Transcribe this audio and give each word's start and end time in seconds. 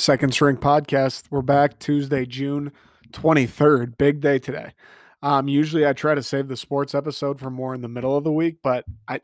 Second 0.00 0.32
String 0.32 0.56
Podcast. 0.56 1.24
We're 1.30 1.42
back 1.42 1.78
Tuesday, 1.78 2.24
June 2.24 2.72
23rd. 3.12 3.98
Big 3.98 4.20
day 4.20 4.38
today. 4.38 4.72
Um, 5.22 5.46
usually 5.46 5.86
I 5.86 5.92
try 5.92 6.14
to 6.14 6.22
save 6.22 6.48
the 6.48 6.56
sports 6.56 6.94
episode 6.94 7.38
for 7.38 7.50
more 7.50 7.74
in 7.74 7.82
the 7.82 7.88
middle 7.88 8.16
of 8.16 8.24
the 8.24 8.32
week, 8.32 8.56
but 8.62 8.86
I 9.06 9.20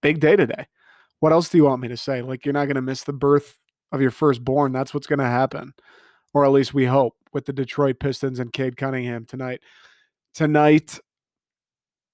big 0.00 0.20
day 0.20 0.34
today. 0.34 0.68
What 1.20 1.32
else 1.32 1.50
do 1.50 1.58
you 1.58 1.64
want 1.64 1.82
me 1.82 1.88
to 1.88 1.98
say? 1.98 2.22
Like 2.22 2.46
you're 2.46 2.54
not 2.54 2.64
going 2.64 2.76
to 2.76 2.82
miss 2.82 3.04
the 3.04 3.12
birth 3.12 3.58
of 3.92 4.00
your 4.00 4.10
firstborn. 4.10 4.72
That's 4.72 4.94
what's 4.94 5.06
going 5.06 5.18
to 5.18 5.26
happen. 5.26 5.74
Or 6.32 6.46
at 6.46 6.52
least 6.52 6.72
we 6.72 6.86
hope 6.86 7.14
with 7.34 7.44
the 7.44 7.52
Detroit 7.52 8.00
Pistons 8.00 8.38
and 8.38 8.50
Cade 8.50 8.78
Cunningham 8.78 9.26
tonight. 9.26 9.60
Tonight, 10.32 10.98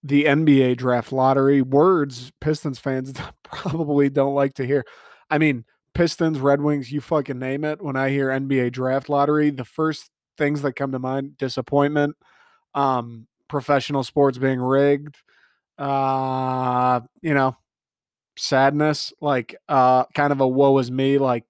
the 0.03 0.25
NBA 0.25 0.77
draft 0.77 1.13
lottery. 1.13 1.63
Words 1.63 2.33
Pistons 2.41 2.81
fans 2.81 3.13
probably 3.45 4.11
don't 4.11 4.35
like 4.35 4.55
to 4.55 4.67
hear. 4.67 4.85
I 5.31 5.39
mean, 5.39 5.65
Pistons, 5.95 6.41
Red 6.41 6.61
Wings, 6.63 6.91
you 6.91 7.01
fucking 7.01 7.39
name 7.39 7.65
it. 7.65 7.83
When 7.83 7.97
I 7.97 8.11
hear 8.11 8.29
NBA 8.29 8.73
draft 8.73 9.09
lottery, 9.09 9.51
the 9.51 9.65
first 9.65 10.11
things 10.39 10.63
that 10.63 10.75
come 10.75 10.93
to 10.93 10.99
mind 10.99 11.37
disappointment, 11.37 12.17
um, 12.75 13.27
professional 13.49 14.03
sports 14.03 14.39
being 14.39 14.61
rigged, 14.61 15.17
uh, 15.79 17.01
you 17.21 17.35
know, 17.35 17.57
sadness, 18.37 19.13
like 19.21 19.55
uh, 19.69 20.05
kind 20.15 20.33
of 20.33 20.41
a 20.41 20.49
woe 20.49 20.79
is 20.79 20.91
me, 20.91 21.19
like 21.19 21.45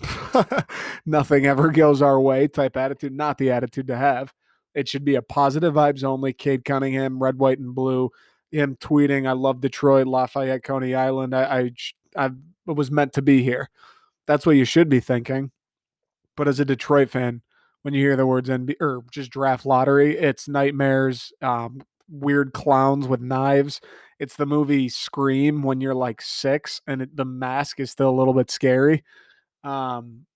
nothing 1.06 1.46
ever 1.46 1.70
goes 1.70 2.02
our 2.02 2.20
way 2.20 2.48
type 2.48 2.76
attitude. 2.76 3.12
Not 3.12 3.38
the 3.38 3.50
attitude 3.50 3.88
to 3.88 3.96
have. 3.96 4.32
It 4.74 4.88
should 4.88 5.04
be 5.04 5.14
a 5.14 5.22
positive 5.22 5.74
vibes 5.74 6.02
only. 6.02 6.32
Cade 6.32 6.64
Cunningham, 6.64 7.22
red, 7.22 7.38
white, 7.38 7.58
and 7.58 7.74
blue. 7.74 8.10
Him 8.50 8.76
tweeting, 8.80 9.28
"I 9.28 9.32
love 9.32 9.60
Detroit, 9.60 10.06
Lafayette, 10.06 10.64
Coney 10.64 10.94
Island. 10.94 11.34
I, 11.34 11.70
I, 12.16 12.30
I 12.68 12.72
was 12.72 12.90
meant 12.90 13.12
to 13.14 13.22
be 13.22 13.42
here." 13.42 13.70
That's 14.26 14.46
what 14.46 14.56
you 14.56 14.64
should 14.64 14.88
be 14.88 15.00
thinking. 15.00 15.50
But 16.36 16.48
as 16.48 16.60
a 16.60 16.64
Detroit 16.64 17.10
fan, 17.10 17.42
when 17.82 17.94
you 17.94 18.00
hear 18.00 18.16
the 18.16 18.26
words 18.26 18.48
NBA 18.48 18.76
or 18.80 19.02
just 19.10 19.30
draft 19.30 19.66
lottery, 19.66 20.16
it's 20.16 20.48
nightmares, 20.48 21.32
um, 21.42 21.82
weird 22.08 22.52
clowns 22.52 23.06
with 23.06 23.20
knives. 23.20 23.80
It's 24.18 24.36
the 24.36 24.46
movie 24.46 24.88
Scream 24.88 25.62
when 25.62 25.80
you're 25.80 25.94
like 25.94 26.22
six 26.22 26.80
and 26.86 27.02
it, 27.02 27.16
the 27.16 27.24
mask 27.24 27.80
is 27.80 27.90
still 27.90 28.08
a 28.08 28.16
little 28.18 28.34
bit 28.34 28.50
scary. 28.50 29.04
Um, 29.62 30.26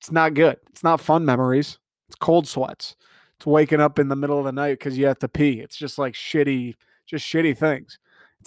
it's 0.00 0.12
not 0.12 0.34
good. 0.34 0.58
It's 0.70 0.84
not 0.84 1.00
fun 1.00 1.24
memories. 1.24 1.78
It's 2.08 2.16
cold 2.16 2.46
sweats. 2.46 2.96
It's 3.36 3.46
waking 3.46 3.80
up 3.80 3.98
in 3.98 4.08
the 4.08 4.16
middle 4.16 4.38
of 4.38 4.44
the 4.44 4.52
night 4.52 4.78
because 4.78 4.96
you 4.96 5.06
have 5.06 5.18
to 5.20 5.28
pee. 5.28 5.60
It's 5.60 5.76
just 5.76 5.98
like 5.98 6.14
shitty, 6.14 6.74
just 7.06 7.26
shitty 7.26 7.56
things. 7.56 7.98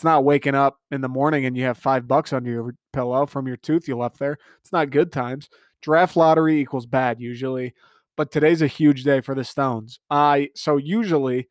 It's 0.01 0.03
not 0.03 0.23
waking 0.23 0.55
up 0.55 0.79
in 0.89 1.01
the 1.01 1.07
morning 1.07 1.45
and 1.45 1.55
you 1.55 1.65
have 1.65 1.77
five 1.77 2.07
bucks 2.07 2.33
under 2.33 2.49
your 2.49 2.73
pillow 2.91 3.27
from 3.27 3.45
your 3.45 3.57
tooth 3.57 3.87
you 3.87 3.95
left 3.95 4.17
there. 4.17 4.39
It's 4.59 4.73
not 4.73 4.89
good 4.89 5.11
times. 5.11 5.47
Draft 5.83 6.15
lottery 6.15 6.59
equals 6.59 6.87
bad 6.87 7.21
usually, 7.21 7.75
but 8.17 8.31
today's 8.31 8.63
a 8.63 8.67
huge 8.67 9.03
day 9.03 9.21
for 9.21 9.35
the 9.35 9.43
Stones. 9.43 9.99
I 10.09 10.49
so 10.55 10.77
usually 10.77 11.49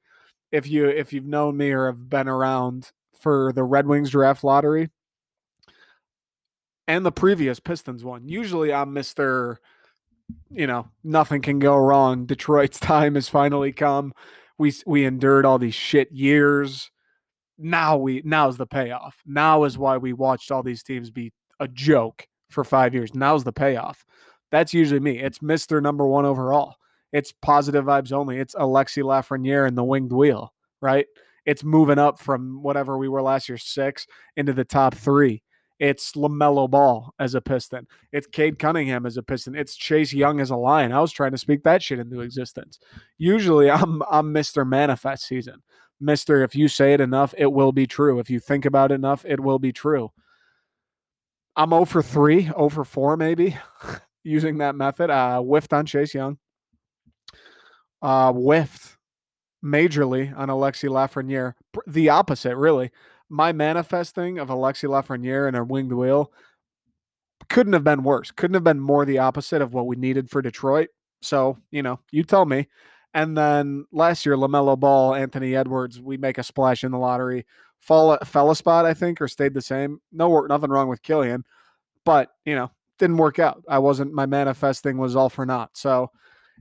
if 0.51 0.67
you 0.67 0.89
if 0.89 1.13
you've 1.13 1.29
known 1.29 1.59
me 1.59 1.71
or 1.71 1.87
have 1.87 2.09
been 2.09 2.27
around 2.27 2.91
for 3.21 3.53
the 3.53 3.63
Red 3.63 3.87
Wings 3.87 4.11
draft 4.11 4.43
lottery 4.43 4.91
and 6.89 7.07
the 7.07 7.13
previous 7.13 7.61
Pistons 7.61 8.03
one, 8.03 8.29
usually 8.29 8.73
I'm 8.73 8.93
Mr. 8.93 9.59
You 10.51 10.67
know, 10.67 10.89
nothing 11.05 11.41
can 11.41 11.61
go 11.61 11.77
wrong. 11.77 12.27
Detroit's 12.27 12.81
time 12.81 13.15
has 13.15 13.29
finally 13.29 13.71
come. 13.71 14.13
We 14.59 14.75
we 14.87 15.05
endured 15.05 15.47
all 15.47 15.61
these 15.61 15.77
shit 15.77 16.11
years 16.11 16.91
now 17.61 17.97
we 17.97 18.23
now's 18.25 18.57
the 18.57 18.67
payoff. 18.67 19.17
Now 19.27 19.65
is 19.65 19.79
why 19.79 19.97
we 19.97 20.13
watched 20.13 20.51
all 20.51 20.63
these 20.63 20.83
teams 20.83 21.11
be 21.11 21.33
a 21.59 21.69
joke 21.69 22.27
for 22.49 22.65
five 22.65 22.95
years. 22.95 23.15
Now's 23.15 23.45
the 23.45 23.53
payoff. 23.53 24.05
That's 24.51 24.75
usually 24.75 25.01
me. 25.01 25.19
It's 25.19 25.43
Mister 25.43 25.81
Number 25.81 26.07
One 26.07 26.25
overall. 26.25 26.77
It's 27.13 27.33
positive 27.33 27.85
vibes 27.85 28.13
only. 28.13 28.39
It's 28.39 28.55
Alexi 28.55 29.03
Lafreniere 29.03 29.67
and 29.67 29.77
the 29.77 29.85
winged 29.85 30.13
wheel, 30.13 30.53
right? 30.81 31.07
It's 31.45 31.65
moving 31.65 31.99
up 31.99 32.19
from 32.19 32.63
whatever 32.63 32.99
we 32.99 33.09
were 33.09 33.23
last 33.23 33.49
year, 33.49 33.59
six 33.59 34.07
into 34.37 34.53
the 34.53 34.65
top 34.65 34.95
three. 34.95 35.43
It's 35.81 36.13
LaMelo 36.13 36.71
Ball 36.71 37.15
as 37.19 37.35
a 37.35 37.41
Piston. 37.41 37.87
It's 38.13 38.27
Cade 38.27 38.59
Cunningham 38.59 39.07
as 39.07 39.17
a 39.17 39.23
Piston. 39.23 39.57
It's 39.57 39.75
Chase 39.75 40.13
Young 40.13 40.39
as 40.39 40.51
a 40.51 40.57
Lion. 40.57 40.93
I 40.93 41.01
was 41.01 41.11
trying 41.11 41.33
to 41.33 41.39
speak 41.39 41.63
that 41.63 41.83
shit 41.83 41.99
into 41.99 42.21
existence. 42.21 42.79
Usually 43.17 43.71
I'm 43.71 44.03
I'm 44.11 44.33
Mr. 44.33 44.69
Manifest 44.69 45.27
season. 45.27 45.63
Mister, 46.01 46.43
if 46.43 46.55
you 46.55 46.69
say 46.69 46.95
it 46.95 47.01
enough, 47.01 47.35
it 47.37 47.53
will 47.53 47.73
be 47.73 47.87
true. 47.87 48.19
If 48.19 48.31
you 48.31 48.41
think 48.41 48.65
about 48.65 48.91
it 48.91 48.95
enough, 48.95 49.25
it 49.25 49.41
will 49.41 49.59
be 49.59 49.73
true. 49.73 50.13
I'm 51.57 51.71
0 51.71 51.85
for 51.85 52.03
3, 52.03 52.45
0 52.45 52.69
for 52.71 52.85
4, 52.85 53.17
maybe, 53.17 53.57
using 54.25 54.59
that 54.59 54.75
method. 54.75 55.11
Uh, 55.11 55.41
whiffed 55.41 55.73
on 55.73 55.85
Chase 55.85 56.15
Young. 56.15 56.39
Uh, 58.01 58.33
whiffed 58.33 58.97
majorly 59.63 60.35
on 60.37 60.49
Alexi 60.49 60.89
Lafreniere. 60.89 61.55
The 61.87 62.09
opposite, 62.09 62.57
really. 62.57 62.91
My 63.29 63.53
manifesting 63.53 64.39
of 64.39 64.49
Alexi 64.49 64.89
Lafreniere 64.89 65.49
and 65.49 65.57
a 65.57 65.65
winged 65.65 65.93
wheel 65.93 66.33
couldn't 67.49 67.73
have 67.73 67.85
been 67.85 68.03
worse. 68.03 68.31
Couldn't 68.31 68.55
have 68.55 68.65
been 68.65 68.81
more 68.81 69.05
the 69.05 69.19
opposite 69.19 69.63
of 69.63 69.75
what 69.75 69.87
we 69.87 69.97
needed 69.97 70.31
for 70.31 70.41
Detroit. 70.41 70.89
So, 71.23 71.59
you 71.71 71.83
know, 71.83 72.01
you 72.11 72.23
tell 72.25 72.47
me. 72.47 72.69
And 73.13 73.37
then 73.37 73.87
last 73.93 74.25
year, 74.25 74.37
LaMelo 74.37 74.79
Ball, 74.79 75.15
Anthony 75.15 75.57
Edwards, 75.57 76.01
we 76.01 76.17
make 76.17 76.39
a 76.39 76.43
splash 76.43 76.85
in 76.85 76.93
the 76.93 76.99
lottery. 76.99 77.45
Fall, 77.81 78.17
fell 78.25 78.51
a 78.51 78.57
spot, 78.57 78.87
I 78.87 78.95
think, 78.95 79.21
or 79.21 79.29
stayed 79.29 79.55
the 79.55 79.63
same. 79.63 80.01
No, 80.13 80.29
work 80.29 80.49
nothing 80.49 80.71
wrong 80.71 80.89
with 80.89 81.03
Killian, 81.03 81.45
but 82.05 82.31
you 82.45 82.55
know, 82.55 82.71
didn't 82.99 83.17
work 83.17 83.39
out. 83.39 83.65
I 83.69 83.79
wasn't. 83.79 84.13
My 84.13 84.27
manifesting 84.27 84.99
was 84.99 85.17
all 85.17 85.31
for 85.31 85.47
naught. 85.47 85.71
So 85.75 86.11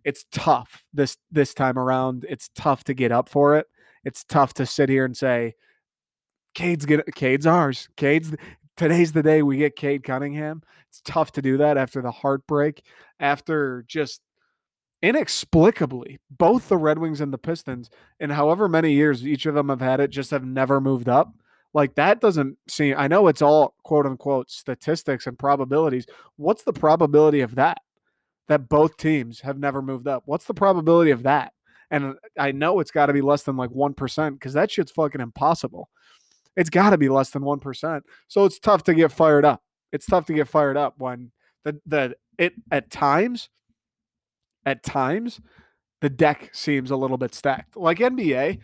it's 0.05 0.25
tough 0.31 0.85
this 0.93 1.17
this 1.29 1.53
time 1.53 1.77
around. 1.77 2.25
It's 2.29 2.49
tough 2.55 2.85
to 2.85 2.93
get 2.93 3.11
up 3.11 3.29
for 3.29 3.57
it. 3.57 3.67
It's 4.05 4.23
tough 4.23 4.53
to 4.55 4.65
sit 4.65 4.87
here 4.89 5.03
and 5.05 5.15
say, 5.15 5.55
"Cade's 6.55 6.85
get 6.85 7.05
Cade's 7.15 7.45
ours. 7.45 7.89
Cade's 7.97 8.33
today's 8.77 9.11
the 9.11 9.23
day 9.23 9.43
we 9.43 9.57
get 9.57 9.75
Cade 9.75 10.03
Cunningham." 10.03 10.63
It's 10.87 11.01
tough 11.01 11.33
to 11.33 11.41
do 11.41 11.57
that 11.57 11.77
after 11.77 12.01
the 12.01 12.11
heartbreak, 12.11 12.83
after 13.19 13.83
just 13.87 14.21
inexplicably, 15.01 16.19
both 16.29 16.69
the 16.69 16.77
Red 16.77 16.99
Wings 16.99 17.21
and 17.21 17.33
the 17.33 17.37
Pistons, 17.37 17.89
in 18.19 18.29
however 18.29 18.67
many 18.67 18.93
years 18.93 19.25
each 19.25 19.45
of 19.45 19.55
them 19.55 19.69
have 19.69 19.81
had 19.81 19.99
it, 19.99 20.09
just 20.09 20.31
have 20.31 20.43
never 20.43 20.81
moved 20.81 21.07
up. 21.07 21.33
Like 21.73 21.95
that 21.95 22.19
doesn't 22.19 22.57
seem, 22.67 22.95
I 22.97 23.07
know 23.07 23.27
it's 23.27 23.41
all 23.41 23.75
quote 23.83 24.05
unquote 24.05 24.49
statistics 24.49 25.27
and 25.27 25.37
probabilities. 25.37 26.07
What's 26.35 26.63
the 26.63 26.73
probability 26.73 27.41
of 27.41 27.55
that? 27.55 27.79
That 28.47 28.67
both 28.67 28.97
teams 28.97 29.41
have 29.41 29.59
never 29.59 29.81
moved 29.81 30.07
up. 30.07 30.23
What's 30.25 30.45
the 30.45 30.55
probability 30.55 31.11
of 31.11 31.23
that? 31.23 31.53
And 31.91 32.15
I 32.37 32.51
know 32.51 32.79
it's 32.79 32.91
got 32.91 33.07
to 33.07 33.13
be 33.13 33.21
less 33.21 33.43
than 33.43 33.57
like 33.57 33.69
1% 33.69 34.33
because 34.33 34.53
that 34.53 34.71
shit's 34.71 34.91
fucking 34.91 35.21
impossible. 35.21 35.89
It's 36.55 36.69
got 36.69 36.89
to 36.91 36.97
be 36.97 37.09
less 37.09 37.29
than 37.29 37.43
1%. 37.43 38.01
So 38.27 38.45
it's 38.45 38.59
tough 38.59 38.83
to 38.83 38.93
get 38.93 39.11
fired 39.11 39.45
up. 39.45 39.63
It's 39.91 40.05
tough 40.05 40.25
to 40.25 40.33
get 40.33 40.47
fired 40.47 40.77
up 40.77 40.95
when 40.97 41.31
the, 41.63 41.79
the, 41.85 42.15
it 42.37 42.53
at 42.71 42.91
times 42.91 43.49
at 44.65 44.83
times 44.83 45.39
the 46.01 46.09
deck 46.09 46.49
seems 46.53 46.91
a 46.91 46.95
little 46.95 47.17
bit 47.17 47.33
stacked. 47.33 47.75
Like 47.75 47.99
NBA, 47.99 48.59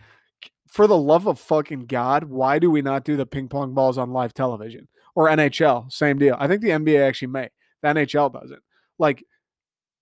for 0.68 0.86
the 0.86 0.96
love 0.96 1.26
of 1.26 1.38
fucking 1.38 1.86
God, 1.86 2.24
why 2.24 2.58
do 2.58 2.70
we 2.70 2.82
not 2.82 3.04
do 3.04 3.16
the 3.16 3.26
ping 3.26 3.48
pong 3.48 3.74
balls 3.74 3.98
on 3.98 4.12
live 4.12 4.34
television? 4.34 4.88
Or 5.14 5.28
NHL, 5.28 5.90
same 5.90 6.18
deal. 6.18 6.36
I 6.38 6.46
think 6.46 6.60
the 6.60 6.70
NBA 6.70 7.06
actually 7.06 7.28
may. 7.28 7.48
The 7.82 7.88
NHL 7.88 8.32
doesn't. 8.32 8.62
Like, 8.98 9.24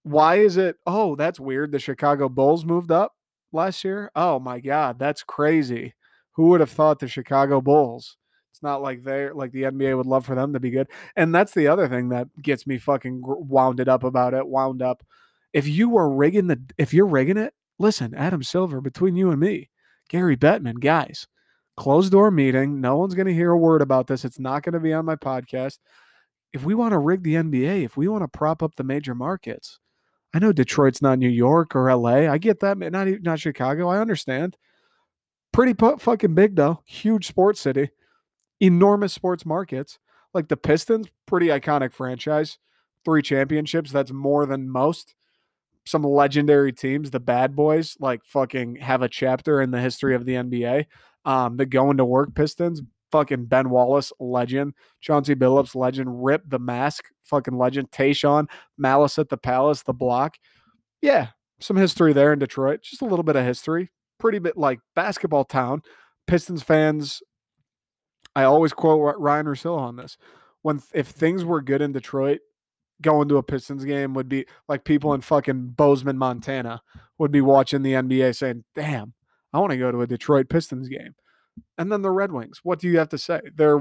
why 0.03 0.37
is 0.37 0.57
it? 0.57 0.77
Oh, 0.87 1.17
that's 1.17 1.41
weird. 1.41 1.73
The 1.73 1.79
Chicago 1.79 2.29
Bulls 2.29 2.65
moved 2.65 2.91
up 2.91 3.13
last 3.53 3.85
year. 3.85 4.11
Oh 4.15 4.39
my 4.39 4.61
God, 4.61 4.99
that's 4.99 5.23
crazy. 5.23 5.95
Who 6.33 6.49
would 6.49 6.61
have 6.61 6.71
thought 6.71 6.99
the 6.99 7.09
Chicago 7.09 7.61
Bulls? 7.61 8.17
It's 8.53 8.63
not 8.63 8.83
like 8.83 9.03
they're 9.03 9.35
like 9.35 9.53
the 9.53 9.63
NBA 9.63 9.97
would 9.97 10.07
love 10.07 10.27
for 10.27 10.35
them 10.35 10.53
to 10.53 10.61
be 10.61 10.71
good. 10.71 10.89
And 11.17 11.35
that's 11.35 11.55
the 11.55 11.69
other 11.69 11.89
thing 11.89 12.11
that 12.11 12.29
gets 12.41 12.67
me 12.67 12.79
fucking 12.79 13.23
wounded 13.25 13.89
up 13.89 14.05
about 14.05 14.35
it. 14.35 14.47
Wound 14.47 14.83
up 14.83 15.05
if 15.55 15.69
you 15.69 15.89
were 15.89 16.11
rigging 16.11 16.49
the 16.49 16.61
if 16.77 16.93
you're 16.93 17.07
rigging 17.07 17.39
it, 17.39 17.55
listen, 17.79 18.13
Adam 18.15 18.43
Silver, 18.43 18.81
between 18.83 19.17
you 19.17 19.31
and 19.31 19.41
me, 19.41 19.71
Gary 20.11 20.37
Bettman, 20.37 20.81
guys, 20.81 21.27
closed 21.77 22.13
door 22.13 22.31
meeting. 22.31 22.81
No 22.81 22.97
one's 22.97 23.15
going 23.15 23.29
to 23.29 23.33
hear 23.33 23.53
a 23.53 23.57
word 23.57 23.81
about 23.81 24.09
this. 24.09 24.25
It's 24.25 24.41
not 24.41 24.65
going 24.65 24.75
to 24.75 24.81
be 24.81 24.93
on 24.93 25.07
my 25.07 25.17
podcast. 25.17 25.79
If 26.53 26.65
we 26.65 26.75
want 26.75 26.93
to 26.93 26.99
rig 26.99 27.23
the 27.23 27.35
NBA, 27.35 27.85
if 27.85 27.97
we 27.97 28.09
want 28.09 28.23
to 28.23 28.29
prop 28.29 28.63
up 28.63 28.75
the 28.75 28.85
major 28.85 29.15
markets, 29.15 29.79
I 30.35 30.41
know 30.41 30.53
Detroit's 30.53 31.01
not 31.01 31.19
New 31.21 31.29
York 31.29 31.75
or 31.77 31.95
LA. 31.95 32.29
I 32.31 32.39
get 32.39 32.61
that. 32.61 32.77
Not 32.77 33.09
not 33.23 33.39
Chicago. 33.39 33.89
I 33.89 34.01
understand. 34.01 34.57
Pretty 35.53 35.75
pu- 35.75 35.99
fucking 35.99 36.35
big 36.35 36.57
though. 36.57 36.83
Huge 36.85 37.29
sports 37.29 37.61
city. 37.61 37.91
Enormous 38.61 39.13
sports 39.13 39.47
markets. 39.47 40.01
Like 40.33 40.49
the 40.49 40.57
Pistons, 40.57 41.07
pretty 41.27 41.47
iconic 41.47 41.93
franchise. 41.93 42.59
Three 43.05 43.23
championships. 43.23 43.93
That's 43.93 44.11
more 44.11 44.47
than 44.47 44.69
most 44.69 45.15
some 45.87 46.03
legendary 46.03 46.73
teams, 46.73 47.11
the 47.11 47.21
bad 47.21 47.55
boys, 47.55 47.97
like 48.01 48.25
fucking 48.25 48.77
have 48.77 49.03
a 49.03 49.09
chapter 49.09 49.61
in 49.61 49.71
the 49.71 49.81
history 49.81 50.15
of 50.15 50.25
the 50.25 50.35
NBA. 50.35 50.87
Um, 51.25 51.57
the 51.57 51.67
going 51.67 51.99
to 51.99 52.05
work 52.05 52.35
Pistons, 52.35 52.83
fucking 53.13 53.47
Ben 53.47 53.71
Wallace, 53.71 54.13
legend. 54.19 54.75
Chauncey 55.01 55.35
Billups, 55.35 55.75
legend. 55.75 56.25
Rip 56.25 56.43
the 56.49 56.59
Mask, 56.59 57.05
fucking 57.23 57.57
legend. 57.57 57.91
Tayshaun, 57.91 58.49
Malice 58.77 59.19
at 59.19 59.29
the 59.29 59.37
Palace, 59.37 59.83
The 59.83 59.93
Block. 59.93 60.37
Yeah, 61.01 61.29
some 61.61 61.77
history 61.77 62.13
there 62.13 62.33
in 62.33 62.39
Detroit. 62.39 62.83
Just 62.83 63.03
a 63.03 63.07
little 63.07 63.23
bit 63.23 63.37
of 63.37 63.45
history. 63.45 63.91
Pretty 64.19 64.39
bit 64.39 64.57
like 64.57 64.81
basketball 64.97 65.45
town. 65.45 65.83
Pistons 66.27 66.63
fans. 66.63 67.23
I 68.35 68.45
always 68.45 68.73
quote 68.73 69.17
Ryen 69.19 69.47
Russillo 69.47 69.79
on 69.79 69.97
this. 69.97 70.17
When 70.63 70.83
if 70.93 71.09
things 71.09 71.45
were 71.45 71.63
good 71.63 71.83
in 71.83 71.93
Detroit, 71.93 72.41
going 73.05 73.29
to 73.29 73.37
a 73.37 73.43
Pistons 73.43 73.85
game 73.85 74.15
would 74.15 74.29
be 74.29 74.47
like 74.69 74.85
people 74.85 75.15
in 75.15 75.21
fucking 75.21 75.69
Bozeman, 75.69 76.19
Montana 76.19 76.83
would 77.19 77.31
be 77.31 77.41
watching 77.41 77.83
the 77.83 77.93
NBA 77.93 78.35
saying, 78.35 78.65
"Damn, 78.75 79.15
I 79.53 79.61
want 79.61 79.71
to 79.71 79.79
go 79.79 79.93
to 79.93 80.01
a 80.01 80.07
Detroit 80.07 80.49
Pistons 80.49 80.89
game." 80.89 81.15
And 81.79 81.93
then 81.93 82.03
the 82.03 82.11
Red 82.11 82.33
Wings. 82.33 82.61
What 82.65 82.81
do 82.81 82.89
you 82.89 82.99
have 82.99 83.11
to 83.11 83.19
say? 83.19 83.41
They're 83.55 83.81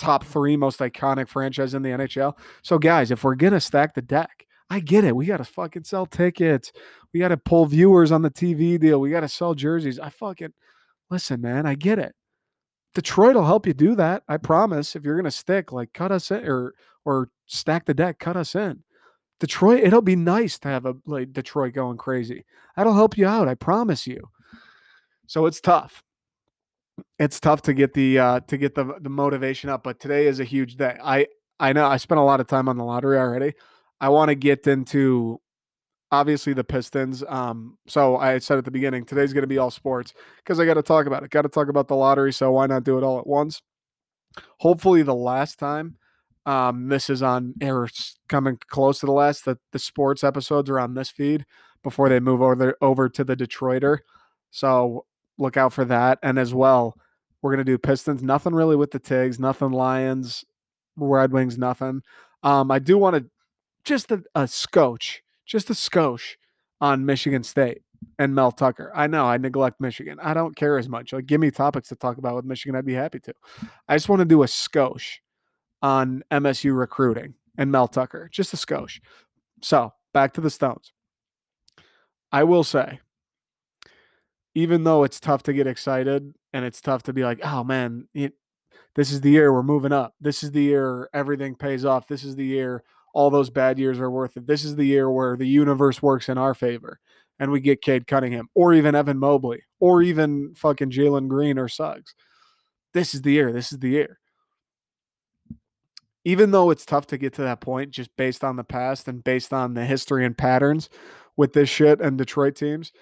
top 0.00 0.24
3 0.24 0.56
most 0.56 0.80
iconic 0.80 1.28
franchise 1.28 1.72
in 1.74 1.82
the 1.82 1.90
NHL. 1.90 2.36
So 2.62 2.78
guys, 2.78 3.12
if 3.12 3.22
we're 3.22 3.36
going 3.36 3.52
to 3.52 3.60
stack 3.60 3.94
the 3.94 4.02
deck, 4.02 4.44
I 4.70 4.80
get 4.80 5.04
it. 5.04 5.14
We 5.14 5.26
got 5.26 5.36
to 5.36 5.44
fucking 5.44 5.84
sell 5.84 6.04
tickets. 6.04 6.72
We 7.12 7.20
got 7.20 7.28
to 7.28 7.36
pull 7.36 7.66
viewers 7.66 8.10
on 8.10 8.22
the 8.22 8.30
TV 8.30 8.80
deal. 8.80 9.00
We 9.00 9.10
got 9.10 9.20
to 9.20 9.28
sell 9.28 9.54
jerseys. 9.54 10.00
I 10.00 10.08
fucking 10.08 10.52
listen, 11.10 11.40
man. 11.40 11.64
I 11.64 11.76
get 11.76 12.00
it. 12.00 12.16
Detroit 12.94 13.34
will 13.34 13.44
help 13.44 13.66
you 13.66 13.74
do 13.74 13.94
that. 13.96 14.22
I 14.28 14.36
promise. 14.36 14.94
If 14.94 15.04
you're 15.04 15.16
gonna 15.16 15.30
stick, 15.30 15.72
like 15.72 15.92
cut 15.92 16.12
us 16.12 16.30
in 16.30 16.44
or 16.46 16.74
or 17.04 17.28
stack 17.46 17.84
the 17.84 17.94
deck, 17.94 18.18
cut 18.18 18.36
us 18.36 18.54
in. 18.54 18.82
Detroit, 19.40 19.82
it'll 19.82 20.02
be 20.02 20.16
nice 20.16 20.58
to 20.60 20.68
have 20.68 20.86
a 20.86 20.94
like 21.06 21.32
Detroit 21.32 21.74
going 21.74 21.96
crazy. 21.96 22.44
That'll 22.76 22.94
help 22.94 23.18
you 23.18 23.26
out. 23.26 23.48
I 23.48 23.54
promise 23.54 24.06
you. 24.06 24.30
So 25.26 25.46
it's 25.46 25.60
tough. 25.60 26.02
It's 27.18 27.40
tough 27.40 27.62
to 27.62 27.74
get 27.74 27.94
the 27.94 28.18
uh 28.18 28.40
to 28.40 28.56
get 28.56 28.74
the 28.74 28.94
the 29.00 29.10
motivation 29.10 29.70
up, 29.70 29.82
but 29.82 29.98
today 29.98 30.26
is 30.26 30.40
a 30.40 30.44
huge 30.44 30.76
day. 30.76 30.96
I 31.02 31.26
I 31.58 31.72
know 31.72 31.86
I 31.86 31.96
spent 31.96 32.20
a 32.20 32.24
lot 32.24 32.40
of 32.40 32.46
time 32.46 32.68
on 32.68 32.76
the 32.76 32.84
lottery 32.84 33.18
already. 33.18 33.54
I 34.00 34.08
want 34.08 34.28
to 34.28 34.34
get 34.34 34.66
into 34.66 35.40
obviously 36.12 36.52
the 36.52 36.64
Pistons. 36.64 37.24
Um, 37.26 37.76
so 37.88 38.16
I 38.16 38.38
said 38.38 38.58
at 38.58 38.64
the 38.64 38.70
beginning, 38.70 39.04
today's 39.04 39.32
going 39.32 39.42
to 39.42 39.48
be 39.48 39.58
all 39.58 39.70
sports 39.70 40.14
because 40.38 40.60
I 40.60 40.64
got 40.64 40.74
to 40.74 40.82
talk 40.82 41.06
about 41.06 41.24
it. 41.24 41.30
Got 41.30 41.42
to 41.42 41.48
talk 41.48 41.68
about 41.68 41.88
the 41.88 41.96
lottery. 41.96 42.32
So 42.32 42.52
why 42.52 42.66
not 42.66 42.84
do 42.84 42.98
it 42.98 43.04
all 43.04 43.18
at 43.18 43.26
once? 43.26 43.62
Hopefully, 44.58 45.02
the 45.02 45.14
last 45.14 45.58
time 45.58 45.96
um, 46.46 46.88
this 46.88 47.08
is 47.08 47.22
on 47.22 47.54
air, 47.60 47.88
coming 48.28 48.58
close 48.68 49.00
to 49.00 49.06
the 49.06 49.12
last 49.12 49.44
that 49.44 49.58
the 49.72 49.78
sports 49.78 50.24
episodes 50.24 50.68
are 50.70 50.78
on 50.80 50.94
this 50.94 51.10
feed 51.10 51.46
before 51.82 52.08
they 52.08 52.20
move 52.20 52.42
over 52.42 52.76
over 52.80 53.08
to 53.08 53.24
the 53.24 53.36
Detroiter. 53.36 53.98
So 54.50 55.06
look 55.38 55.56
out 55.56 55.72
for 55.72 55.84
that. 55.86 56.18
And 56.22 56.38
as 56.38 56.54
well, 56.54 56.96
we're 57.42 57.52
gonna 57.52 57.64
do 57.64 57.78
Pistons. 57.78 58.22
Nothing 58.22 58.54
really 58.54 58.76
with 58.76 58.90
the 58.90 58.98
Tigs. 58.98 59.38
Nothing 59.38 59.70
Lions, 59.70 60.44
Red 60.96 61.32
Wings. 61.32 61.58
Nothing. 61.58 62.02
Um, 62.42 62.70
I 62.70 62.78
do 62.78 62.98
want 62.98 63.16
to 63.16 63.26
just 63.84 64.10
a, 64.12 64.22
a 64.34 64.46
scotch 64.46 65.22
just 65.46 65.70
a 65.70 65.74
skosh 65.74 66.36
on 66.80 67.06
Michigan 67.06 67.42
State 67.42 67.82
and 68.18 68.34
Mel 68.34 68.52
Tucker. 68.52 68.90
I 68.94 69.06
know 69.06 69.26
I 69.26 69.36
neglect 69.38 69.80
Michigan. 69.80 70.18
I 70.22 70.34
don't 70.34 70.56
care 70.56 70.78
as 70.78 70.88
much. 70.88 71.12
Like, 71.12 71.26
give 71.26 71.40
me 71.40 71.50
topics 71.50 71.88
to 71.88 71.96
talk 71.96 72.18
about 72.18 72.36
with 72.36 72.44
Michigan. 72.44 72.76
I'd 72.76 72.86
be 72.86 72.94
happy 72.94 73.20
to. 73.20 73.34
I 73.88 73.96
just 73.96 74.08
want 74.08 74.20
to 74.20 74.26
do 74.26 74.42
a 74.42 74.46
skosh 74.46 75.18
on 75.84 76.24
MSU 76.30 76.74
recruiting 76.74 77.34
and 77.58 77.70
Mel 77.70 77.86
Tucker. 77.86 78.30
Just 78.32 78.54
a 78.54 78.56
skosh. 78.56 79.00
So 79.60 79.92
back 80.14 80.32
to 80.32 80.40
the 80.40 80.48
Stones. 80.48 80.94
I 82.32 82.44
will 82.44 82.64
say, 82.64 83.00
even 84.54 84.84
though 84.84 85.04
it's 85.04 85.20
tough 85.20 85.42
to 85.42 85.52
get 85.52 85.66
excited 85.66 86.32
and 86.54 86.64
it's 86.64 86.80
tough 86.80 87.02
to 87.02 87.12
be 87.12 87.22
like, 87.22 87.40
oh 87.44 87.64
man, 87.64 88.08
it, 88.14 88.32
this 88.94 89.12
is 89.12 89.20
the 89.20 89.30
year 89.30 89.52
we're 89.52 89.62
moving 89.62 89.92
up. 89.92 90.14
This 90.22 90.42
is 90.42 90.52
the 90.52 90.62
year 90.62 91.10
everything 91.12 91.54
pays 91.54 91.84
off. 91.84 92.08
This 92.08 92.24
is 92.24 92.34
the 92.34 92.46
year 92.46 92.82
all 93.12 93.28
those 93.28 93.50
bad 93.50 93.78
years 93.78 94.00
are 94.00 94.10
worth 94.10 94.38
it. 94.38 94.46
This 94.46 94.64
is 94.64 94.76
the 94.76 94.86
year 94.86 95.10
where 95.10 95.36
the 95.36 95.46
universe 95.46 96.00
works 96.00 96.30
in 96.30 96.38
our 96.38 96.54
favor 96.54 96.98
and 97.38 97.50
we 97.50 97.60
get 97.60 97.82
Cade 97.82 98.06
Cunningham 98.06 98.48
or 98.54 98.72
even 98.72 98.94
Evan 98.94 99.18
Mobley 99.18 99.62
or 99.80 100.00
even 100.00 100.54
fucking 100.54 100.90
Jalen 100.90 101.28
Green 101.28 101.58
or 101.58 101.68
Suggs. 101.68 102.14
This 102.94 103.14
is 103.14 103.20
the 103.20 103.32
year. 103.32 103.52
This 103.52 103.70
is 103.70 103.78
the 103.80 103.90
year. 103.90 104.18
Even 106.24 106.50
though 106.50 106.70
it's 106.70 106.86
tough 106.86 107.06
to 107.08 107.18
get 107.18 107.34
to 107.34 107.42
that 107.42 107.60
point 107.60 107.90
just 107.90 108.16
based 108.16 108.42
on 108.42 108.56
the 108.56 108.64
past 108.64 109.08
and 109.08 109.22
based 109.22 109.52
on 109.52 109.74
the 109.74 109.84
history 109.84 110.24
and 110.24 110.36
patterns 110.36 110.88
with 111.36 111.52
this 111.52 111.68
shit 111.68 112.00
and 112.00 112.16
Detroit 112.16 112.56
teams, 112.56 112.92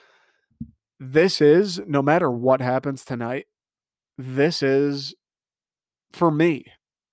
this 0.99 1.41
is 1.41 1.81
no 1.87 2.03
matter 2.03 2.31
what 2.31 2.61
happens 2.61 3.05
tonight, 3.05 3.47
this 4.19 4.63
is 4.63 5.15
for 6.13 6.31
me 6.31 6.67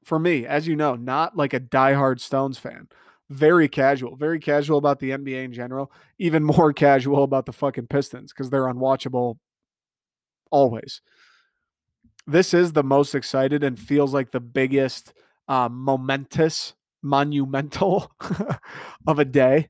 for 0.09 0.19
me, 0.19 0.45
as 0.45 0.67
you 0.67 0.75
know, 0.75 0.95
not 0.95 1.37
like 1.37 1.53
a 1.53 1.59
diehard 1.59 2.19
Stones 2.19 2.57
fan. 2.57 2.87
Very 3.29 3.69
casual, 3.69 4.15
very 4.15 4.39
casual 4.39 4.79
about 4.79 4.99
the 4.99 5.11
NBA 5.11 5.45
in 5.45 5.53
general, 5.53 5.91
even 6.17 6.43
more 6.57 6.73
casual 6.73 7.23
about 7.23 7.45
the 7.45 7.53
fucking 7.53 7.87
Pistons 7.87 8.33
because 8.33 8.49
they're 8.49 8.63
unwatchable 8.63 9.37
always. 10.51 11.01
This 12.25 12.53
is 12.53 12.73
the 12.73 12.83
most 12.83 13.13
excited 13.13 13.63
and 13.63 13.79
feels 13.79 14.13
like 14.13 14.31
the 14.31 14.39
biggest 14.39 15.13
uh, 15.49 15.67
momentous, 15.67 16.75
monumental 17.01 18.11
of 19.07 19.19
a 19.19 19.25
day 19.25 19.67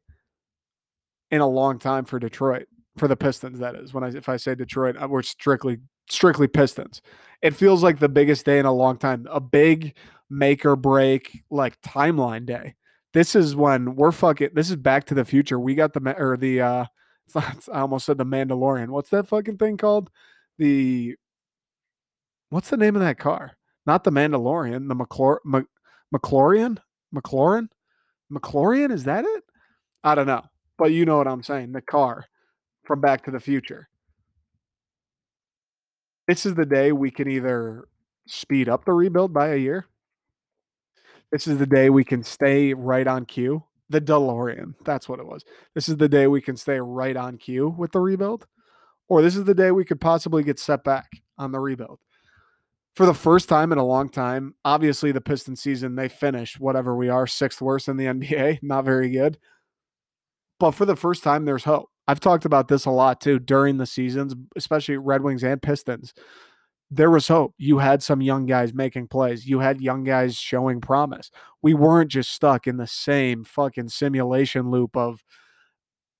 in 1.32 1.42
a 1.42 1.48
long 1.48 1.80
time 1.80 2.06
for 2.06 2.20
Detroit, 2.20 2.68
for 2.98 3.08
the 3.08 3.16
Pistons. 3.16 3.60
That 3.60 3.76
is 3.76 3.94
when 3.94 4.04
I 4.04 4.10
if 4.10 4.30
I 4.30 4.38
say 4.38 4.54
Detroit, 4.54 4.98
uh, 5.02 5.08
we're 5.08 5.24
strictly 5.24 5.80
strictly 6.10 6.48
Pistons. 6.48 7.02
It 7.42 7.56
feels 7.56 7.82
like 7.82 8.00
the 8.00 8.10
biggest 8.10 8.46
day 8.46 8.60
in 8.60 8.66
a 8.66 8.74
long 8.74 8.98
time. 8.98 9.26
A 9.32 9.40
big 9.40 9.96
make 10.30 10.66
or 10.66 10.76
break 10.76 11.44
like 11.50 11.80
timeline 11.82 12.46
day. 12.46 12.76
This 13.14 13.34
is 13.36 13.56
when 13.56 13.96
we're 13.96 14.12
fucking. 14.12 14.50
This 14.54 14.70
is 14.70 14.76
Back 14.76 15.06
to 15.06 15.16
the 15.16 15.26
Future. 15.26 15.60
We 15.60 15.76
got 15.76 15.94
the 15.94 16.16
or 16.18 16.38
the. 16.38 16.62
uh 16.62 16.86
I 17.36 17.54
almost 17.82 18.06
said 18.06 18.18
the 18.18 18.26
Mandalorian. 18.26 18.90
What's 18.90 19.12
that 19.12 19.28
fucking 19.28 19.58
thing 19.58 19.78
called? 19.78 20.10
The. 20.58 21.16
What's 22.50 22.70
the 22.70 22.78
name 22.78 22.96
of 22.96 23.02
that 23.02 23.20
car? 23.20 23.59
Not 23.86 24.04
the 24.04 24.12
Mandalorian. 24.12 24.88
The 24.88 24.96
McClor 24.96 25.38
Mc, 25.46 25.66
McLaurin. 26.14 26.78
McLaurin. 27.16 27.68
McLaurin. 28.32 28.92
Is 28.92 29.06
that 29.06 29.26
it? 29.26 29.44
I 30.04 30.16
don't 30.16 30.28
know, 30.28 30.44
but 30.78 30.92
you 30.92 31.06
know 31.06 31.18
what 31.18 31.28
I'm 31.28 31.44
saying. 31.44 31.72
The 31.72 31.82
car 31.82 32.26
from 32.86 33.02
Back 33.02 33.26
to 33.26 33.32
the 33.32 33.40
Future. 33.40 33.90
This 36.28 36.46
is 36.46 36.56
the 36.56 36.66
day 36.66 36.92
we 36.92 37.12
can 37.12 37.30
either 37.30 37.88
speed 38.28 38.70
up 38.70 38.86
the 38.86 38.94
rebuild 38.94 39.34
by 39.34 39.50
a 39.50 39.58
year 39.58 39.88
this 41.32 41.48
is 41.48 41.60
the 41.60 41.68
day 41.68 41.90
we 41.90 42.04
can 42.04 42.24
stay 42.24 42.74
right 42.74 43.06
on 43.06 43.26
cue. 43.26 43.64
The 43.90 44.02
DeLorean. 44.02 44.76
That's 44.84 45.10
what 45.10 45.20
it 45.20 45.28
was. 45.28 45.44
This 45.74 45.90
is 45.90 45.98
the 45.98 46.10
day 46.10 46.28
we 46.28 46.42
can 46.42 46.58
stay 46.58 46.80
right 46.80 47.16
on 47.16 47.38
cue 47.38 47.70
with 47.70 47.92
the 47.92 48.00
rebuild. 48.00 48.46
Or 49.08 49.22
this 49.22 49.36
is 49.36 49.46
the 49.46 49.56
day 49.56 49.72
we 49.72 49.86
could 49.86 50.02
possibly 50.02 50.44
get 50.44 50.60
set 50.60 50.84
back 50.84 51.10
on 51.38 51.52
the 51.52 51.60
rebuild. 51.60 52.00
For 53.00 53.06
the 53.06 53.14
first 53.14 53.48
time 53.48 53.72
in 53.72 53.78
a 53.78 53.86
long 53.86 54.10
time, 54.10 54.56
obviously 54.66 55.14
the 55.14 55.22
Piston 55.22 55.56
season, 55.56 55.96
they 55.96 56.10
finished 56.10 56.60
whatever 56.60 56.98
we 56.98 57.08
are, 57.08 57.28
sixth 57.28 57.62
worst 57.62 57.88
in 57.88 57.96
the 57.96 58.06
NBA. 58.08 58.60
Not 58.62 58.84
very 58.84 59.10
good. 59.10 59.38
But 60.60 60.72
for 60.72 60.84
the 60.84 60.98
first 60.98 61.24
time, 61.24 61.46
there's 61.46 61.64
hope. 61.64 61.90
I've 62.10 62.20
talked 62.20 62.44
about 62.44 62.68
this 62.68 62.84
a 62.84 62.92
lot 62.92 63.22
too 63.22 63.40
during 63.40 63.78
the 63.78 63.86
seasons, 63.86 64.36
especially 64.58 64.98
Red 64.98 65.24
Wings 65.24 65.46
and 65.46 65.62
Pistons 65.62 66.14
there 66.92 67.10
was 67.10 67.30
hope. 67.30 67.54
You 67.58 67.78
had 67.78 68.04
some 68.04 68.22
young 68.22 68.46
guys 68.46 68.74
making 68.74 69.08
plays. 69.08 69.46
You 69.46 69.60
had 69.60 69.80
young 69.80 70.04
guys 70.04 70.36
showing 70.36 70.82
promise. 70.82 71.32
We 71.62 71.74
weren't 71.74 72.12
just 72.12 72.32
stuck 72.32 72.68
in 72.68 72.76
the 72.76 72.88
same 72.88 73.46
fucking 73.46 73.88
simulation 73.88 74.72
loop 74.72 74.98
of 74.98 75.24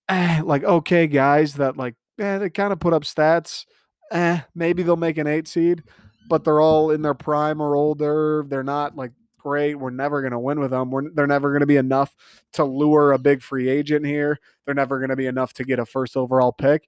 eh, 0.08 0.42
like 0.46 0.64
okay 0.64 1.08
guys 1.08 1.56
that 1.56 1.76
like 1.76 1.96
eh, 2.20 2.38
they 2.38 2.50
kind 2.50 2.72
of 2.72 2.80
put 2.80 2.94
up 2.94 3.04
stats. 3.04 3.66
Eh, 4.12 4.42
maybe 4.56 4.84
they'll 4.84 4.96
make 4.96 5.18
an 5.18 5.28
eight 5.28 5.48
seed, 5.48 5.84
but 6.30 6.44
they're 6.44 6.62
all 6.62 6.92
in 6.92 7.02
their 7.02 7.14
prime 7.14 7.60
or 7.60 7.76
older. 7.76 8.46
They're 8.48 8.64
not 8.64 8.96
like 8.96 9.12
great. 9.40 9.76
We're 9.76 9.90
never 9.90 10.22
going 10.22 10.32
to 10.32 10.40
win 10.40 10.60
with 10.60 10.72
them. 10.72 10.92
We're, 10.92 11.10
they're 11.10 11.28
never 11.28 11.50
going 11.50 11.62
to 11.62 11.66
be 11.66 11.78
enough 11.78 12.16
to 12.54 12.64
lure 12.64 13.12
a 13.12 13.18
big 13.18 13.42
free 13.42 13.68
agent 13.68 14.06
here. 14.06 14.40
They're 14.66 14.76
never 14.76 15.00
going 15.00 15.10
to 15.10 15.16
be 15.16 15.26
enough 15.26 15.54
to 15.54 15.64
get 15.64 15.80
a 15.80 15.86
first 15.86 16.16
overall 16.16 16.52
pick. 16.52 16.88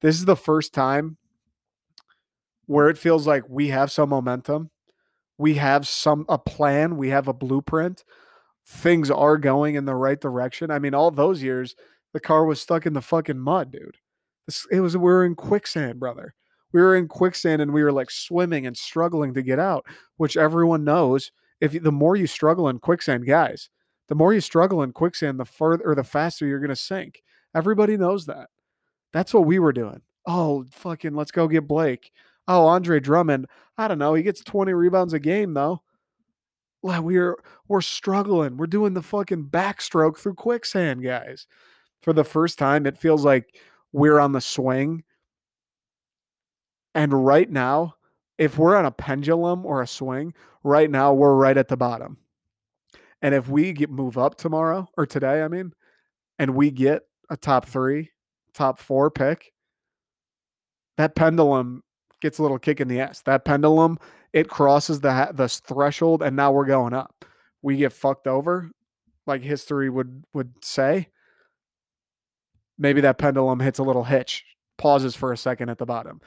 This 0.00 0.16
is 0.16 0.24
the 0.24 0.36
first 0.36 0.72
time 0.72 1.18
where 2.66 2.88
it 2.88 2.98
feels 2.98 3.26
like 3.26 3.44
we 3.48 3.68
have 3.68 3.90
some 3.90 4.10
momentum, 4.10 4.70
we 5.38 5.54
have 5.54 5.86
some 5.86 6.24
a 6.28 6.38
plan, 6.38 6.96
we 6.96 7.08
have 7.08 7.28
a 7.28 7.32
blueprint. 7.32 8.04
Things 8.64 9.10
are 9.10 9.38
going 9.38 9.74
in 9.74 9.86
the 9.86 9.94
right 9.94 10.20
direction. 10.20 10.70
I 10.70 10.78
mean, 10.78 10.94
all 10.94 11.10
those 11.10 11.42
years, 11.42 11.74
the 12.12 12.20
car 12.20 12.44
was 12.44 12.60
stuck 12.60 12.84
in 12.84 12.92
the 12.92 13.00
fucking 13.00 13.38
mud, 13.38 13.72
dude. 13.72 13.96
It 14.70 14.80
was 14.80 14.96
we 14.96 15.02
were 15.02 15.24
in 15.24 15.34
quicksand, 15.34 15.98
brother. 15.98 16.34
We 16.72 16.80
were 16.80 16.96
in 16.96 17.08
quicksand 17.08 17.62
and 17.62 17.72
we 17.72 17.82
were 17.82 17.92
like 17.92 18.10
swimming 18.10 18.66
and 18.66 18.76
struggling 18.76 19.34
to 19.34 19.42
get 19.42 19.58
out, 19.58 19.86
which 20.16 20.36
everyone 20.36 20.84
knows. 20.84 21.32
If 21.60 21.82
the 21.82 21.92
more 21.92 22.16
you 22.16 22.26
struggle 22.26 22.68
in 22.68 22.78
quicksand, 22.78 23.26
guys, 23.26 23.68
the 24.08 24.14
more 24.14 24.32
you 24.32 24.40
struggle 24.40 24.82
in 24.82 24.92
quicksand, 24.92 25.40
the 25.40 25.44
further 25.44 25.84
or 25.84 25.94
the 25.94 26.04
faster 26.04 26.46
you're 26.46 26.60
going 26.60 26.68
to 26.68 26.76
sink. 26.76 27.22
Everybody 27.54 27.96
knows 27.96 28.26
that. 28.26 28.48
That's 29.12 29.34
what 29.34 29.46
we 29.46 29.58
were 29.58 29.72
doing. 29.72 30.02
Oh, 30.26 30.66
fucking, 30.70 31.14
let's 31.14 31.30
go 31.30 31.48
get 31.48 31.66
Blake 31.66 32.12
Oh, 32.48 32.66
Andre 32.66 32.98
Drummond, 32.98 33.46
I 33.76 33.88
don't 33.88 33.98
know. 33.98 34.14
He 34.14 34.22
gets 34.22 34.42
20 34.42 34.72
rebounds 34.72 35.12
a 35.12 35.18
game 35.18 35.52
though. 35.52 35.82
Like 36.82 37.02
we're 37.02 37.36
we're 37.68 37.82
struggling. 37.82 38.56
We're 38.56 38.66
doing 38.66 38.94
the 38.94 39.02
fucking 39.02 39.46
backstroke 39.46 40.16
through 40.16 40.34
quicksand, 40.34 41.02
guys. 41.02 41.46
For 42.02 42.12
the 42.12 42.24
first 42.24 42.58
time, 42.58 42.86
it 42.86 42.96
feels 42.96 43.24
like 43.24 43.56
we're 43.92 44.18
on 44.18 44.32
the 44.32 44.40
swing. 44.40 45.04
And 46.98 47.24
right 47.24 47.48
now, 47.48 47.94
if 48.38 48.58
we're 48.58 48.74
on 48.74 48.84
a 48.84 48.90
pendulum 48.90 49.64
or 49.64 49.80
a 49.80 49.86
swing, 49.86 50.34
right 50.64 50.90
now 50.90 51.14
we're 51.14 51.36
right 51.36 51.56
at 51.56 51.68
the 51.68 51.76
bottom. 51.76 52.18
And 53.22 53.36
if 53.36 53.48
we 53.48 53.72
get 53.72 53.88
move 53.88 54.18
up 54.18 54.34
tomorrow 54.34 54.88
or 54.96 55.06
today, 55.06 55.42
I 55.42 55.48
mean, 55.48 55.74
and 56.40 56.56
we 56.56 56.72
get 56.72 57.02
a 57.30 57.36
top 57.36 57.66
three, 57.66 58.10
top 58.52 58.80
four 58.80 59.12
pick, 59.12 59.52
that 60.96 61.14
pendulum 61.14 61.84
gets 62.20 62.38
a 62.38 62.42
little 62.42 62.58
kick 62.58 62.80
in 62.80 62.88
the 62.88 63.00
ass. 63.00 63.22
That 63.22 63.44
pendulum, 63.44 63.98
it 64.32 64.48
crosses 64.48 64.98
the 64.98 65.30
the 65.32 65.48
threshold, 65.48 66.20
and 66.20 66.34
now 66.34 66.50
we're 66.50 66.66
going 66.66 66.94
up. 66.94 67.24
We 67.62 67.76
get 67.76 67.92
fucked 67.92 68.26
over, 68.26 68.72
like 69.24 69.42
history 69.42 69.88
would 69.88 70.24
would 70.34 70.64
say. 70.64 71.10
Maybe 72.76 73.00
that 73.02 73.18
pendulum 73.18 73.60
hits 73.60 73.78
a 73.78 73.84
little 73.84 74.02
hitch, 74.02 74.44
pauses 74.78 75.14
for 75.14 75.32
a 75.32 75.36
second 75.36 75.68
at 75.68 75.78
the 75.78 75.86
bottom. 75.86 76.20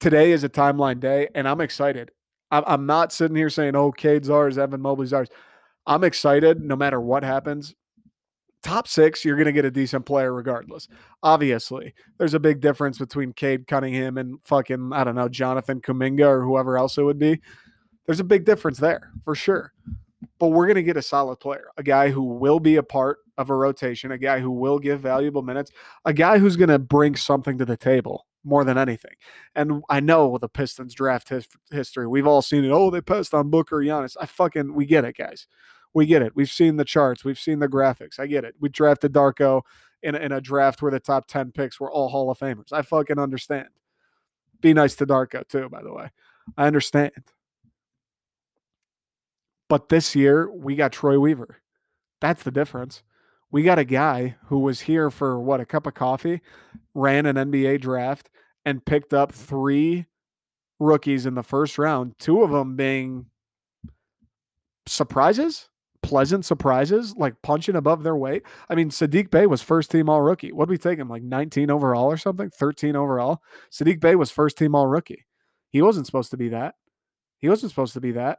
Today 0.00 0.32
is 0.32 0.44
a 0.44 0.48
timeline 0.48 1.00
day, 1.00 1.28
and 1.34 1.48
I'm 1.48 1.60
excited. 1.60 2.10
I'm, 2.50 2.86
not 2.86 3.12
sitting 3.12 3.36
here 3.36 3.50
saying, 3.50 3.74
"Oh, 3.74 3.90
Cade's 3.90 4.30
ours, 4.30 4.56
Evan 4.56 4.80
Mobley's 4.80 5.12
ours." 5.12 5.28
I'm 5.86 6.04
excited 6.04 6.60
no 6.60 6.76
matter 6.76 7.00
what 7.00 7.24
happens 7.24 7.74
top 8.66 8.88
six, 8.88 9.24
you're 9.24 9.36
going 9.36 9.46
to 9.46 9.52
get 9.52 9.64
a 9.64 9.70
decent 9.70 10.04
player 10.04 10.34
regardless. 10.34 10.88
Obviously, 11.22 11.94
there's 12.18 12.34
a 12.34 12.40
big 12.40 12.60
difference 12.60 12.98
between 12.98 13.32
Cade 13.32 13.68
Cunningham 13.68 14.18
and 14.18 14.38
fucking, 14.42 14.90
I 14.92 15.04
don't 15.04 15.14
know, 15.14 15.28
Jonathan 15.28 15.80
Kuminga 15.80 16.26
or 16.26 16.42
whoever 16.42 16.76
else 16.76 16.98
it 16.98 17.04
would 17.04 17.18
be. 17.18 17.40
There's 18.06 18.20
a 18.20 18.24
big 18.24 18.44
difference 18.44 18.78
there 18.78 19.12
for 19.24 19.36
sure. 19.36 19.72
But 20.38 20.48
we're 20.48 20.66
going 20.66 20.76
to 20.76 20.82
get 20.82 20.96
a 20.96 21.02
solid 21.02 21.38
player, 21.38 21.68
a 21.76 21.82
guy 21.82 22.10
who 22.10 22.22
will 22.22 22.58
be 22.58 22.76
a 22.76 22.82
part 22.82 23.18
of 23.38 23.50
a 23.50 23.54
rotation, 23.54 24.10
a 24.10 24.18
guy 24.18 24.40
who 24.40 24.50
will 24.50 24.78
give 24.78 25.00
valuable 25.00 25.42
minutes, 25.42 25.70
a 26.04 26.12
guy 26.12 26.38
who's 26.38 26.56
going 26.56 26.68
to 26.68 26.78
bring 26.78 27.14
something 27.14 27.58
to 27.58 27.64
the 27.64 27.76
table 27.76 28.26
more 28.46 28.64
than 28.64 28.78
anything. 28.78 29.14
And 29.54 29.82
I 29.90 30.00
know 30.00 30.38
the 30.38 30.48
Pistons 30.48 30.94
draft 30.94 31.28
his, 31.28 31.48
history. 31.70 32.06
We've 32.06 32.26
all 32.26 32.42
seen 32.42 32.64
it. 32.64 32.70
Oh, 32.70 32.90
they 32.90 33.00
passed 33.00 33.34
on 33.34 33.50
Booker, 33.50 33.78
Giannis. 33.78 34.16
I 34.20 34.26
fucking, 34.26 34.72
we 34.74 34.86
get 34.86 35.04
it, 35.04 35.16
guys. 35.16 35.46
We 35.92 36.06
get 36.06 36.22
it. 36.22 36.36
We've 36.36 36.50
seen 36.50 36.76
the 36.76 36.84
charts. 36.84 37.24
We've 37.24 37.38
seen 37.38 37.58
the 37.58 37.68
graphics. 37.68 38.20
I 38.20 38.26
get 38.26 38.44
it. 38.44 38.54
We 38.60 38.68
drafted 38.68 39.12
Darko 39.12 39.62
in 40.02 40.14
in 40.14 40.30
a 40.30 40.40
draft 40.40 40.82
where 40.82 40.92
the 40.92 41.00
top 41.00 41.26
10 41.26 41.52
picks 41.52 41.80
were 41.80 41.90
all 41.90 42.08
Hall 42.08 42.30
of 42.30 42.38
Famers. 42.38 42.72
I 42.72 42.82
fucking 42.82 43.18
understand. 43.18 43.68
Be 44.60 44.72
nice 44.72 44.94
to 44.96 45.06
Darko, 45.06 45.46
too, 45.48 45.68
by 45.68 45.82
the 45.82 45.92
way. 45.92 46.10
I 46.56 46.66
understand. 46.66 47.12
But 49.68 49.88
this 49.88 50.14
year, 50.14 50.50
we 50.50 50.76
got 50.76 50.92
Troy 50.92 51.18
Weaver. 51.18 51.58
That's 52.20 52.42
the 52.42 52.50
difference. 52.50 53.02
We 53.50 53.62
got 53.62 53.78
a 53.78 53.84
guy 53.84 54.36
who 54.46 54.58
was 54.58 54.80
here 54.80 55.10
for 55.10 55.40
what, 55.40 55.60
a 55.60 55.66
cup 55.66 55.86
of 55.86 55.94
coffee, 55.94 56.40
ran 56.94 57.26
an 57.26 57.36
NBA 57.36 57.80
draft, 57.80 58.28
and 58.64 58.84
picked 58.84 59.14
up 59.14 59.32
three 59.32 60.06
rookies 60.78 61.26
in 61.26 61.34
the 61.34 61.42
first 61.42 61.78
round, 61.78 62.18
two 62.18 62.42
of 62.42 62.50
them 62.50 62.76
being 62.76 63.26
surprises 64.86 65.68
pleasant 66.06 66.44
surprises, 66.44 67.16
like 67.16 67.34
punching 67.42 67.74
above 67.74 68.04
their 68.04 68.14
weight. 68.14 68.44
I 68.70 68.76
mean, 68.76 68.90
Saddiq 68.90 69.28
Bey 69.28 69.46
was 69.46 69.60
first 69.60 69.90
team 69.90 70.08
all 70.08 70.22
rookie. 70.22 70.52
What 70.52 70.66
did 70.66 70.70
we 70.70 70.78
take 70.78 71.00
him? 71.00 71.08
Like 71.08 71.24
19 71.24 71.68
overall 71.68 72.06
or 72.06 72.16
something? 72.16 72.48
13 72.48 72.94
overall. 72.94 73.42
Saddiq 73.72 74.00
Bey 74.00 74.14
was 74.14 74.30
first 74.30 74.56
team 74.56 74.76
all 74.76 74.86
rookie. 74.86 75.26
He 75.70 75.82
wasn't 75.82 76.06
supposed 76.06 76.30
to 76.30 76.36
be 76.36 76.50
that. 76.50 76.76
He 77.38 77.48
wasn't 77.48 77.70
supposed 77.70 77.94
to 77.94 78.00
be 78.00 78.12
that. 78.12 78.38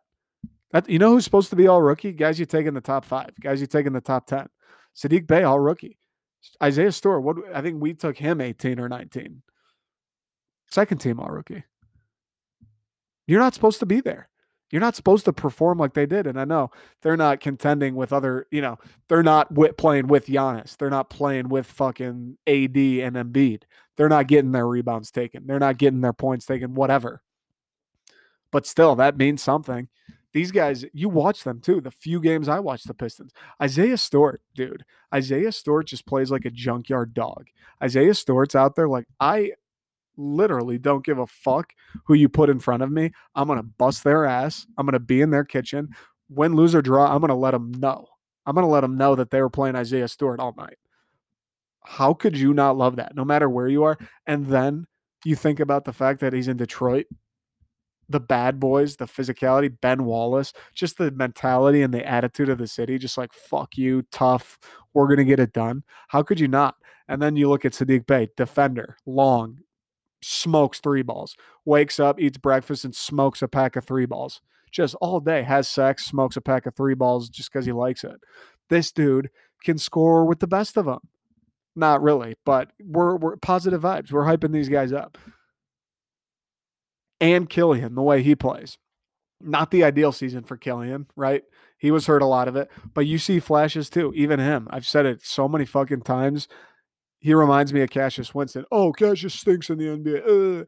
That 0.71 0.89
you 0.89 0.97
know 0.97 1.11
who's 1.11 1.25
supposed 1.25 1.49
to 1.49 1.57
be 1.57 1.67
all 1.67 1.81
rookie? 1.81 2.13
Guys 2.13 2.39
you 2.39 2.45
take 2.45 2.67
in 2.67 2.73
the 2.73 2.81
top 2.81 3.03
five. 3.03 3.31
Guys 3.41 3.59
you 3.59 3.67
take 3.67 3.85
in 3.85 3.93
the 3.93 4.01
top 4.01 4.27
10. 4.27 4.47
Saddiq 4.97 5.27
Bey, 5.27 5.43
all 5.43 5.59
rookie. 5.59 5.97
Isaiah 6.61 6.91
Stewart, 6.91 7.23
what 7.23 7.37
I 7.53 7.61
think 7.61 7.81
we 7.81 7.93
took 7.93 8.17
him 8.17 8.41
18 8.41 8.79
or 8.79 8.89
19. 8.89 9.41
Second 10.69 10.97
team 10.97 11.19
all 11.19 11.29
rookie. 11.29 11.63
You're 13.27 13.39
not 13.39 13.53
supposed 13.53 13.79
to 13.79 13.85
be 13.85 14.01
there. 14.01 14.29
You're 14.71 14.81
not 14.81 14.95
supposed 14.95 15.25
to 15.25 15.33
perform 15.33 15.77
like 15.77 15.93
they 15.93 16.05
did. 16.05 16.27
And 16.27 16.39
I 16.39 16.43
know 16.43 16.71
they're 17.01 17.15
not 17.15 17.39
contending 17.39 17.95
with 17.95 18.11
other, 18.11 18.47
you 18.51 18.61
know, 18.61 18.77
they're 19.07 19.23
not 19.23 19.51
with, 19.51 19.77
playing 19.77 20.07
with 20.07 20.27
Giannis. 20.27 20.75
They're 20.75 20.89
not 20.89 21.09
playing 21.09 21.47
with 21.47 21.65
fucking 21.67 22.37
AD 22.45 22.75
and 22.75 23.15
Embiid. 23.15 23.63
They're 23.95 24.09
not 24.09 24.27
getting 24.27 24.51
their 24.51 24.67
rebounds 24.67 25.09
taken. 25.09 25.47
They're 25.47 25.59
not 25.59 25.77
getting 25.77 26.01
their 26.01 26.13
points 26.13 26.45
taken, 26.45 26.73
whatever. 26.73 27.21
But 28.51 28.67
still, 28.67 28.95
that 28.95 29.17
means 29.17 29.41
something. 29.41 29.87
These 30.37 30.51
guys, 30.51 30.85
you 30.93 31.09
watch 31.09 31.43
them 31.43 31.59
too. 31.59 31.81
The 31.81 31.89
few 31.89 32.21
games 32.21 32.47
I 32.47 32.59
watch 32.59 32.83
the 32.83 32.93
Pistons. 32.93 33.31
Isaiah 33.59 33.97
Stewart, 33.97 34.39
dude. 34.53 34.85
Isaiah 35.11 35.51
Stewart 35.51 35.87
just 35.87 36.05
plays 36.05 36.29
like 36.29 36.45
a 36.45 36.51
junkyard 36.51 37.15
dog. 37.15 37.47
Isaiah 37.81 38.13
Stewart's 38.13 38.53
out 38.53 38.75
there 38.75 38.87
like 38.87 39.07
I 39.19 39.53
literally 40.15 40.77
don't 40.77 41.03
give 41.03 41.17
a 41.17 41.25
fuck 41.25 41.73
who 42.05 42.13
you 42.13 42.29
put 42.29 42.51
in 42.51 42.59
front 42.59 42.83
of 42.83 42.91
me. 42.91 43.13
I'm 43.33 43.47
to 43.47 43.63
bust 43.63 44.03
their 44.03 44.25
ass. 44.25 44.67
I'm 44.77 44.85
to 44.91 44.99
be 44.99 45.21
in 45.21 45.31
their 45.31 45.43
kitchen. 45.43 45.89
Win, 46.29 46.55
lose, 46.55 46.75
or 46.75 46.83
draw, 46.83 47.11
I'm 47.11 47.21
to 47.21 47.33
let 47.33 47.49
them 47.49 47.71
know. 47.71 48.05
I'm 48.45 48.53
to 48.57 48.67
let 48.67 48.81
them 48.81 48.95
know 48.95 49.15
that 49.15 49.31
they 49.31 49.41
were 49.41 49.49
playing 49.49 49.75
Isaiah 49.75 50.07
Stewart 50.07 50.39
all 50.39 50.53
night. 50.55 50.77
How 51.83 52.13
could 52.13 52.37
you 52.37 52.53
not 52.53 52.77
love 52.77 52.97
that, 52.97 53.15
no 53.15 53.25
matter 53.25 53.49
where 53.49 53.67
you 53.67 53.85
are? 53.85 53.97
And 54.27 54.45
then 54.45 54.85
you 55.25 55.35
think 55.35 55.59
about 55.59 55.85
the 55.85 55.93
fact 55.93 56.19
that 56.19 56.33
he's 56.33 56.47
in 56.47 56.57
Detroit, 56.57 57.07
the 58.09 58.19
bad 58.19 58.59
boys, 58.59 58.95
the 58.95 59.05
physicality, 59.05 59.73
Ben 59.81 60.05
Wallace, 60.05 60.53
just 60.73 60.97
the 60.97 61.11
mentality 61.11 61.81
and 61.81 61.93
the 61.93 62.05
attitude 62.07 62.49
of 62.49 62.57
the 62.57 62.67
city, 62.67 62.97
just 62.97 63.17
like, 63.17 63.33
fuck 63.33 63.77
you, 63.77 64.03
tough, 64.11 64.57
we're 64.93 65.13
to 65.15 65.25
get 65.25 65.39
it 65.39 65.53
done. 65.53 65.83
How 66.09 66.23
could 66.23 66.39
you 66.39 66.47
not? 66.47 66.75
And 67.07 67.21
then 67.21 67.35
you 67.35 67.49
look 67.49 67.65
at 67.65 67.73
Saddiq 67.73 68.05
Bey, 68.05 68.29
defender, 68.35 68.97
long, 69.05 69.59
smokes 70.21 70.79
three 70.79 71.01
balls, 71.01 71.35
wakes 71.65 71.99
up, 71.99 72.19
eats 72.19 72.37
breakfast, 72.37 72.85
and 72.85 72.95
smokes 72.95 73.41
a 73.41 73.47
pack 73.47 73.75
of 73.75 73.85
three 73.85 74.05
balls. 74.05 74.41
Just 74.71 74.95
all 74.95 75.19
day, 75.19 75.43
has 75.43 75.69
sex, 75.69 76.05
smokes 76.05 76.35
a 76.35 76.41
pack 76.41 76.65
of 76.65 76.75
three 76.75 76.95
balls 76.95 77.29
just 77.29 77.51
because 77.51 77.65
he 77.65 77.71
likes 77.71 78.03
it. 78.03 78.19
This 78.69 78.91
dude 78.91 79.29
can 79.63 79.77
score 79.77 80.25
with 80.25 80.39
the 80.39 80.47
best 80.47 80.77
of 80.77 80.85
them. 80.85 80.99
Not 81.75 82.01
really, 82.01 82.35
but 82.43 82.71
we're, 82.83 83.15
we're 83.17 83.37
positive 83.37 83.81
vibes. 83.81 84.11
We're 84.11 84.25
hyping 84.25 84.51
these 84.51 84.69
guys 84.69 84.91
up. 84.91 85.17
And 87.19 87.49
Killian, 87.49 87.95
the 87.95 88.03
way 88.03 88.21
he 88.21 88.35
plays. 88.35 88.77
Not 89.39 89.71
the 89.71 89.83
ideal 89.83 90.11
season 90.11 90.43
for 90.43 90.57
Killian, 90.57 91.07
right? 91.15 91.43
He 91.77 91.91
was 91.91 92.07
hurt 92.07 92.21
a 92.21 92.27
lot 92.27 92.47
of 92.47 92.55
it, 92.55 92.71
but 92.93 93.05
you 93.05 93.17
see 93.19 93.39
flashes 93.39 93.89
too. 93.89 94.11
Even 94.15 94.39
him. 94.39 94.67
I've 94.71 94.87
said 94.87 95.05
it 95.05 95.23
so 95.23 95.47
many 95.47 95.65
fucking 95.65 96.01
times 96.01 96.47
he 97.19 97.33
reminds 97.33 97.73
me 97.73 97.81
of 97.81 97.89
Cassius 97.89 98.33
Winston. 98.35 98.65
Oh, 98.71 98.91
Cassius 98.91 99.33
stinks 99.33 99.69
in 99.69 99.77
the 99.77 99.85
NBA. 99.85 100.61
Uh, 100.61 100.65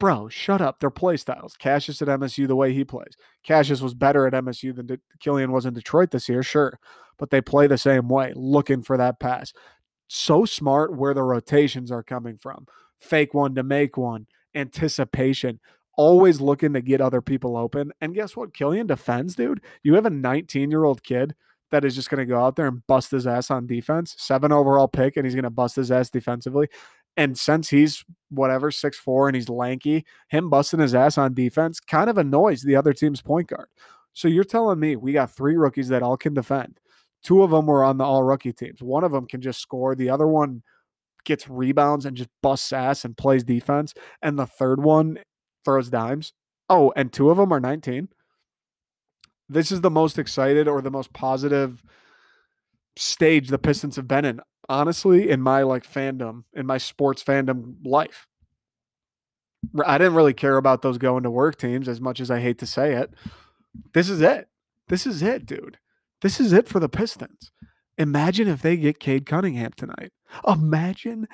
bro, 0.00 0.28
shut 0.28 0.60
up. 0.60 0.80
They're 0.80 0.90
play 0.90 1.16
styles. 1.16 1.56
Cassius 1.56 2.02
at 2.02 2.08
MSU, 2.08 2.46
the 2.46 2.56
way 2.56 2.72
he 2.72 2.84
plays. 2.84 3.16
Cassius 3.44 3.80
was 3.80 3.94
better 3.94 4.26
at 4.26 4.32
MSU 4.32 4.74
than 4.74 4.86
De- 4.86 5.00
Killian 5.20 5.52
was 5.52 5.66
in 5.66 5.74
Detroit 5.74 6.10
this 6.10 6.28
year, 6.28 6.42
sure. 6.42 6.78
But 7.16 7.30
they 7.30 7.40
play 7.40 7.66
the 7.66 7.78
same 7.78 8.08
way, 8.08 8.32
looking 8.34 8.82
for 8.82 8.96
that 8.96 9.20
pass. 9.20 9.52
So 10.08 10.44
smart 10.44 10.96
where 10.96 11.14
the 11.14 11.22
rotations 11.22 11.90
are 11.90 12.02
coming 12.02 12.38
from. 12.38 12.66
Fake 12.98 13.32
one 13.32 13.54
to 13.54 13.62
make 13.62 13.96
one, 13.96 14.26
anticipation, 14.54 15.60
always 15.96 16.40
looking 16.40 16.72
to 16.74 16.80
get 16.80 17.00
other 17.00 17.20
people 17.20 17.56
open. 17.56 17.92
And 18.00 18.14
guess 18.14 18.36
what? 18.36 18.54
Killian 18.54 18.86
defends, 18.86 19.34
dude. 19.34 19.60
You 19.82 19.94
have 19.94 20.06
a 20.06 20.10
19 20.10 20.70
year 20.70 20.84
old 20.84 21.02
kid 21.02 21.34
that 21.70 21.84
is 21.84 21.94
just 21.94 22.10
going 22.10 22.18
to 22.18 22.26
go 22.26 22.40
out 22.40 22.56
there 22.56 22.66
and 22.66 22.86
bust 22.86 23.10
his 23.10 23.26
ass 23.26 23.50
on 23.50 23.66
defense. 23.66 24.14
Seven 24.18 24.52
overall 24.52 24.88
pick, 24.88 25.16
and 25.16 25.26
he's 25.26 25.34
going 25.34 25.44
to 25.44 25.50
bust 25.50 25.76
his 25.76 25.90
ass 25.90 26.10
defensively. 26.10 26.68
And 27.16 27.38
since 27.38 27.70
he's 27.70 28.04
whatever 28.30 28.70
six 28.70 28.98
four 28.98 29.28
and 29.28 29.36
he's 29.36 29.48
lanky, 29.48 30.04
him 30.28 30.50
busting 30.50 30.80
his 30.80 30.94
ass 30.94 31.16
on 31.16 31.34
defense 31.34 31.80
kind 31.80 32.10
of 32.10 32.18
annoys 32.18 32.62
the 32.62 32.76
other 32.76 32.92
team's 32.92 33.22
point 33.22 33.48
guard. 33.48 33.68
So 34.12 34.28
you're 34.28 34.44
telling 34.44 34.80
me 34.80 34.96
we 34.96 35.12
got 35.12 35.30
three 35.30 35.56
rookies 35.56 35.88
that 35.88 36.02
all 36.02 36.16
can 36.16 36.34
defend. 36.34 36.80
Two 37.22 37.42
of 37.42 37.50
them 37.50 37.66
were 37.66 37.84
on 37.84 37.98
the 37.98 38.04
all 38.04 38.22
rookie 38.22 38.52
teams. 38.52 38.82
One 38.82 39.04
of 39.04 39.12
them 39.12 39.26
can 39.26 39.40
just 39.40 39.60
score. 39.60 39.94
The 39.94 40.10
other 40.10 40.26
one 40.26 40.62
gets 41.24 41.48
rebounds 41.48 42.04
and 42.04 42.16
just 42.16 42.30
busts 42.42 42.72
ass 42.72 43.04
and 43.04 43.16
plays 43.16 43.44
defense. 43.44 43.94
And 44.22 44.38
the 44.38 44.46
third 44.46 44.82
one 44.82 45.18
throws 45.64 45.90
dimes. 45.90 46.32
Oh, 46.68 46.92
and 46.96 47.12
two 47.12 47.30
of 47.30 47.36
them 47.36 47.52
are 47.52 47.60
19 47.60 48.08
this 49.48 49.70
is 49.70 49.80
the 49.80 49.90
most 49.90 50.18
excited 50.18 50.68
or 50.68 50.80
the 50.80 50.90
most 50.90 51.12
positive 51.12 51.82
stage 52.96 53.48
the 53.48 53.58
Pistons 53.58 53.96
have 53.96 54.08
been 54.08 54.24
in, 54.24 54.40
honestly, 54.68 55.28
in 55.28 55.40
my 55.40 55.62
like 55.62 55.90
fandom, 55.90 56.44
in 56.54 56.66
my 56.66 56.78
sports 56.78 57.22
fandom 57.22 57.76
life. 57.84 58.26
I 59.84 59.98
didn't 59.98 60.14
really 60.14 60.34
care 60.34 60.56
about 60.56 60.82
those 60.82 60.98
going 60.98 61.22
to 61.22 61.30
work 61.30 61.56
teams 61.56 61.88
as 61.88 62.00
much 62.00 62.20
as 62.20 62.30
I 62.30 62.40
hate 62.40 62.58
to 62.58 62.66
say 62.66 62.94
it. 62.94 63.12
This 63.92 64.08
is 64.08 64.20
it. 64.20 64.48
This 64.88 65.06
is 65.06 65.22
it, 65.22 65.46
dude. 65.46 65.78
This 66.20 66.38
is 66.38 66.52
it 66.52 66.68
for 66.68 66.80
the 66.80 66.88
Pistons. 66.88 67.50
Imagine 67.96 68.48
if 68.48 68.60
they 68.60 68.76
get 68.76 68.98
Cade 68.98 69.26
Cunningham 69.26 69.72
tonight. 69.76 70.12
Imagine 70.46 71.28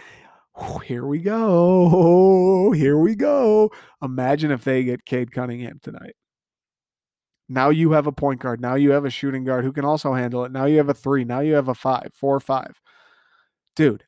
Oh, 0.61 0.79
here 0.79 1.07
we 1.07 1.21
go. 1.21 2.73
Here 2.75 2.99
we 2.99 3.15
go. 3.15 3.71
Imagine 4.03 4.51
if 4.51 4.63
they 4.63 4.85
get 4.85 5.05
Cade 5.05 5.33
Cunningham 5.33 5.81
tonight. 5.83 6.15
Now 7.49 7.71
you 7.71 7.93
have 7.93 8.07
a 8.07 8.13
point 8.13 8.41
guard. 8.41 8.61
Now 8.61 8.75
you 8.77 8.93
have 8.93 9.05
a 9.05 9.11
shooting 9.11 9.45
guard 9.45 9.65
who 9.65 9.73
can 9.73 9.85
also 9.85 10.15
handle 10.15 10.45
it. 10.45 10.53
Now 10.53 10.67
you 10.67 10.77
have 10.77 10.89
a 10.89 10.95
three. 10.95 11.25
Now 11.25 11.41
you 11.41 11.55
have 11.55 11.69
a 11.69 11.75
five, 11.75 12.11
four 12.15 12.39
five. 12.41 12.81
Dude, 13.75 14.05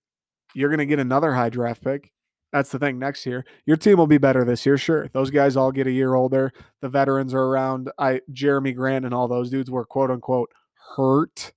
you're 0.54 0.68
going 0.68 0.78
to 0.78 0.86
get 0.86 0.98
another 1.00 1.32
high 1.34 1.48
draft 1.48 1.82
pick. 1.82 2.12
That's 2.52 2.70
the 2.70 2.78
thing 2.78 2.98
next 2.98 3.24
year. 3.24 3.44
Your 3.66 3.78
team 3.78 3.96
will 3.96 4.06
be 4.06 4.18
better 4.18 4.44
this 4.44 4.66
year, 4.66 4.76
sure. 4.76 5.08
Those 5.08 5.30
guys 5.30 5.56
all 5.56 5.72
get 5.72 5.86
a 5.86 5.90
year 5.90 6.14
older. 6.14 6.52
The 6.82 6.88
veterans 6.88 7.32
are 7.32 7.42
around. 7.42 7.90
I 7.98 8.20
Jerami 8.30 8.76
Grant 8.76 9.06
and 9.06 9.14
all 9.14 9.26
those 9.26 9.50
dudes 9.50 9.70
were 9.70 9.86
quote 9.86 10.10
unquote 10.10 10.50
hurt. 10.96 11.52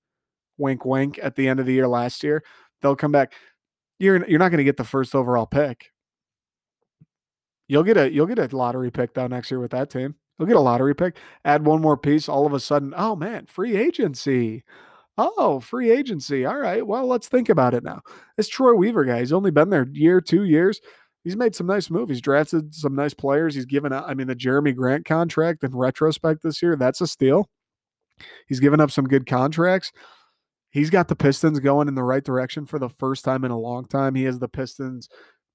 Wink 0.58 0.86
wink 0.86 1.20
at 1.22 1.36
the 1.36 1.50
end 1.50 1.60
of 1.60 1.66
the 1.66 1.74
year 1.74 1.88
last 1.88 2.24
year. 2.24 2.44
They'll 2.82 2.96
come 2.96 3.12
back. 3.12 3.34
You're 4.00 4.28
you're 4.28 4.40
not 4.40 4.50
going 4.50 4.60
to 4.60 4.64
get 4.64 4.78
the 4.78 4.84
first 4.84 5.16
overall 5.16 5.46
pick. 5.46 5.92
You'll 7.68 7.84
get 7.84 7.98
a 7.98 8.12
you'll 8.12 8.28
get 8.28 8.40
a 8.40 8.56
lottery 8.56 8.92
pick 8.92 9.14
though 9.14 9.28
next 9.28 9.50
year 9.50 9.60
with 9.60 9.72
that 9.72 9.90
team. 9.90 10.16
You'll 10.38 10.48
get 10.48 10.58
a 10.58 10.62
lottery 10.62 10.96
pick. 10.96 11.18
Add 11.46 11.66
one 11.66 11.82
more 11.82 11.98
piece. 11.98 12.28
All 12.28 12.46
of 12.46 12.54
a 12.54 12.60
sudden, 12.60 12.94
oh 12.96 13.16
man, 13.16 13.46
free 13.46 13.76
agency. 13.78 14.64
Oh, 15.18 15.62
free 15.62 15.92
agency. 15.92 16.46
All 16.46 16.58
right. 16.58 16.86
Well, 16.86 17.08
let's 17.08 17.30
think 17.30 17.48
about 17.48 17.74
it 17.74 17.84
now. 17.84 18.02
This 18.36 18.50
Troy 18.50 18.74
Weaver 18.76 19.06
guy, 19.06 19.20
he's 19.20 19.32
only 19.32 19.52
been 19.52 19.70
there 19.70 19.88
year, 19.92 20.20
two 20.20 20.44
years. 20.44 20.82
He's 21.24 21.38
made 21.38 21.56
some 21.56 21.68
nice 21.68 21.90
moves. 21.90 22.12
He's 22.12 22.22
drafted 22.22 22.76
some 22.76 22.96
nice 22.96 23.14
players. 23.14 23.56
He's 23.56 23.66
given 23.66 23.94
out, 23.94 24.08
I 24.08 24.14
mean, 24.14 24.28
the 24.28 24.36
Jerami 24.36 24.76
Grant 24.76 25.06
contract 25.06 25.64
in 25.64 25.76
retrospect 25.76 26.44
this 26.44 26.62
year, 26.62 26.76
that's 26.76 27.02
a 27.02 27.08
steal. 27.08 27.50
He's 28.48 28.60
given 28.60 28.80
up 28.80 28.92
some 28.92 29.06
good 29.06 29.26
contracts. 29.26 29.92
He's 30.76 30.90
got 30.90 31.08
the 31.08 31.16
Pistons 31.16 31.62
going 31.62 31.88
in 31.88 31.96
the 31.96 32.04
right 32.04 32.22
direction 32.22 32.66
for 32.66 32.80
the 32.80 32.90
first 32.90 33.24
time 33.24 33.46
in 33.46 33.52
a 33.52 33.58
long 33.58 33.86
time. 33.86 34.14
He 34.14 34.24
has 34.24 34.40
the 34.40 34.50
Pistons 34.50 35.08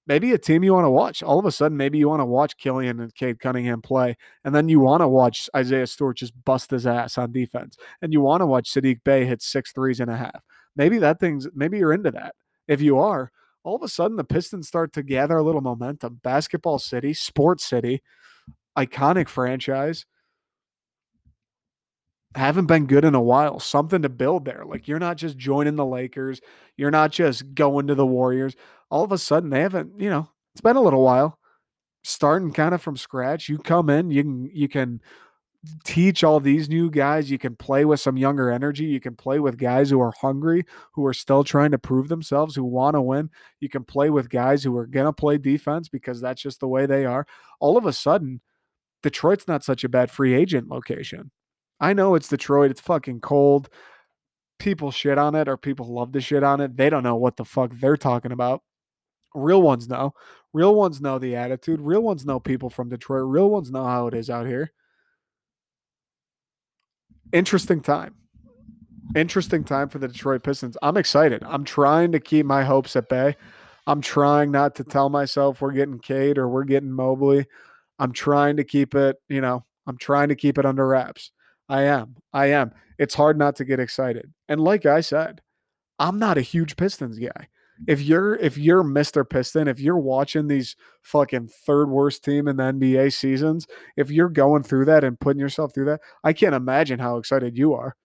maybe 0.07 0.33
a 0.33 0.39
team 0.39 0.65
you 0.65 0.73
want 0.73 0.87
to 0.87 0.91
watch. 0.91 1.23
All 1.23 1.39
of 1.39 1.45
a 1.45 1.53
sudden, 1.53 1.77
maybe 1.77 1.99
you 1.99 2.09
want 2.09 2.21
to 2.21 2.25
watch 2.25 2.57
Killian 2.57 3.01
and 3.01 3.15
Cade 3.15 3.39
Cunningham 3.39 3.83
play, 3.83 4.17
and 4.45 4.55
then 4.55 4.71
you 4.71 4.81
want 4.81 5.03
to 5.03 5.09
watch 5.09 5.51
Isaiah 5.55 5.87
Stewart 5.87 6.17
just 6.17 6.33
bust 6.47 6.71
his 6.71 6.87
ass 6.87 7.19
on 7.19 7.33
defense, 7.33 7.77
and 8.01 8.15
you 8.15 8.23
want 8.23 8.41
to 8.41 8.47
watch 8.47 8.73
Saddiq 8.73 9.05
Bey 9.05 9.27
hit 9.27 9.43
six 9.43 9.73
threes 9.73 10.01
and 10.01 10.11
a 10.11 10.17
half. 10.17 10.43
Maybe 10.75 10.97
that 10.97 11.21
thing's 11.21 11.47
maybe 11.55 11.77
you're 11.77 11.93
into 11.93 12.11
that. 12.13 12.35
If 12.67 12.81
you 12.81 12.99
are, 12.99 13.31
all 13.63 13.77
of 13.77 13.83
a 13.83 13.89
sudden 13.89 14.17
the 14.17 14.25
Pistons 14.25 14.69
start 14.69 14.95
to 14.95 15.03
gather 15.03 15.37
a 15.37 15.43
little 15.43 15.61
momentum. 15.61 16.21
Basketball 16.23 16.79
city, 16.79 17.13
sports 17.13 17.67
city, 17.67 18.01
iconic 18.75 19.29
franchise 19.29 20.07
haven't 22.35 22.67
been 22.67 22.87
good 22.87 23.05
in 23.05 23.15
a 23.15 23.21
while. 23.21 23.59
Something 23.59 24.03
to 24.03 24.09
build 24.09 24.45
there. 24.45 24.65
Like 24.65 24.87
you're 24.87 24.99
not 24.99 25.17
just 25.17 25.37
joining 25.37 25.77
the 25.77 25.87
Lakers, 25.87 26.41
you're 26.77 26.91
not 26.91 27.11
just 27.11 27.55
going 27.55 27.87
to 27.89 27.95
the 27.95 28.07
Warriors. 28.07 28.55
All 28.91 29.05
of 29.05 29.13
a 29.13 29.19
sudden, 29.19 29.51
they 29.51 29.61
haven't. 29.61 30.01
You 30.01 30.11
know, 30.11 30.29
it's 30.55 30.61
been 30.61 30.77
a 30.77 30.83
little 30.83 31.03
while. 31.03 31.39
Starting 32.03 32.53
kind 32.53 32.75
of 32.75 32.81
from 32.81 32.97
scratch, 32.97 33.49
you 33.49 33.59
come 33.59 33.91
in, 33.91 34.11
you 34.11 34.23
can 34.23 34.51
you 34.53 34.69
can 34.69 35.01
teach 35.85 36.25
all 36.25 36.41
these 36.41 36.69
new 36.69 36.91
guys. 36.91 37.31
You 37.31 37.39
can 37.39 37.55
play 37.55 37.85
with 37.85 38.01
some 38.01 38.17
younger 38.17 38.51
energy. 38.51 38.85
You 38.85 39.01
can 39.01 39.15
play 39.15 39.39
with 39.39 39.59
guys 39.59 39.91
who 39.91 40.01
are 40.01 40.13
hungry, 40.21 40.65
who 40.93 41.05
are 41.05 41.15
still 41.15 41.45
trying 41.45 41.73
to 41.73 41.79
prove 41.79 42.09
themselves, 42.09 42.55
who 42.55 42.65
want 42.65 42.95
to 42.95 43.03
win. 43.03 43.31
You 43.61 43.69
can 43.69 43.85
play 43.85 44.11
with 44.11 44.31
guys 44.31 44.65
who 44.65 44.75
are 44.77 44.87
going 44.87 45.07
to 45.07 45.13
play 45.13 45.37
defense 45.37 45.89
because 45.89 46.21
that's 46.21 46.41
just 46.41 46.61
the 46.61 46.69
way 46.69 46.87
they 46.87 47.05
are. 47.05 47.27
All 47.59 47.77
of 47.77 47.85
a 47.85 47.93
sudden, 47.93 48.41
Detroit's 49.03 49.49
not 49.49 49.65
such 49.65 49.85
a 49.85 49.89
bad 49.89 50.11
free 50.11 50.35
agent 50.35 50.69
location. 50.69 51.31
I 51.81 51.93
know 51.93 52.15
it's 52.15 52.29
Detroit. 52.29 52.71
It's 52.71 52.81
fucking 52.81 53.21
cold. 53.21 53.69
People 54.59 54.91
shit 54.91 55.19
on 55.19 55.35
it 55.35 55.49
or 55.49 55.57
people 55.57 55.87
love 55.87 56.13
to 56.13 56.21
shit 56.21 56.43
on 56.43 56.61
it. 56.61 56.77
They 56.77 56.91
don't 56.91 57.03
know 57.03 57.17
what 57.17 57.37
the 57.37 57.45
fuck 57.45 57.73
they're 57.73 57.97
talking 57.97 58.33
about. 58.33 58.63
Real 59.35 59.63
ones 59.63 59.89
know. 59.89 60.13
Real 60.53 60.75
ones 60.75 61.01
know 61.01 61.19
the 61.19 61.37
attitude. 61.37 61.81
Real 61.81 62.03
ones 62.03 62.27
know 62.27 62.41
people 62.41 62.69
from 62.69 62.89
Detroit. 62.89 63.25
Real 63.27 63.49
ones 63.49 63.71
know 63.71 63.85
how 63.85 64.07
it 64.09 64.15
is 64.15 64.29
out 64.29 64.47
here. 64.47 64.73
Interesting 67.33 67.81
time. 67.81 68.15
Interesting 69.15 69.65
time 69.65 69.89
for 69.89 69.99
the 69.99 70.09
Detroit 70.09 70.43
Pistons. 70.43 70.77
I'm 70.83 70.97
excited. 70.97 71.43
I'm 71.47 71.65
trying 71.65 72.13
to 72.13 72.21
keep 72.21 72.45
my 72.45 72.65
hopes 72.65 72.97
at 72.97 73.09
bay. 73.09 73.37
I'm 73.87 74.01
trying 74.01 74.51
not 74.51 74.75
to 74.77 74.85
tell 74.85 75.09
myself 75.09 75.61
we're 75.61 75.73
getting 75.73 75.99
Cade 75.99 76.39
or 76.39 76.49
we're 76.49 76.65
getting 76.65 76.93
Mobley. 76.93 77.47
I'm 77.99 78.13
trying 78.13 78.57
to 78.57 78.65
keep 78.65 78.95
it, 78.95 79.17
you 79.29 79.41
know, 79.41 79.65
I'm 79.87 79.97
trying 79.97 80.29
to 80.29 80.37
keep 80.37 80.59
it 80.59 80.67
under 80.67 80.87
wraps. 80.87 81.33
I 81.71 81.83
am. 81.83 82.17
I 82.33 82.47
am. 82.47 82.73
It's 82.99 83.15
hard 83.15 83.39
not 83.39 83.57
to 83.57 83.65
get 83.65 83.81
excited. 83.81 84.33
And 84.49 84.61
like 84.61 84.85
I 84.85 85.01
said, 85.01 85.41
I'm 85.99 86.19
not 86.19 86.37
a 86.37 86.43
huge 86.43 86.77
Pistons 86.77 87.19
guy. 87.19 87.49
If 87.87 88.03
you're 88.03 88.35
if 88.37 88.59
you're 88.59 88.83
Mr. 88.83 89.29
Piston, 89.29 89.69
if 89.69 89.81
you're 89.81 89.97
watching 89.97 90.49
these 90.49 90.77
fucking 91.03 91.49
third 91.49 91.89
worst 91.89 92.25
team 92.25 92.47
in 92.49 92.57
the 92.57 92.65
NBA 92.65 93.13
seasons, 93.13 93.67
if 93.97 94.11
you're 94.11 94.29
going 94.29 94.65
through 94.65 94.85
that 94.87 95.05
and 95.05 95.19
putting 95.19 95.41
yourself 95.41 95.73
through 95.73 95.87
that, 95.87 96.01
I 96.23 96.35
can't 96.35 96.55
imagine 96.55 96.99
how 96.99 97.17
excited 97.17 97.57
you 97.57 97.73
are. 97.73 97.97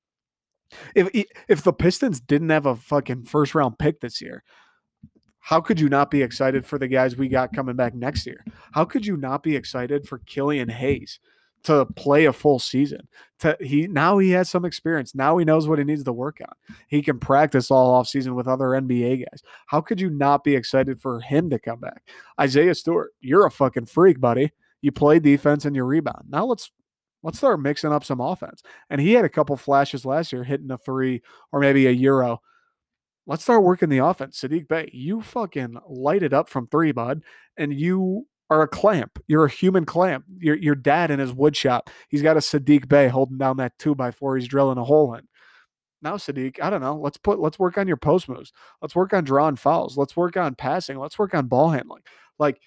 If 0.93 1.25
if 1.49 1.63
the 1.63 1.73
Pistons 1.73 2.21
didn't 2.21 2.51
have 2.51 2.65
a 2.65 2.75
fucking 2.75 3.25
first 3.25 3.53
round 3.53 3.77
pick 3.79 3.99
this 3.99 4.21
year, 4.21 4.43
how 5.39 5.59
could 5.59 5.79
you 5.79 5.89
not 5.89 6.09
be 6.09 6.21
excited 6.21 6.65
for 6.65 6.77
the 6.77 6.87
guys 6.87 7.17
we 7.17 7.27
got 7.27 7.53
coming 7.53 7.75
back 7.75 7.95
next 7.95 8.25
year? 8.25 8.45
How 8.71 8.85
could 8.85 9.05
you 9.05 9.17
not 9.17 9.43
be 9.43 9.55
excited 9.55 10.07
for 10.07 10.19
Killian 10.19 10.69
Hayes? 10.69 11.19
To 11.65 11.85
play 11.95 12.25
a 12.25 12.33
full 12.33 12.59
season. 12.59 13.07
To 13.39 13.57
he 13.59 13.87
now 13.87 14.19
he 14.19 14.29
has 14.31 14.49
some 14.49 14.65
experience. 14.65 15.15
Now 15.15 15.37
he 15.37 15.45
knows 15.45 15.67
what 15.67 15.79
he 15.79 15.83
needs 15.83 16.03
to 16.03 16.13
work 16.13 16.39
on. 16.41 16.53
He 16.87 17.01
can 17.01 17.19
practice 17.19 17.71
all 17.71 17.91
off 17.91 18.07
season 18.07 18.35
with 18.35 18.47
other 18.47 18.65
NBA 18.65 19.25
guys. 19.25 19.41
How 19.65 19.81
could 19.81 19.99
you 19.99 20.09
not 20.09 20.43
be 20.43 20.55
excited 20.55 21.01
for 21.01 21.21
him 21.21 21.49
to 21.49 21.57
come 21.57 21.79
back? 21.79 22.03
Isaiah 22.39 22.75
Stewart, 22.75 23.11
you're 23.19 23.47
a 23.47 23.51
fucking 23.51 23.87
freak, 23.87 24.19
buddy. 24.19 24.51
You 24.81 24.91
play 24.91 25.17
defense 25.17 25.65
and 25.65 25.75
you 25.75 25.83
rebound. 25.83 26.25
Now 26.29 26.45
let's 26.45 26.69
let's 27.23 27.39
start 27.39 27.59
mixing 27.59 27.91
up 27.91 28.05
some 28.05 28.21
offense. 28.21 28.61
And 28.91 29.01
he 29.01 29.13
had 29.13 29.25
a 29.25 29.29
couple 29.29 29.57
flashes 29.57 30.05
last 30.05 30.31
year 30.31 30.43
hitting 30.43 30.69
a 30.69 30.77
three 30.77 31.23
or 31.51 31.59
maybe 31.59 31.87
a 31.87 31.91
euro. 31.91 32.41
Let's 33.25 33.41
start 33.41 33.63
working 33.63 33.89
the 33.89 34.05
offense. 34.05 34.39
Saddiq 34.39 34.67
Bey, 34.67 34.91
you 34.93 35.23
fucking 35.23 35.77
light 35.89 36.21
it 36.21 36.33
up 36.33 36.47
from 36.47 36.67
three, 36.67 36.91
bud. 36.91 37.23
And 37.57 37.73
you 37.73 38.27
are 38.49 38.61
a 38.61 38.67
clamp. 38.67 39.19
You're 39.27 39.45
a 39.45 39.49
human 39.49 39.85
clamp. 39.85 40.25
Your 40.39 40.55
your 40.55 40.75
dad 40.75 41.11
in 41.11 41.19
his 41.19 41.33
wood 41.33 41.55
shop, 41.55 41.89
he's 42.09 42.21
got 42.21 42.37
a 42.37 42.41
Saddiq 42.41 42.87
Bey 42.87 43.07
holding 43.07 43.37
down 43.37 43.57
that 43.57 43.77
two 43.79 43.95
by 43.95 44.11
four. 44.11 44.37
He's 44.37 44.47
drilling 44.47 44.77
a 44.77 44.83
hole 44.83 45.13
in. 45.15 45.27
Now, 46.01 46.17
Saddiq, 46.17 46.61
I 46.61 46.69
don't 46.69 46.81
know. 46.81 46.95
Let's 46.95 47.17
put 47.17 47.39
let's 47.39 47.57
work 47.57 47.77
on 47.77 47.87
your 47.87 47.97
post 47.97 48.29
moves. 48.29 48.53
Let's 48.81 48.95
work 48.95 49.13
on 49.13 49.23
drawing 49.23 49.55
fouls. 49.55 49.97
Let's 49.97 50.15
work 50.15 50.37
on 50.37 50.55
passing. 50.55 50.99
Let's 50.99 51.17
work 51.17 51.33
on 51.33 51.47
ball 51.47 51.69
handling. 51.69 52.03
Like, 52.37 52.59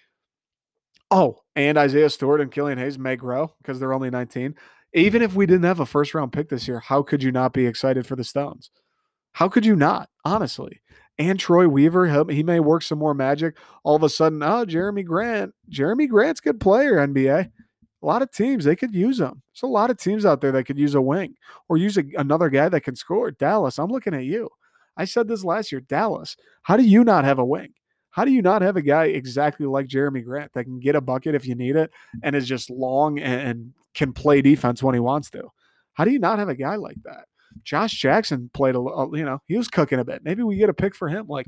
oh, 1.10 1.40
and 1.54 1.78
Isaiah 1.78 2.10
Stewart 2.10 2.40
and 2.40 2.50
Killian 2.50 2.78
Hayes 2.78 2.98
may 2.98 3.16
grow 3.16 3.54
because 3.58 3.78
they're 3.78 3.92
only 3.92 4.10
19. 4.10 4.54
Even 4.94 5.22
if 5.22 5.34
we 5.34 5.46
didn't 5.46 5.64
have 5.64 5.80
a 5.80 5.86
first 5.86 6.14
round 6.14 6.32
pick 6.32 6.48
this 6.48 6.66
year, 6.66 6.80
how 6.80 7.02
could 7.02 7.22
you 7.22 7.30
not 7.30 7.52
be 7.52 7.66
excited 7.66 8.06
for 8.06 8.16
the 8.16 8.24
Stones? 8.24 8.70
How 9.32 9.48
could 9.48 9.66
you 9.66 9.76
not? 9.76 10.08
Honestly, 10.24 10.80
and 11.18 11.38
Troy 11.38 11.68
Weaver. 11.68 12.24
He 12.30 12.42
may 12.42 12.60
work 12.60 12.82
some 12.82 12.98
more 12.98 13.14
magic. 13.14 13.56
All 13.82 13.96
of 13.96 14.02
a 14.02 14.08
sudden, 14.08 14.42
oh, 14.42 14.64
Jerami 14.64 15.04
Grant. 15.04 15.54
Jerami 15.70 16.08
Grant's 16.08 16.40
good 16.40 16.60
player, 16.60 16.94
NBA. 16.94 17.50
A 18.00 18.06
lot 18.06 18.22
of 18.22 18.30
teams, 18.30 18.64
they 18.64 18.76
could 18.76 18.94
use 18.94 19.18
him. 19.18 19.42
There's 19.52 19.64
a 19.64 19.66
lot 19.66 19.90
of 19.90 19.98
teams 19.98 20.24
out 20.24 20.40
there 20.40 20.52
that 20.52 20.64
could 20.64 20.78
use 20.78 20.94
a 20.94 21.00
wing 21.00 21.34
or 21.68 21.76
use 21.76 21.98
a, 21.98 22.04
another 22.16 22.48
guy 22.48 22.68
that 22.68 22.82
can 22.82 22.94
score. 22.94 23.32
Dallas, 23.32 23.78
I'm 23.78 23.90
looking 23.90 24.14
at 24.14 24.24
you. 24.24 24.48
I 24.96 25.04
said 25.04 25.26
this 25.26 25.44
last 25.44 25.72
year. 25.72 25.80
Dallas, 25.80 26.36
how 26.62 26.76
do 26.76 26.84
you 26.84 27.02
not 27.02 27.24
have 27.24 27.40
a 27.40 27.44
wing? 27.44 27.72
How 28.10 28.24
do 28.24 28.30
you 28.30 28.42
not 28.42 28.62
have 28.62 28.76
a 28.76 28.82
guy 28.82 29.06
exactly 29.06 29.66
like 29.66 29.88
Jerami 29.88 30.24
Grant 30.24 30.52
that 30.52 30.64
can 30.64 30.80
get 30.80 30.96
a 30.96 31.00
bucket 31.00 31.34
if 31.34 31.46
you 31.46 31.54
need 31.54 31.76
it 31.76 31.90
and 32.22 32.34
is 32.34 32.46
just 32.46 32.70
long 32.70 33.18
and, 33.18 33.40
and 33.40 33.74
can 33.94 34.12
play 34.12 34.42
defense 34.42 34.82
when 34.82 34.94
he 34.94 35.00
wants 35.00 35.30
to? 35.30 35.48
How 35.94 36.04
do 36.04 36.12
you 36.12 36.18
not 36.20 36.38
have 36.38 36.48
a 36.48 36.54
guy 36.54 36.76
like 36.76 37.00
that? 37.04 37.26
Josh 37.64 37.92
Jackson 37.92 38.50
played 38.52 38.74
a, 38.74 38.80
uh, 38.80 39.08
you 39.12 39.24
know, 39.24 39.40
he 39.46 39.56
was 39.56 39.68
cooking 39.68 39.98
a 39.98 40.04
bit. 40.04 40.22
Maybe 40.24 40.42
we 40.42 40.56
get 40.56 40.70
a 40.70 40.74
pick 40.74 40.94
for 40.94 41.08
him. 41.08 41.26
Like 41.28 41.46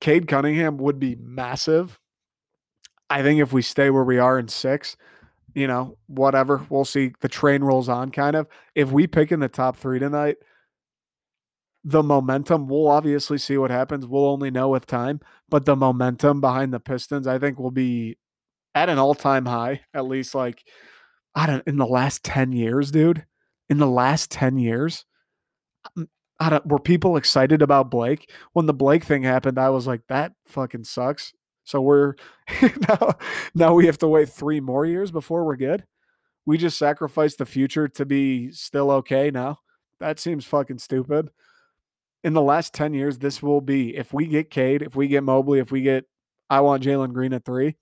Cade 0.00 0.28
Cunningham 0.28 0.78
would 0.78 0.98
be 0.98 1.16
massive. 1.16 1.98
I 3.08 3.22
think 3.22 3.40
if 3.40 3.52
we 3.52 3.62
stay 3.62 3.90
where 3.90 4.04
we 4.04 4.18
are 4.18 4.38
in 4.38 4.48
six, 4.48 4.96
you 5.54 5.66
know, 5.66 5.98
whatever, 6.06 6.64
we'll 6.68 6.84
see. 6.84 7.12
The 7.20 7.28
train 7.28 7.62
rolls 7.62 7.88
on 7.88 8.10
kind 8.10 8.36
of. 8.36 8.46
If 8.74 8.92
we 8.92 9.06
pick 9.06 9.32
in 9.32 9.40
the 9.40 9.48
top 9.48 9.76
three 9.76 9.98
tonight, 9.98 10.36
the 11.82 12.02
momentum, 12.02 12.68
we'll 12.68 12.88
obviously 12.88 13.38
see 13.38 13.56
what 13.56 13.70
happens. 13.70 14.06
We'll 14.06 14.26
only 14.26 14.50
know 14.50 14.68
with 14.68 14.86
time, 14.86 15.20
but 15.48 15.64
the 15.64 15.74
momentum 15.74 16.40
behind 16.40 16.72
the 16.72 16.80
Pistons, 16.80 17.26
I 17.26 17.38
think, 17.38 17.58
will 17.58 17.70
be 17.70 18.18
at 18.74 18.88
an 18.88 18.98
all 18.98 19.14
time 19.14 19.46
high, 19.46 19.80
at 19.92 20.04
least 20.04 20.34
like, 20.34 20.62
I 21.34 21.46
don't 21.46 21.66
in 21.66 21.78
the 21.78 21.86
last 21.86 22.22
10 22.22 22.52
years, 22.52 22.90
dude 22.90 23.24
in 23.70 23.78
the 23.78 23.86
last 23.86 24.30
10 24.32 24.58
years, 24.58 25.06
um, 25.96 26.08
were 26.64 26.80
people 26.80 27.16
excited 27.16 27.62
about 27.62 27.90
Blake? 27.90 28.30
When 28.52 28.66
the 28.66 28.74
Blake 28.74 29.04
thing 29.04 29.22
happened, 29.22 29.58
I 29.58 29.70
was 29.70 29.86
like, 29.86 30.02
that 30.08 30.32
fucking 30.46 30.84
sucks. 30.84 31.32
So 31.64 31.80
we're 31.80 32.14
now, 32.88 33.12
now 33.54 33.74
we 33.74 33.86
have 33.86 33.98
to 33.98 34.08
wait 34.08 34.28
three 34.28 34.60
more 34.60 34.84
years 34.84 35.10
before 35.10 35.44
we're 35.44 35.56
good. 35.56 35.84
We 36.46 36.58
just 36.58 36.78
sacrificed 36.78 37.38
the 37.38 37.46
future 37.46 37.86
to 37.88 38.04
be 38.04 38.50
still 38.50 38.90
okay 38.92 39.30
now. 39.30 39.58
That 40.00 40.18
seems 40.18 40.44
fucking 40.46 40.78
stupid. 40.78 41.30
in 42.24 42.32
the 42.34 42.42
last 42.42 42.74
10 42.74 42.94
years, 42.94 43.18
this 43.18 43.42
will 43.42 43.60
be 43.60 43.96
if 43.96 44.12
we 44.12 44.26
get 44.26 44.50
Cade, 44.50 44.82
if 44.82 44.96
we 44.96 45.08
get 45.08 45.22
Mobley, 45.22 45.60
if 45.60 45.70
we 45.70 45.82
get 45.82 46.06
I 46.48 46.60
want 46.62 46.82
Jalen 46.82 47.12
Green 47.12 47.32
at 47.32 47.44
three, 47.44 47.76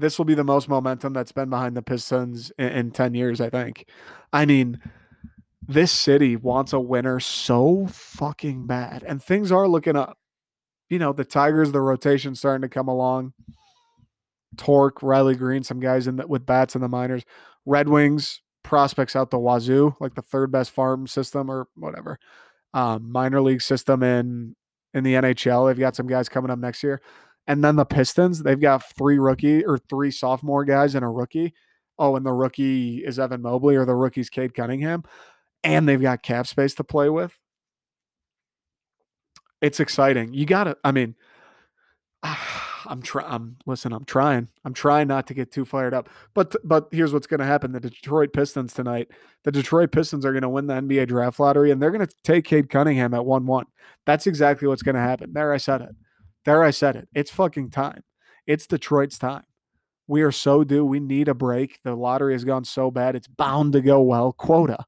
this 0.00 0.18
will 0.18 0.24
be 0.24 0.34
the 0.34 0.44
most 0.44 0.68
momentum 0.68 1.12
that's 1.12 1.32
been 1.32 1.50
behind 1.50 1.76
the 1.76 1.82
Pistons 1.82 2.52
in, 2.58 2.68
in 2.68 2.90
10 2.90 3.14
years, 3.14 3.40
I 3.40 3.50
think. 3.50 3.86
I 4.32 4.46
mean, 4.46 4.80
this 5.66 5.92
city 5.92 6.36
wants 6.36 6.72
a 6.72 6.80
winner 6.80 7.20
so 7.20 7.86
fucking 7.88 8.66
bad, 8.66 9.04
and 9.06 9.22
things 9.22 9.52
are 9.52 9.68
looking 9.68 9.96
up. 9.96 10.18
You 10.88 10.98
know, 10.98 11.12
the 11.12 11.24
Tigers, 11.24 11.70
the 11.70 11.80
rotation 11.80 12.34
starting 12.34 12.62
to 12.62 12.68
come 12.68 12.88
along. 12.88 13.32
Tork, 14.56 15.02
Riley 15.02 15.36
Greene, 15.36 15.62
some 15.62 15.78
guys 15.78 16.08
in 16.08 16.16
the, 16.16 16.26
with 16.26 16.44
bats 16.44 16.74
in 16.74 16.80
the 16.80 16.88
minors. 16.88 17.22
Red 17.64 17.88
Wings 17.88 18.42
prospects 18.64 19.14
out 19.14 19.30
the 19.30 19.38
wazoo, 19.38 19.94
like 20.00 20.14
the 20.14 20.22
third 20.22 20.50
best 20.50 20.72
farm 20.72 21.06
system 21.06 21.50
or 21.50 21.68
whatever. 21.76 22.18
Um, 22.74 23.10
minor 23.10 23.40
league 23.40 23.62
system 23.62 24.02
in 24.02 24.56
in 24.92 25.04
the 25.04 25.14
NHL. 25.14 25.68
They've 25.68 25.78
got 25.78 25.96
some 25.96 26.06
guys 26.06 26.28
coming 26.28 26.50
up 26.50 26.58
next 26.58 26.82
year. 26.82 27.00
And 27.46 27.64
then 27.64 27.76
the 27.76 27.84
Pistons, 27.84 28.42
they've 28.42 28.60
got 28.60 28.84
three 28.96 29.18
rookie 29.18 29.64
or 29.64 29.78
three 29.78 30.10
sophomore 30.10 30.64
guys 30.64 30.94
and 30.94 31.04
a 31.04 31.08
rookie. 31.08 31.54
Oh, 31.98 32.16
and 32.16 32.24
the 32.24 32.32
rookie 32.32 33.04
is 33.04 33.18
Evan 33.18 33.42
Mobley 33.42 33.76
or 33.76 33.84
the 33.84 33.94
rookie's 33.94 34.30
Cade 34.30 34.54
Cunningham. 34.54 35.04
And 35.62 35.88
they've 35.88 36.00
got 36.00 36.22
cap 36.22 36.46
space 36.46 36.74
to 36.74 36.84
play 36.84 37.08
with. 37.08 37.36
It's 39.60 39.80
exciting. 39.80 40.32
You 40.32 40.46
got 40.46 40.64
to, 40.64 40.76
I 40.84 40.92
mean, 40.92 41.14
I'm 42.86 43.02
trying. 43.02 43.26
I'm 43.30 43.56
listen. 43.66 43.92
I'm 43.92 44.04
trying. 44.04 44.48
I'm 44.64 44.74
trying 44.74 45.08
not 45.08 45.26
to 45.28 45.34
get 45.34 45.52
too 45.52 45.64
fired 45.64 45.94
up. 45.94 46.08
But 46.34 46.56
but 46.64 46.88
here's 46.90 47.12
what's 47.12 47.26
going 47.26 47.40
to 47.40 47.46
happen: 47.46 47.72
the 47.72 47.80
Detroit 47.80 48.32
Pistons 48.32 48.72
tonight. 48.72 49.10
The 49.44 49.52
Detroit 49.52 49.92
Pistons 49.92 50.24
are 50.24 50.32
going 50.32 50.42
to 50.42 50.48
win 50.48 50.66
the 50.66 50.74
NBA 50.74 51.08
draft 51.08 51.38
lottery, 51.38 51.70
and 51.70 51.80
they're 51.80 51.90
going 51.90 52.06
to 52.06 52.14
take 52.24 52.44
Cade 52.44 52.70
Cunningham 52.70 53.14
at 53.14 53.24
one 53.24 53.46
one. 53.46 53.66
That's 54.06 54.26
exactly 54.26 54.66
what's 54.68 54.82
going 54.82 54.94
to 54.94 55.00
happen. 55.00 55.32
There, 55.32 55.52
I 55.52 55.58
said 55.58 55.82
it. 55.82 55.94
There, 56.44 56.62
I 56.62 56.70
said 56.70 56.96
it. 56.96 57.08
It's 57.14 57.30
fucking 57.30 57.70
time. 57.70 58.02
It's 58.46 58.66
Detroit's 58.66 59.18
time. 59.18 59.44
We 60.06 60.22
are 60.22 60.32
so 60.32 60.64
due. 60.64 60.84
We 60.84 60.98
need 60.98 61.28
a 61.28 61.34
break. 61.34 61.78
The 61.84 61.94
lottery 61.94 62.32
has 62.32 62.44
gone 62.44 62.64
so 62.64 62.90
bad. 62.90 63.14
It's 63.14 63.28
bound 63.28 63.74
to 63.74 63.80
go 63.80 64.00
well. 64.02 64.32
Quota, 64.32 64.84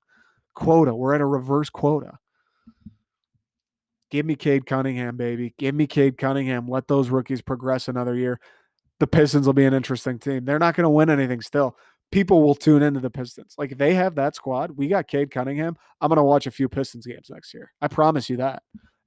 quota. 0.55 0.95
We're 0.95 1.15
at 1.15 1.21
a 1.21 1.27
reverse 1.27 1.71
quota. 1.71 2.19
Give 4.11 4.27
me 4.27 4.35
Cade 4.35 4.67
Cunningham, 4.67 5.17
baby. 5.17 5.55
Give 5.59 5.75
me 5.75 5.87
Cade 5.87 6.19
Cunningham. 6.19 6.69
Let 6.69 6.89
those 6.89 7.09
rookies 7.09 7.41
progress 7.41 7.89
another 7.89 8.15
year. 8.15 8.41
The 8.99 9.07
Pistons 9.07 9.47
will 9.47 9.55
be 9.55 9.65
an 9.65 9.75
interesting 9.75 10.19
team. 10.19 10.45
They're 10.45 10.59
not 10.59 10.75
going 10.75 10.85
to 10.85 10.91
win 10.91 11.09
anything 11.09 11.41
still. 11.41 11.77
People 12.11 12.43
will 12.43 12.55
tune 12.55 12.83
into 12.83 13.01
the 13.01 13.09
Pistons. 13.09 13.55
Like 13.57 13.79
they 13.79 13.95
have 13.95 14.17
that 14.17 14.35
squad, 14.35 14.73
we 14.73 14.89
got 14.89 15.09
Cade 15.09 15.31
Cunningham. 15.31 15.77
I'm 16.01 16.09
going 16.09 16.19
to 16.19 16.23
watch 16.25 16.47
a 16.47 16.51
few 16.51 16.69
Pistons 16.69 17.07
games 17.07 17.31
next 17.31 17.55
year. 17.55 17.73
I 17.81 17.89
promise 17.89 18.29
you 18.29 18.37
that. 18.39 18.63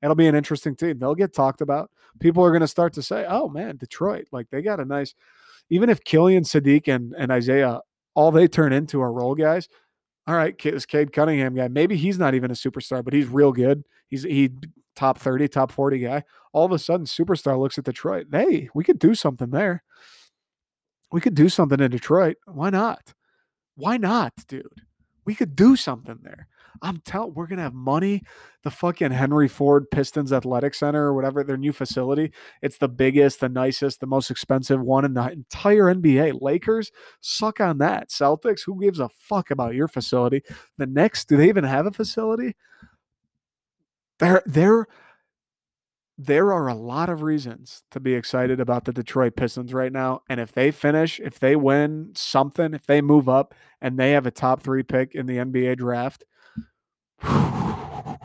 It'll 0.05 0.13
be 0.13 0.27
an 0.27 0.35
interesting 0.35 0.75
team. 0.75 0.99
They'll 0.99 1.15
get 1.15 1.33
talked 1.33 1.61
about. 1.61 1.89
People 2.19 2.45
are 2.45 2.51
going 2.51 2.61
to 2.61 2.67
start 2.67 2.93
to 2.93 3.01
say, 3.01 3.25
"Oh 3.27 3.49
man, 3.49 3.77
Detroit, 3.77 4.27
like 4.31 4.51
they 4.51 4.61
got 4.61 4.79
a 4.79 4.85
nice." 4.85 5.15
Even 5.71 5.89
if 5.89 6.03
Killian 6.03 6.43
Saddiq 6.43 6.87
and, 6.87 7.15
and 7.17 7.31
Isaiah, 7.31 7.79
all 8.13 8.29
they 8.29 8.47
turn 8.47 8.71
into 8.71 9.01
are 9.01 9.11
role 9.11 9.33
guys. 9.33 9.67
All 10.27 10.35
right, 10.35 10.55
this 10.61 10.85
Cade 10.85 11.11
Cunningham 11.11 11.55
guy, 11.55 11.69
maybe 11.69 11.97
he's 11.97 12.19
not 12.19 12.35
even 12.35 12.51
a 12.51 12.53
superstar, 12.53 13.03
but 13.03 13.15
he's 13.15 13.25
real 13.25 13.51
good. 13.51 13.83
He's 14.07 14.21
he 14.21 14.51
top 14.95 15.17
30, 15.17 15.47
top 15.47 15.71
40 15.71 15.97
guy. 15.97 16.23
All 16.53 16.65
of 16.65 16.71
a 16.71 16.77
sudden, 16.77 17.07
superstar 17.07 17.59
looks 17.59 17.79
at 17.79 17.85
Detroit. 17.85 18.27
Hey, 18.31 18.69
we 18.75 18.83
could 18.83 18.99
do 18.99 19.15
something 19.15 19.49
there. 19.49 19.83
We 21.11 21.19
could 21.19 21.33
do 21.33 21.49
something 21.49 21.79
in 21.79 21.89
Detroit. 21.89 22.37
Why 22.45 22.69
not? 22.69 23.15
Why 23.75 23.97
not, 23.97 24.33
dude? 24.47 24.83
We 25.25 25.33
could 25.33 25.55
do 25.55 25.75
something 25.75 26.19
there. 26.21 26.47
I'm 26.81 27.01
telling 27.05 27.33
we're 27.33 27.47
gonna 27.47 27.61
have 27.61 27.73
money. 27.73 28.23
The 28.63 28.71
fucking 28.71 29.11
Henry 29.11 29.47
Ford 29.47 29.89
Pistons 29.91 30.33
Athletic 30.33 30.73
Center 30.73 31.03
or 31.03 31.13
whatever 31.13 31.43
their 31.43 31.57
new 31.57 31.71
facility. 31.71 32.31
It's 32.61 32.77
the 32.77 32.87
biggest, 32.87 33.39
the 33.39 33.49
nicest, 33.49 33.99
the 33.99 34.07
most 34.07 34.31
expensive 34.31 34.81
one 34.81 35.05
in 35.05 35.13
the 35.13 35.31
entire 35.31 35.93
NBA. 35.93 36.41
Lakers 36.41 36.91
suck 37.21 37.59
on 37.59 37.77
that. 37.79 38.09
Celtics, 38.09 38.61
who 38.65 38.79
gives 38.81 38.99
a 38.99 39.09
fuck 39.09 39.51
about 39.51 39.75
your 39.75 39.87
facility? 39.87 40.41
The 40.77 40.87
Knicks, 40.87 41.25
do 41.25 41.37
they 41.37 41.47
even 41.49 41.63
have 41.63 41.85
a 41.85 41.91
facility? 41.91 42.55
There, 44.19 44.41
there, 44.45 44.87
there 46.17 46.53
are 46.53 46.67
a 46.67 46.75
lot 46.75 47.09
of 47.09 47.21
reasons 47.21 47.83
to 47.91 47.99
be 47.99 48.13
excited 48.13 48.59
about 48.59 48.85
the 48.85 48.93
Detroit 48.93 49.35
Pistons 49.35 49.73
right 49.73 49.91
now. 49.91 50.21
And 50.29 50.39
if 50.39 50.53
they 50.53 50.71
finish, 50.71 51.19
if 51.19 51.39
they 51.39 51.55
win 51.55 52.11
something, 52.15 52.73
if 52.73 52.85
they 52.85 53.01
move 53.01 53.27
up 53.27 53.53
and 53.81 53.99
they 53.99 54.11
have 54.11 54.25
a 54.25 54.31
top 54.31 54.61
three 54.61 54.83
pick 54.83 55.13
in 55.13 55.25
the 55.25 55.37
NBA 55.37 55.77
draft, 55.77 56.23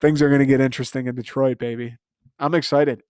things 0.00 0.22
are 0.22 0.28
going 0.28 0.40
to 0.40 0.46
get 0.46 0.60
interesting 0.60 1.06
in 1.06 1.14
Detroit, 1.14 1.58
baby. 1.58 1.96
I'm 2.38 2.54
excited. 2.54 3.02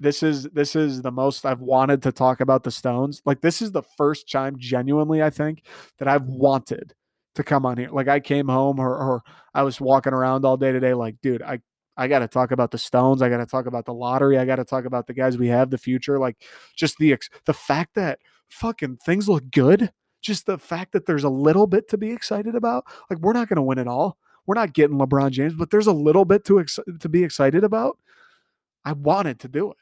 This 0.00 0.22
is 0.22 0.44
this 0.44 0.74
is 0.74 1.02
the 1.02 1.12
most 1.12 1.44
I've 1.44 1.60
wanted 1.60 2.02
to 2.04 2.12
talk 2.12 2.40
about 2.40 2.62
the 2.62 2.70
Stones. 2.70 3.20
Like 3.26 3.42
this 3.42 3.60
is 3.60 3.72
the 3.72 3.82
first 3.82 4.30
time 4.30 4.56
genuinely 4.58 5.22
I 5.22 5.28
think 5.28 5.62
that 5.98 6.08
I've 6.08 6.24
wanted 6.24 6.94
to 7.34 7.44
come 7.44 7.66
on 7.66 7.76
here. 7.76 7.90
Like 7.90 8.08
I 8.08 8.20
came 8.20 8.48
home 8.48 8.78
or, 8.78 8.96
or 8.96 9.22
I 9.52 9.62
was 9.62 9.80
walking 9.80 10.14
around 10.14 10.44
all 10.44 10.56
day 10.56 10.72
today. 10.72 10.94
Like, 10.94 11.16
dude, 11.20 11.42
I 11.42 11.60
I 11.96 12.08
got 12.08 12.20
to 12.20 12.28
talk 12.28 12.50
about 12.50 12.70
the 12.70 12.78
Stones. 12.78 13.22
I 13.22 13.28
got 13.28 13.36
to 13.38 13.46
talk 13.46 13.66
about 13.66 13.84
the 13.84 13.94
lottery. 13.94 14.38
I 14.38 14.44
got 14.44 14.56
to 14.56 14.64
talk 14.64 14.84
about 14.84 15.06
the 15.06 15.14
guys 15.14 15.38
we 15.38 15.48
have, 15.48 15.70
the 15.70 15.78
future. 15.78 16.18
Like, 16.18 16.36
just 16.76 16.98
the 16.98 17.12
ex- 17.12 17.30
the 17.46 17.54
fact 17.54 17.94
that 17.94 18.18
fucking 18.48 18.98
things 19.04 19.28
look 19.28 19.50
good. 19.50 19.92
Just 20.24 20.46
the 20.46 20.56
fact 20.56 20.92
that 20.92 21.04
there's 21.04 21.24
a 21.24 21.28
little 21.28 21.66
bit 21.66 21.88
to 21.90 21.98
be 21.98 22.10
excited 22.10 22.54
about. 22.54 22.84
Like, 23.10 23.18
we're 23.18 23.34
not 23.34 23.48
going 23.48 23.56
to 23.56 23.62
win 23.62 23.78
it 23.78 23.86
all. 23.86 24.16
We're 24.46 24.54
not 24.54 24.72
getting 24.72 24.96
LeBron 24.98 25.30
James, 25.30 25.54
but 25.54 25.70
there's 25.70 25.86
a 25.86 25.92
little 25.92 26.24
bit 26.24 26.44
to 26.46 26.60
ex- 26.60 26.78
to 27.00 27.08
be 27.08 27.22
excited 27.22 27.62
about. 27.62 27.98
I 28.84 28.92
wanted 28.92 29.38
to 29.40 29.48
do 29.48 29.70
it. 29.70 29.76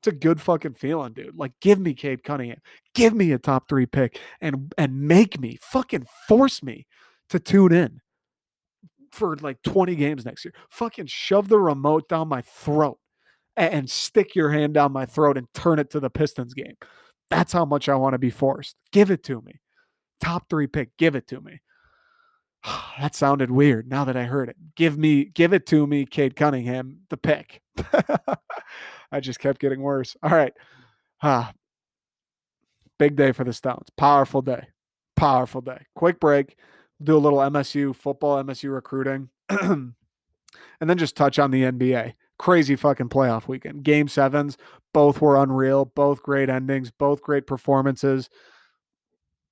It's 0.00 0.08
a 0.08 0.12
good 0.12 0.40
fucking 0.40 0.74
feeling, 0.74 1.12
dude. 1.12 1.36
Like, 1.36 1.52
give 1.60 1.78
me 1.78 1.94
Cade 1.94 2.24
Cunningham, 2.24 2.60
give 2.94 3.14
me 3.14 3.32
a 3.32 3.38
top 3.38 3.68
three 3.68 3.86
pick, 3.86 4.18
and 4.40 4.72
and 4.76 5.00
make 5.00 5.38
me 5.38 5.58
fucking 5.60 6.06
force 6.26 6.62
me 6.62 6.86
to 7.28 7.38
tune 7.38 7.72
in 7.72 8.00
for 9.12 9.36
like 9.36 9.62
20 9.62 9.94
games 9.94 10.24
next 10.24 10.44
year. 10.44 10.54
Fucking 10.70 11.06
shove 11.06 11.48
the 11.48 11.58
remote 11.58 12.08
down 12.08 12.28
my 12.28 12.40
throat 12.40 12.98
and, 13.56 13.72
and 13.72 13.90
stick 13.90 14.34
your 14.34 14.50
hand 14.50 14.74
down 14.74 14.92
my 14.92 15.06
throat 15.06 15.38
and 15.38 15.46
turn 15.54 15.78
it 15.78 15.90
to 15.90 16.00
the 16.00 16.10
Pistons 16.10 16.54
game. 16.54 16.74
That's 17.30 17.52
how 17.52 17.64
much 17.64 17.88
I 17.88 17.94
want 17.94 18.14
to 18.14 18.18
be 18.18 18.30
forced. 18.30 18.76
Give 18.90 19.10
it 19.10 19.22
to 19.24 19.40
me. 19.42 19.60
Top 20.22 20.48
three 20.48 20.68
pick, 20.68 20.96
give 20.96 21.16
it 21.16 21.26
to 21.28 21.40
me. 21.40 21.60
that 23.00 23.14
sounded 23.14 23.50
weird 23.50 23.88
now 23.88 24.04
that 24.04 24.16
I 24.16 24.22
heard 24.22 24.48
it. 24.48 24.56
Give 24.76 24.96
me, 24.96 25.24
give 25.24 25.52
it 25.52 25.66
to 25.66 25.86
me, 25.86 26.06
Cade 26.06 26.36
Cunningham, 26.36 27.00
the 27.10 27.16
pick. 27.16 27.60
I 29.12 29.20
just 29.20 29.40
kept 29.40 29.60
getting 29.60 29.82
worse. 29.82 30.16
All 30.22 30.30
right. 30.30 30.52
Ah, 31.22 31.52
big 32.98 33.16
day 33.16 33.32
for 33.32 33.42
the 33.42 33.52
Stones. 33.52 33.88
Powerful 33.96 34.42
day. 34.42 34.68
Powerful 35.16 35.60
day. 35.60 35.86
Quick 35.96 36.20
break. 36.20 36.56
Do 37.02 37.16
a 37.16 37.18
little 37.18 37.40
MSU 37.40 37.94
football, 37.94 38.42
MSU 38.44 38.72
recruiting, 38.72 39.28
and 39.48 39.94
then 40.80 40.98
just 40.98 41.16
touch 41.16 41.40
on 41.40 41.50
the 41.50 41.64
NBA. 41.64 42.14
Crazy 42.38 42.76
fucking 42.76 43.08
playoff 43.08 43.48
weekend. 43.48 43.82
Game 43.82 44.06
sevens, 44.06 44.56
both 44.94 45.20
were 45.20 45.36
unreal. 45.36 45.84
Both 45.84 46.22
great 46.22 46.48
endings. 46.48 46.92
Both 46.92 47.22
great 47.22 47.48
performances. 47.48 48.30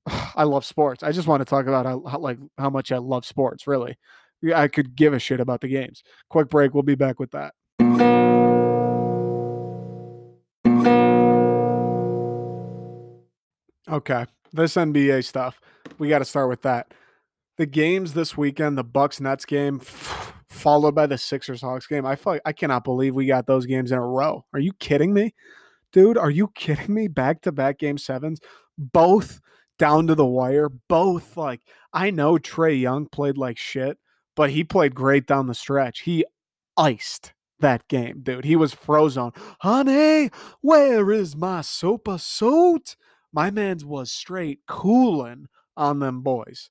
I 0.36 0.44
love 0.44 0.64
sports. 0.64 1.02
I 1.02 1.12
just 1.12 1.28
want 1.28 1.40
to 1.40 1.44
talk 1.44 1.66
about 1.66 1.86
how, 1.86 2.02
how, 2.06 2.18
like 2.18 2.38
how 2.58 2.70
much 2.70 2.92
I 2.92 2.98
love 2.98 3.24
sports. 3.24 3.66
Really, 3.66 3.96
I 4.54 4.68
could 4.68 4.96
give 4.96 5.12
a 5.12 5.18
shit 5.18 5.40
about 5.40 5.60
the 5.60 5.68
games. 5.68 6.02
Quick 6.28 6.48
break. 6.48 6.74
We'll 6.74 6.82
be 6.82 6.94
back 6.94 7.18
with 7.18 7.30
that. 7.32 7.54
Okay, 13.90 14.24
this 14.52 14.76
NBA 14.76 15.24
stuff. 15.24 15.60
We 15.98 16.08
got 16.08 16.20
to 16.20 16.24
start 16.24 16.48
with 16.48 16.62
that. 16.62 16.94
The 17.58 17.66
games 17.66 18.14
this 18.14 18.36
weekend, 18.36 18.78
the 18.78 18.84
Bucks 18.84 19.20
Nets 19.20 19.44
game, 19.44 19.80
followed 20.48 20.94
by 20.94 21.06
the 21.06 21.18
Sixers 21.18 21.60
Hawks 21.60 21.88
game. 21.88 22.06
I 22.06 22.14
feel 22.14 22.34
like 22.34 22.42
I 22.44 22.52
cannot 22.52 22.84
believe 22.84 23.16
we 23.16 23.26
got 23.26 23.46
those 23.46 23.66
games 23.66 23.90
in 23.90 23.98
a 23.98 24.06
row. 24.06 24.44
Are 24.52 24.60
you 24.60 24.72
kidding 24.74 25.12
me, 25.12 25.34
dude? 25.92 26.16
Are 26.16 26.30
you 26.30 26.48
kidding 26.54 26.94
me? 26.94 27.08
Back 27.08 27.42
to 27.42 27.52
back 27.52 27.78
game 27.78 27.98
sevens, 27.98 28.40
both 28.78 29.40
down 29.80 30.06
to 30.06 30.14
the 30.14 30.26
wire. 30.26 30.68
Both 30.68 31.38
like 31.38 31.62
I 31.92 32.10
know 32.10 32.34
Trae 32.34 32.78
Young 32.78 33.06
played 33.06 33.38
like 33.38 33.56
shit, 33.56 33.98
but 34.36 34.50
he 34.50 34.62
played 34.62 34.94
great 34.94 35.26
down 35.26 35.46
the 35.46 35.54
stretch. 35.54 36.00
He 36.00 36.24
iced 36.76 37.32
that 37.60 37.88
game, 37.88 38.20
dude. 38.22 38.44
He 38.44 38.56
was 38.56 38.74
frozen. 38.74 39.32
Honey, 39.60 40.30
where 40.60 41.10
is 41.10 41.34
my 41.34 41.60
sopa 41.60 42.20
suit? 42.20 42.94
My 43.32 43.50
man's 43.50 43.84
was 43.84 44.12
straight 44.12 44.60
cooling 44.68 45.46
on 45.76 45.98
them 45.98 46.20
boys. 46.20 46.68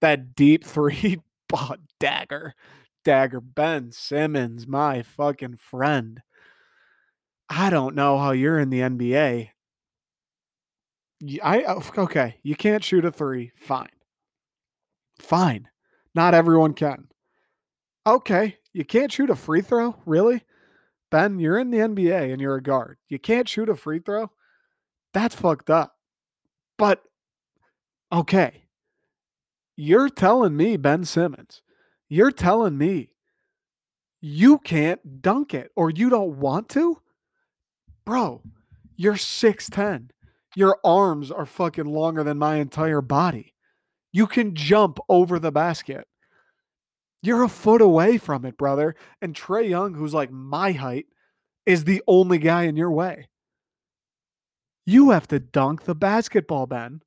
That 0.00 0.36
deep 0.36 0.64
three 0.66 1.18
oh, 1.52 1.74
dagger. 1.98 2.54
Dagger. 3.04 3.40
Ben 3.40 3.90
Simmons, 3.90 4.68
my 4.68 5.02
fucking 5.02 5.56
friend. 5.56 6.22
I 7.48 7.70
don't 7.70 7.96
know 7.96 8.18
how 8.18 8.30
you're 8.30 8.58
in 8.58 8.70
the 8.70 8.80
NBA. 8.80 9.50
I 11.42 11.64
oh, 11.66 11.82
okay, 11.98 12.36
you 12.42 12.56
can't 12.56 12.84
shoot 12.84 13.04
a 13.04 13.10
three. 13.10 13.52
Fine. 13.56 13.88
Fine. 15.18 15.68
Not 16.14 16.34
everyone 16.34 16.74
can. 16.74 17.08
Okay, 18.06 18.58
you 18.72 18.84
can't 18.84 19.10
shoot 19.10 19.30
a 19.30 19.36
free 19.36 19.62
throw? 19.62 19.96
Really? 20.04 20.42
Ben, 21.10 21.38
you're 21.38 21.58
in 21.58 21.70
the 21.70 21.78
NBA 21.78 22.32
and 22.32 22.40
you're 22.40 22.56
a 22.56 22.62
guard. 22.62 22.98
You 23.08 23.18
can't 23.18 23.48
shoot 23.48 23.68
a 23.68 23.76
free 23.76 24.00
throw? 24.00 24.30
That's 25.12 25.34
fucked 25.34 25.70
up. 25.70 25.94
But 26.76 27.02
okay. 28.12 28.64
You're 29.76 30.08
telling 30.08 30.56
me, 30.56 30.76
Ben 30.76 31.04
Simmons, 31.04 31.62
you're 32.08 32.30
telling 32.30 32.78
me 32.78 33.10
you 34.20 34.58
can't 34.58 35.22
dunk 35.22 35.54
it 35.54 35.70
or 35.76 35.90
you 35.90 36.08
don't 36.08 36.38
want 36.38 36.68
to? 36.70 37.00
Bro, 38.04 38.42
you're 38.96 39.14
6'10. 39.14 40.10
Your 40.56 40.78
arms 40.82 41.30
are 41.30 41.44
fucking 41.44 41.84
longer 41.84 42.24
than 42.24 42.38
my 42.38 42.56
entire 42.56 43.02
body. 43.02 43.52
You 44.10 44.26
can 44.26 44.54
jump 44.54 44.98
over 45.06 45.38
the 45.38 45.52
basket. 45.52 46.08
You're 47.22 47.42
a 47.42 47.48
foot 47.48 47.82
away 47.82 48.16
from 48.16 48.46
it, 48.46 48.56
brother. 48.56 48.96
And 49.20 49.34
Trae 49.34 49.68
Young, 49.68 49.92
who's 49.92 50.14
like 50.14 50.30
my 50.30 50.72
height, 50.72 51.06
is 51.66 51.84
the 51.84 52.02
only 52.08 52.38
guy 52.38 52.62
in 52.62 52.74
your 52.74 52.90
way. 52.90 53.28
You 54.86 55.10
have 55.10 55.28
to 55.28 55.38
dunk 55.38 55.84
the 55.84 55.94
basketball, 55.94 56.66
Ben. 56.66 57.02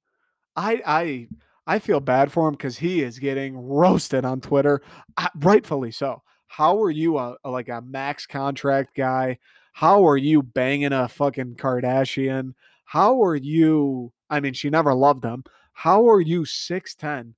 I 0.56 0.84
I 0.86 1.28
I 1.66 1.80
feel 1.80 2.02
bad 2.02 2.32
for 2.32 2.48
him 2.48 2.54
because 2.54 2.78
he 2.78 3.02
is 3.02 3.18
getting 3.18 3.58
roasted 3.58 4.26
on 4.26 4.42
Twitter, 4.42 4.82
uh, 5.18 5.30
rightfully 5.36 5.92
so. 5.92 6.22
How 6.46 6.80
are 6.84 6.92
you 6.92 7.18
a, 7.18 7.36
a 7.44 7.50
like 7.50 7.70
a 7.70 7.82
max 7.82 8.28
contract 8.28 8.96
guy? 8.96 9.40
How 9.74 10.06
are 10.08 10.18
you 10.18 10.44
banging 10.44 10.94
a 10.94 11.08
fucking 11.08 11.56
Kardashian? 11.56 12.54
How 12.90 13.22
are 13.22 13.36
you? 13.36 14.14
I 14.32 14.40
mean, 14.40 14.54
she 14.54 14.72
never 14.72 14.96
loved 14.96 15.24
him. 15.24 15.44
How 15.74 16.10
are 16.10 16.20
you 16.20 16.42
6'10 16.42 17.34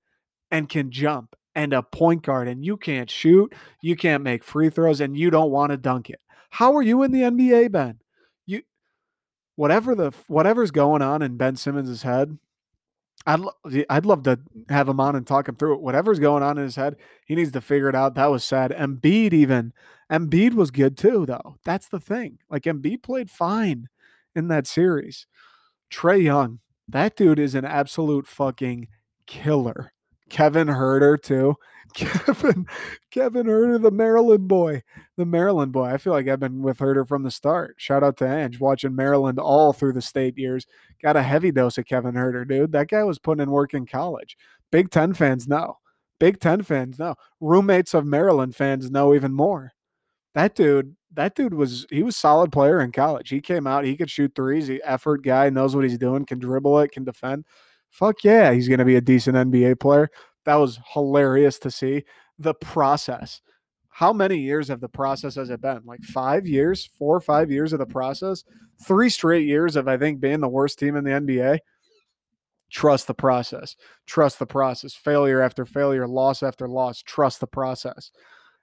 and 0.50 0.70
can 0.70 0.92
jump 0.92 1.36
and 1.54 1.74
a 1.74 1.84
point 1.84 2.24
guard 2.24 2.48
and 2.48 2.64
you 2.64 2.78
can't 2.78 3.10
shoot, 3.10 3.54
you 3.82 3.98
can't 3.98 4.24
make 4.24 4.46
free 4.46 4.70
throws, 4.70 5.02
and 5.02 5.18
you 5.18 5.30
don't 5.30 5.52
want 5.52 5.72
to 5.72 5.78
dunk 5.78 6.10
it. 6.10 6.22
How 6.52 6.74
are 6.78 6.82
you 6.82 7.04
in 7.04 7.12
the 7.12 7.24
NBA, 7.24 7.70
Ben? 7.70 8.00
You 8.46 8.62
whatever 9.58 9.94
the 9.94 10.12
whatever's 10.28 10.72
going 10.72 11.02
on 11.02 11.22
in 11.22 11.36
Ben 11.36 11.58
Simmons' 11.58 12.04
head, 12.04 12.38
I'd 13.26 13.42
lo- 13.42 13.84
I'd 13.90 14.06
love 14.06 14.24
to 14.24 14.40
have 14.70 14.88
him 14.88 15.02
on 15.02 15.18
and 15.18 15.28
talk 15.28 15.50
him 15.50 15.56
through 15.56 15.76
it. 15.76 15.82
Whatever's 15.82 16.20
going 16.20 16.44
on 16.44 16.58
in 16.58 16.64
his 16.64 16.78
head, 16.78 16.96
he 17.26 17.36
needs 17.36 17.52
to 17.52 17.60
figure 17.62 17.90
it 17.90 17.96
out. 17.96 18.16
That 18.16 18.32
was 18.32 18.46
sad. 18.46 18.72
Embiid 18.72 19.34
even 19.34 19.74
Embiid 20.10 20.54
was 20.54 20.72
good 20.72 20.98
too, 20.98 21.26
though. 21.26 21.58
That's 21.66 21.90
the 21.90 22.00
thing. 22.00 22.40
Like 22.50 22.64
Embiid 22.64 23.04
played 23.04 23.30
fine 23.30 23.90
in 24.36 24.48
that 24.48 24.68
series. 24.68 25.28
Trae 25.91 26.23
Young, 26.23 26.60
that 26.88 27.15
dude 27.15 27.39
is 27.39 27.56
an 27.56 27.65
absolute 27.65 28.27
fucking 28.27 28.88
killer. 29.27 29.91
Kevin 30.30 30.69
Huerter 30.69 31.21
too. 31.21 31.56
Kevin 31.93 32.65
Kevin 33.12 33.47
Huerter, 33.47 33.82
the 33.82 33.91
Maryland 33.91 34.47
boy, 34.47 34.82
the 35.17 35.25
Maryland 35.25 35.73
boy. 35.73 35.88
I 35.88 35.97
feel 35.97 36.13
like 36.13 36.30
I've 36.30 36.39
been 36.39 36.62
with 36.62 36.77
Huerter 36.77 37.06
from 37.06 37.23
the 37.23 37.32
start. 37.32 37.75
Shout 37.77 38.01
out 38.01 38.15
to 38.17 38.27
Ange, 38.27 38.60
watching 38.62 38.95
Maryland 38.95 39.39
all 39.39 39.73
through 39.73 39.91
the 39.93 40.01
state 40.01 40.38
years. 40.38 40.65
Got 41.04 41.17
a 41.17 41.21
heavy 41.21 41.51
dose 41.51 41.77
of 41.77 41.86
Kevin 41.86 42.15
Huerter, 42.15 42.47
dude. 42.47 42.71
That 42.71 42.88
guy 42.88 43.04
was 43.04 43.19
putting 43.19 43.43
in 43.43 43.51
work 43.51 43.73
in 43.73 43.86
college. 43.86 44.38
Big 44.71 44.89
Ten 44.89 45.13
fans 45.13 45.49
know. 45.49 45.80
Big 46.17 46.39
Ten 46.39 46.62
fans 46.62 46.97
know. 46.97 47.15
Roommates 47.41 47.93
of 47.93 48.06
Maryland 48.06 48.56
fans 48.56 48.89
know 48.89 49.13
even 49.13 49.34
more. 49.34 49.73
That 50.34 50.56
dude, 50.56 50.95
that 51.13 51.36
dude 51.36 51.54
was 51.54 51.86
he 51.89 52.04
was 52.04 52.15
solid 52.15 52.52
player 52.52 52.82
in 52.82 52.91
college. 52.91 53.30
He 53.30 53.41
came 53.41 53.67
out, 53.67 53.86
he 53.86 53.97
could 53.97 54.10
shoot 54.10 54.34
threes. 54.36 54.67
He 54.67 54.82
effort 54.84 55.24
guy, 55.24 55.50
knows 55.50 55.76
what 55.76 55.84
he's 55.84 55.97
doing, 55.97 56.26
can 56.26 56.39
dribble 56.39 56.80
it, 56.80 56.91
can 56.91 57.04
defend 57.04 57.45
fuck 57.91 58.24
yeah, 58.24 58.52
he's 58.52 58.67
to 58.67 58.86
be 58.86 58.95
a 58.95 59.02
decent 59.02 59.38
NBA 59.38 59.80
player. 59.80 60.10
That 60.45 60.56
was 60.56 60.80
hilarious 60.93 61.60
to 61.60 61.71
see. 61.71 62.04
The 62.39 62.56
process. 62.56 63.41
How 63.89 64.13
many 64.13 64.39
years 64.39 64.69
have 64.69 64.80
the 64.80 64.89
process 64.89 65.36
has 65.36 65.50
it 65.50 65.62
been? 65.62 65.82
Like 65.86 66.02
five 66.02 66.47
years, 66.47 66.89
four 66.97 67.15
or 67.15 67.21
five 67.21 67.52
years 67.52 67.74
of 67.74 67.80
the 67.80 67.86
process, 67.86 68.43
three 68.84 69.10
straight 69.10 69.45
years 69.45 69.76
of 69.76 69.88
I 69.88 69.97
think 69.97 70.19
being 70.19 70.39
the 70.39 70.50
worst 70.50 70.80
team 70.80 70.95
in 70.95 71.04
the 71.04 71.12
NBA. 71.12 71.60
Trust 72.71 73.08
the 73.08 73.13
process. 73.13 73.76
Trust 74.08 74.39
the 74.39 74.47
process. 74.47 74.95
Failure 74.95 75.41
after 75.41 75.65
failure, 75.65 76.08
loss 76.08 76.41
after 76.41 76.69
loss. 76.69 77.04
Trust 77.04 77.41
the 77.41 77.47
process. 77.47 78.12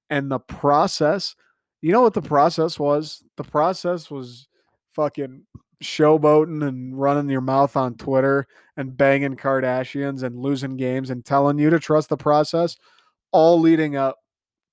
And 0.09 0.33
the 0.33 0.41
process, 0.41 1.37
you 1.81 1.93
know 1.93 2.03
what 2.03 2.15
the 2.15 2.23
process 2.23 2.79
was? 2.79 3.23
The 3.37 3.45
process 3.45 4.11
was 4.11 4.49
fucking 4.91 5.45
showboating 5.83 6.67
and 6.67 6.99
running 6.99 7.29
your 7.29 7.41
mouth 7.41 7.77
on 7.77 7.95
Twitter 7.95 8.47
and 8.77 8.97
banging 8.97 9.37
Kardashians 9.37 10.23
and 10.23 10.39
losing 10.39 10.77
games 10.77 11.11
and 11.11 11.25
telling 11.25 11.59
you 11.59 11.71
to 11.71 11.79
trust 11.79 12.09
the 12.09 12.17
process, 12.17 12.77
all 13.33 13.61
leading 13.61 13.97
up 13.97 14.17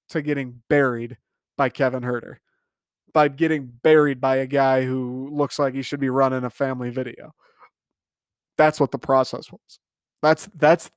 to 0.09 0.21
getting 0.21 0.61
buried 0.67 1.17
by 1.57 1.69
Kevin 1.69 2.03
Huerter, 2.03 2.37
by 3.13 3.27
getting 3.27 3.71
buried 3.83 4.19
by 4.19 4.37
a 4.37 4.47
guy 4.47 4.83
who 4.83 5.29
looks 5.31 5.59
like 5.59 5.73
he 5.73 5.81
should 5.81 5.99
be 5.99 6.09
running 6.09 6.43
a 6.43 6.49
family 6.49 6.89
video. 6.89 7.33
That's 8.57 8.79
what 8.79 8.91
the 8.91 8.99
process 8.99 9.51
was. 9.51 9.79
That's 10.21 10.49
that's 10.55 10.89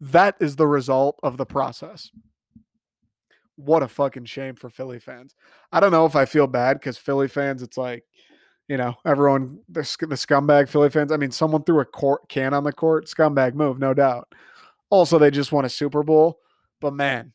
that 0.00 0.36
is 0.40 0.56
the 0.56 0.66
result 0.66 1.18
of 1.22 1.38
the 1.38 1.46
process. 1.46 2.10
What 3.56 3.82
a 3.82 3.88
fucking 3.88 4.26
shame 4.26 4.54
for 4.54 4.70
Philly 4.70 4.98
fans. 4.98 5.34
I 5.72 5.80
don't 5.80 5.92
know 5.92 6.06
if 6.06 6.14
I 6.14 6.24
feel 6.26 6.46
bad 6.46 6.74
because 6.74 6.98
Philly 6.98 7.28
fans, 7.28 7.62
it's 7.62 7.78
like, 7.78 8.04
you 8.68 8.76
know, 8.76 8.94
everyone, 9.04 9.60
the, 9.68 9.80
the 9.80 10.16
scumbag 10.16 10.68
Philly 10.68 10.90
fans. 10.90 11.12
I 11.12 11.16
mean, 11.16 11.30
someone 11.30 11.64
threw 11.64 11.80
a 11.80 11.84
court 11.84 12.28
can 12.28 12.52
on 12.52 12.64
the 12.64 12.72
court, 12.72 13.06
scumbag 13.06 13.54
move, 13.54 13.78
no 13.78 13.94
doubt. 13.94 14.28
Also, 14.90 15.18
they 15.18 15.30
just 15.30 15.52
won 15.52 15.64
a 15.64 15.70
Super 15.70 16.02
Bowl, 16.02 16.38
but 16.80 16.92
man, 16.92 17.32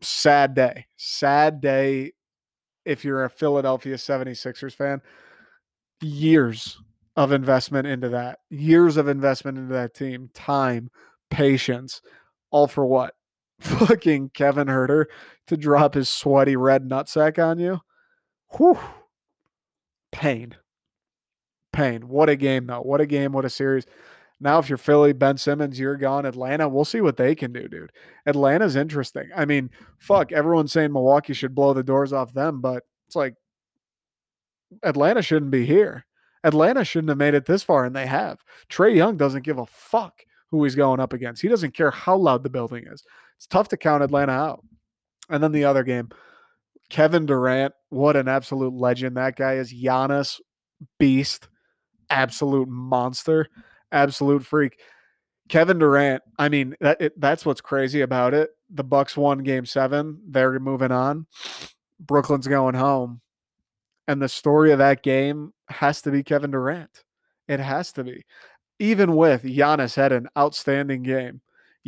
sad 0.00 0.54
day, 0.54 0.86
sad 0.96 1.60
day. 1.60 2.12
If 2.84 3.04
you're 3.04 3.24
a 3.24 3.30
Philadelphia 3.30 3.96
76ers 3.96 4.74
fan, 4.74 5.02
years 6.00 6.78
of 7.16 7.32
investment 7.32 7.86
into 7.86 8.08
that, 8.10 8.38
years 8.48 8.96
of 8.96 9.08
investment 9.08 9.58
into 9.58 9.74
that 9.74 9.94
team, 9.94 10.30
time, 10.32 10.90
patience, 11.30 12.00
all 12.50 12.66
for 12.66 12.86
what? 12.86 13.14
Fucking 13.60 14.30
Kevin 14.34 14.68
Huerter 14.68 15.06
to 15.48 15.56
drop 15.56 15.94
his 15.94 16.08
sweaty 16.08 16.56
red 16.56 16.88
nutsack 16.88 17.42
on 17.44 17.58
you. 17.58 17.80
Whew. 18.56 18.78
Pain 20.12 20.56
pain. 21.78 22.08
What 22.08 22.28
a 22.28 22.36
game, 22.36 22.66
though. 22.66 22.80
What 22.80 23.00
a 23.00 23.06
game. 23.06 23.32
What 23.32 23.44
a 23.44 23.50
series. 23.50 23.86
Now, 24.40 24.58
if 24.58 24.68
you're 24.68 24.78
Philly, 24.78 25.12
Ben 25.12 25.36
Simmons, 25.36 25.78
you're 25.78 25.96
gone. 25.96 26.26
Atlanta, 26.26 26.68
we'll 26.68 26.84
see 26.84 27.00
what 27.00 27.16
they 27.16 27.34
can 27.34 27.52
do, 27.52 27.68
dude. 27.68 27.92
Atlanta's 28.26 28.76
interesting. 28.76 29.30
I 29.34 29.44
mean, 29.44 29.70
fuck, 29.98 30.32
everyone's 30.32 30.72
saying 30.72 30.92
Milwaukee 30.92 31.34
should 31.34 31.54
blow 31.54 31.74
the 31.74 31.82
doors 31.82 32.12
off 32.12 32.32
them, 32.32 32.60
but 32.60 32.84
it's 33.06 33.16
like 33.16 33.34
Atlanta 34.82 35.22
shouldn't 35.22 35.50
be 35.50 35.66
here. 35.66 36.04
Atlanta 36.44 36.84
shouldn't 36.84 37.08
have 37.08 37.18
made 37.18 37.34
it 37.34 37.46
this 37.46 37.64
far, 37.64 37.84
and 37.84 37.96
they 37.96 38.06
have. 38.06 38.38
Trae 38.68 38.94
Young 38.94 39.16
doesn't 39.16 39.44
give 39.44 39.58
a 39.58 39.66
fuck 39.66 40.22
who 40.50 40.62
he's 40.62 40.76
going 40.76 41.00
up 41.00 41.12
against. 41.12 41.42
He 41.42 41.48
doesn't 41.48 41.74
care 41.74 41.90
how 41.90 42.16
loud 42.16 42.42
the 42.42 42.50
building 42.50 42.84
is. 42.86 43.02
It's 43.38 43.46
tough 43.46 43.68
to 43.68 43.76
count 43.76 44.02
Atlanta 44.02 44.32
out. 44.32 44.64
And 45.30 45.42
then 45.42 45.52
the 45.52 45.64
other 45.64 45.84
game, 45.84 46.10
Kevin 46.90 47.24
Durant, 47.24 47.72
what 47.88 48.16
an 48.16 48.28
absolute 48.28 48.74
legend 48.74 49.16
that 49.16 49.36
guy 49.36 49.54
is. 49.54 49.72
Giannis, 49.72 50.40
beast 50.98 51.48
absolute 52.10 52.68
monster, 52.68 53.48
absolute 53.92 54.44
freak. 54.44 54.80
Kevin 55.48 55.78
Durant, 55.78 56.22
I 56.38 56.48
mean, 56.48 56.74
that 56.80 57.00
it, 57.00 57.20
that's 57.20 57.46
what's 57.46 57.60
crazy 57.60 58.02
about 58.02 58.34
it. 58.34 58.50
The 58.70 58.84
Bucks 58.84 59.16
won 59.16 59.38
game 59.38 59.64
7, 59.64 60.20
they're 60.28 60.58
moving 60.60 60.92
on. 60.92 61.26
Brooklyn's 61.98 62.46
going 62.46 62.74
home. 62.74 63.20
And 64.06 64.22
the 64.22 64.28
story 64.28 64.72
of 64.72 64.78
that 64.78 65.02
game 65.02 65.52
has 65.68 66.02
to 66.02 66.10
be 66.10 66.22
Kevin 66.22 66.50
Durant. 66.50 67.04
It 67.46 67.60
has 67.60 67.92
to 67.92 68.04
be. 68.04 68.24
Even 68.78 69.16
with 69.16 69.42
Giannis 69.42 69.96
had 69.96 70.12
an 70.12 70.28
outstanding 70.36 71.02
game. 71.02 71.40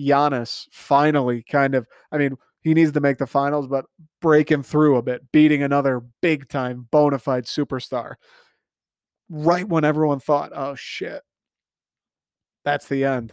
Giannis 0.06 0.66
finally 0.70 1.42
kind 1.42 1.74
of, 1.74 1.86
I 2.12 2.18
mean, 2.18 2.36
he 2.62 2.74
needs 2.74 2.92
to 2.92 3.00
make 3.00 3.18
the 3.18 3.26
finals, 3.26 3.66
but 3.66 3.86
breaking 4.20 4.62
through 4.62 4.96
a 4.96 5.02
bit, 5.02 5.32
beating 5.32 5.62
another 5.62 6.02
big 6.20 6.48
time 6.48 6.88
bona 6.90 7.18
fide 7.18 7.46
superstar 7.46 8.14
right 9.30 9.66
when 9.66 9.84
everyone 9.84 10.20
thought, 10.20 10.50
oh 10.54 10.74
shit, 10.74 11.22
that's 12.64 12.88
the 12.88 13.04
end. 13.04 13.32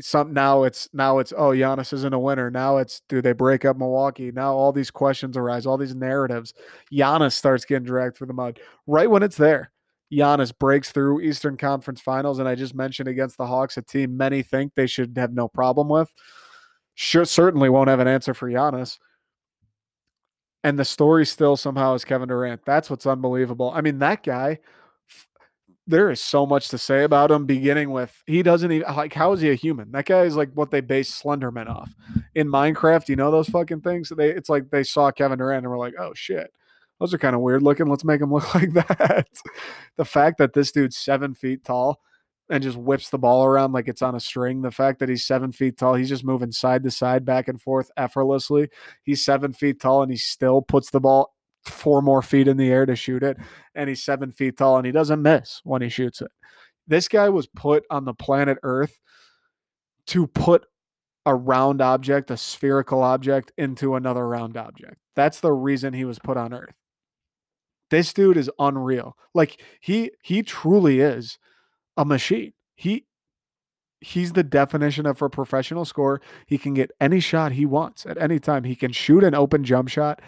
Some 0.00 0.32
now 0.32 0.62
it's 0.62 0.88
now 0.92 1.18
it's 1.18 1.32
oh 1.36 1.50
Giannis 1.50 1.92
isn't 1.92 2.14
a 2.14 2.18
winner. 2.20 2.52
Now 2.52 2.76
it's 2.76 3.02
do 3.08 3.20
they 3.20 3.32
break 3.32 3.64
up 3.64 3.76
Milwaukee? 3.76 4.30
Now 4.30 4.54
all 4.54 4.70
these 4.70 4.92
questions 4.92 5.36
arise, 5.36 5.66
all 5.66 5.76
these 5.76 5.96
narratives. 5.96 6.54
Giannis 6.92 7.32
starts 7.32 7.64
getting 7.64 7.84
dragged 7.84 8.16
through 8.16 8.28
the 8.28 8.32
mud 8.32 8.60
right 8.86 9.10
when 9.10 9.24
it's 9.24 9.36
there. 9.36 9.72
Giannis 10.12 10.56
breaks 10.56 10.90
through 10.90 11.20
Eastern 11.20 11.56
Conference 11.56 12.00
Finals, 12.00 12.38
and 12.38 12.48
I 12.48 12.54
just 12.54 12.74
mentioned 12.74 13.08
against 13.08 13.36
the 13.36 13.46
Hawks, 13.46 13.76
a 13.76 13.82
team 13.82 14.16
many 14.16 14.42
think 14.42 14.74
they 14.74 14.86
should 14.86 15.16
have 15.16 15.32
no 15.32 15.48
problem 15.48 15.88
with. 15.88 16.12
Sure, 16.94 17.24
certainly 17.24 17.68
won't 17.68 17.88
have 17.88 18.00
an 18.00 18.08
answer 18.08 18.34
for 18.34 18.48
Giannis. 18.48 18.98
And 20.64 20.78
the 20.78 20.84
story 20.84 21.24
still 21.24 21.56
somehow 21.56 21.94
is 21.94 22.04
Kevin 22.04 22.28
Durant. 22.28 22.62
That's 22.64 22.90
what's 22.90 23.06
unbelievable. 23.06 23.70
I 23.74 23.80
mean, 23.80 23.98
that 24.00 24.24
guy 24.24 24.58
there 25.88 26.10
is 26.10 26.20
so 26.20 26.44
much 26.44 26.68
to 26.68 26.76
say 26.76 27.02
about 27.02 27.30
him. 27.30 27.46
Beginning 27.46 27.90
with 27.90 28.22
he 28.26 28.42
doesn't 28.42 28.70
even 28.70 28.94
like 28.94 29.14
how 29.14 29.32
is 29.32 29.40
he 29.40 29.50
a 29.50 29.54
human? 29.54 29.90
That 29.92 30.04
guy 30.04 30.22
is 30.22 30.36
like 30.36 30.50
what 30.52 30.70
they 30.70 30.82
base 30.82 31.20
Slenderman 31.22 31.68
off 31.68 31.94
in 32.34 32.46
Minecraft. 32.46 33.08
You 33.08 33.16
know 33.16 33.30
those 33.30 33.48
fucking 33.48 33.80
things. 33.80 34.12
They 34.14 34.28
it's 34.28 34.50
like 34.50 34.70
they 34.70 34.84
saw 34.84 35.10
Kevin 35.10 35.38
Durant 35.38 35.64
and 35.64 35.70
were 35.70 35.78
like, 35.78 35.94
oh 35.98 36.12
shit, 36.14 36.52
those 37.00 37.14
are 37.14 37.18
kind 37.18 37.34
of 37.36 37.42
weird 37.42 37.62
looking. 37.62 37.86
Let's 37.86 38.04
make 38.04 38.20
him 38.20 38.32
look 38.32 38.54
like 38.54 38.72
that. 38.72 39.28
the 39.96 40.04
fact 40.04 40.38
that 40.38 40.52
this 40.52 40.72
dude's 40.72 40.96
seven 40.96 41.34
feet 41.34 41.64
tall 41.64 42.00
and 42.50 42.62
just 42.62 42.78
whips 42.78 43.10
the 43.10 43.18
ball 43.18 43.44
around 43.44 43.72
like 43.72 43.88
it's 43.88 44.02
on 44.02 44.14
a 44.14 44.20
string. 44.20 44.62
The 44.62 44.70
fact 44.70 44.98
that 45.00 45.08
he's 45.08 45.26
seven 45.26 45.52
feet 45.52 45.76
tall, 45.76 45.94
he's 45.94 46.08
just 46.08 46.24
moving 46.24 46.52
side 46.52 46.82
to 46.84 46.90
side, 46.90 47.24
back 47.24 47.48
and 47.48 47.60
forth 47.60 47.90
effortlessly. 47.96 48.68
He's 49.02 49.24
seven 49.24 49.52
feet 49.52 49.80
tall 49.80 50.02
and 50.02 50.10
he 50.10 50.16
still 50.16 50.62
puts 50.62 50.90
the 50.90 51.00
ball 51.00 51.34
four 51.64 52.00
more 52.00 52.22
feet 52.22 52.48
in 52.48 52.56
the 52.56 52.70
air 52.70 52.86
to 52.86 52.96
shoot 52.96 53.22
it. 53.22 53.36
And 53.74 53.88
he's 53.88 54.02
seven 54.02 54.32
feet 54.32 54.56
tall 54.56 54.76
and 54.76 54.86
he 54.86 54.92
doesn't 54.92 55.22
miss 55.22 55.60
when 55.64 55.82
he 55.82 55.88
shoots 55.88 56.20
it. 56.20 56.30
This 56.86 57.06
guy 57.06 57.28
was 57.28 57.46
put 57.46 57.84
on 57.90 58.06
the 58.06 58.14
planet 58.14 58.58
Earth 58.62 58.98
to 60.06 60.26
put 60.26 60.64
a 61.26 61.34
round 61.34 61.82
object, 61.82 62.30
a 62.30 62.36
spherical 62.38 63.02
object, 63.02 63.52
into 63.58 63.94
another 63.94 64.26
round 64.26 64.56
object. 64.56 64.96
That's 65.14 65.40
the 65.40 65.52
reason 65.52 65.92
he 65.92 66.06
was 66.06 66.18
put 66.18 66.38
on 66.38 66.54
Earth. 66.54 66.74
This 67.90 68.12
dude 68.12 68.36
is 68.36 68.50
unreal. 68.58 69.16
Like 69.34 69.62
he 69.80 70.10
he 70.22 70.42
truly 70.42 71.00
is 71.00 71.38
a 71.96 72.04
machine. 72.04 72.52
He 72.74 73.06
he's 74.00 74.32
the 74.32 74.42
definition 74.42 75.06
of 75.06 75.20
a 75.22 75.30
professional 75.30 75.84
scorer. 75.84 76.20
He 76.46 76.58
can 76.58 76.74
get 76.74 76.90
any 77.00 77.20
shot 77.20 77.52
he 77.52 77.66
wants 77.66 78.06
at 78.06 78.18
any 78.18 78.38
time. 78.38 78.64
He 78.64 78.76
can 78.76 78.92
shoot 78.92 79.24
an 79.24 79.34
open 79.34 79.64
jump 79.64 79.88
shot 79.88 80.20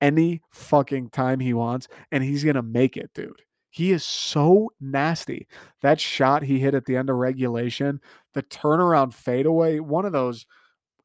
any 0.00 0.42
fucking 0.50 1.10
time 1.10 1.40
he 1.40 1.52
wants, 1.52 1.88
and 2.12 2.22
he's 2.22 2.44
gonna 2.44 2.62
make 2.62 2.96
it, 2.96 3.10
dude. 3.14 3.42
He 3.70 3.92
is 3.92 4.04
so 4.04 4.70
nasty. 4.80 5.46
That 5.82 6.00
shot 6.00 6.42
he 6.42 6.58
hit 6.58 6.74
at 6.74 6.86
the 6.86 6.96
end 6.96 7.10
of 7.10 7.16
regulation, 7.16 8.00
the 8.32 8.42
turnaround 8.42 9.12
fadeaway, 9.12 9.78
one 9.80 10.04
of 10.04 10.12
those 10.12 10.46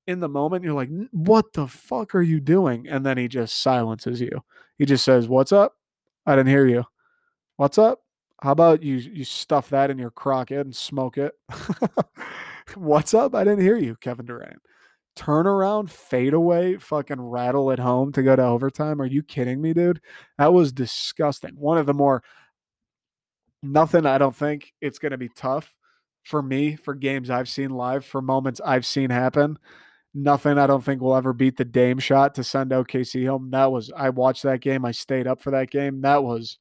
in 0.07 0.19
the 0.19 0.29
moment, 0.29 0.63
you're 0.63 0.73
like, 0.73 0.89
what 1.11 1.53
the 1.53 1.67
fuck 1.67 2.13
are 2.13 2.21
you 2.21 2.39
doing? 2.39 2.87
And 2.87 3.05
then 3.05 3.17
he 3.17 3.27
just 3.27 3.61
silences 3.61 4.21
you. 4.21 4.43
He 4.77 4.85
just 4.85 5.05
says, 5.05 5.27
What's 5.27 5.51
up? 5.51 5.75
I 6.25 6.35
didn't 6.35 6.49
hear 6.49 6.65
you. 6.67 6.85
What's 7.57 7.77
up? 7.77 7.99
How 8.41 8.51
about 8.51 8.83
you 8.83 8.95
you 8.95 9.23
stuff 9.23 9.69
that 9.69 9.89
in 9.89 9.97
your 9.97 10.11
crockett 10.11 10.65
and 10.65 10.75
smoke 10.75 11.17
it? 11.17 11.33
What's 12.75 13.13
up? 13.13 13.35
I 13.35 13.43
didn't 13.43 13.61
hear 13.61 13.77
you, 13.77 13.95
Kevin 14.01 14.25
Durant. 14.25 14.59
Turn 15.15 15.45
around, 15.45 15.91
fade 15.91 16.33
away, 16.33 16.77
fucking 16.77 17.21
rattle 17.21 17.71
at 17.71 17.79
home 17.79 18.11
to 18.13 18.23
go 18.23 18.35
to 18.35 18.43
overtime. 18.43 19.01
Are 19.01 19.05
you 19.05 19.21
kidding 19.21 19.61
me, 19.61 19.73
dude? 19.73 20.01
That 20.37 20.53
was 20.53 20.71
disgusting. 20.71 21.51
One 21.55 21.77
of 21.77 21.85
the 21.85 21.93
more 21.93 22.23
nothing, 23.61 24.05
I 24.05 24.17
don't 24.17 24.35
think 24.35 24.73
it's 24.81 24.99
gonna 24.99 25.17
be 25.17 25.29
tough 25.29 25.75
for 26.23 26.41
me 26.41 26.75
for 26.75 26.95
games 26.95 27.29
I've 27.29 27.49
seen 27.49 27.69
live, 27.69 28.05
for 28.05 28.21
moments 28.21 28.61
I've 28.63 28.85
seen 28.85 29.09
happen 29.09 29.57
nothing 30.13 30.57
I 30.57 30.67
don't 30.67 30.83
think 30.83 31.01
will 31.01 31.15
ever 31.15 31.33
beat 31.33 31.57
the 31.57 31.65
Dame 31.65 31.99
shot 31.99 32.35
to 32.35 32.43
send 32.43 32.71
OKC 32.71 33.27
home. 33.27 33.51
That 33.51 33.71
was 33.71 33.91
I 33.95 34.09
watched 34.09 34.43
that 34.43 34.61
game. 34.61 34.85
I 34.85 34.91
stayed 34.91 35.27
up 35.27 35.41
for 35.41 35.51
that 35.51 35.69
game. 35.69 36.01
That 36.01 36.23
was 36.23 36.57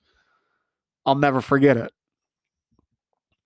I'll 1.04 1.14
never 1.14 1.40
forget 1.40 1.76
it. 1.76 1.92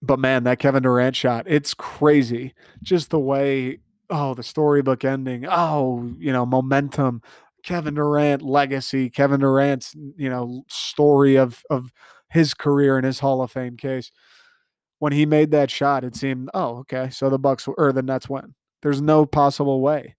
But 0.03 0.19
man, 0.19 0.45
that 0.45 0.59
Kevin 0.59 0.83
Durant 0.83 1.17
shot, 1.17 1.47
it's 1.49 1.75
crazy. 1.75 2.55
Just 2.83 3.11
the 3.11 3.19
way 3.19 3.81
oh, 4.11 4.35
the 4.35 4.43
storybook 4.43 5.05
ending. 5.05 5.47
Oh, 5.49 6.13
you 6.19 6.33
know, 6.33 6.47
momentum. 6.47 7.23
Kevin 7.63 7.95
Durant 7.95 8.43
legacy, 8.43 9.11
Kevin 9.11 9.41
Durant's, 9.41 9.93
you 10.17 10.31
know, 10.31 10.63
story 10.69 11.35
of 11.37 11.63
of 11.69 11.93
his 12.31 12.55
career 12.55 12.97
and 12.97 13.05
his 13.05 13.19
Hall 13.21 13.43
of 13.43 13.51
Fame 13.51 13.77
case. 13.77 14.13
When 14.99 15.13
he 15.13 15.27
made 15.27 15.51
that 15.51 15.71
shot, 15.71 16.05
it 16.05 16.17
seemed, 16.17 16.49
oh, 16.55 16.79
okay, 16.79 17.11
so 17.11 17.29
the 17.29 17.39
Bucks 17.39 17.69
or 17.69 17.93
the 17.93 18.03
Nets 18.03 18.31
win. 18.31 18.55
There's 18.83 19.01
no 19.01 19.27
possible 19.27 19.81
way 19.81 20.17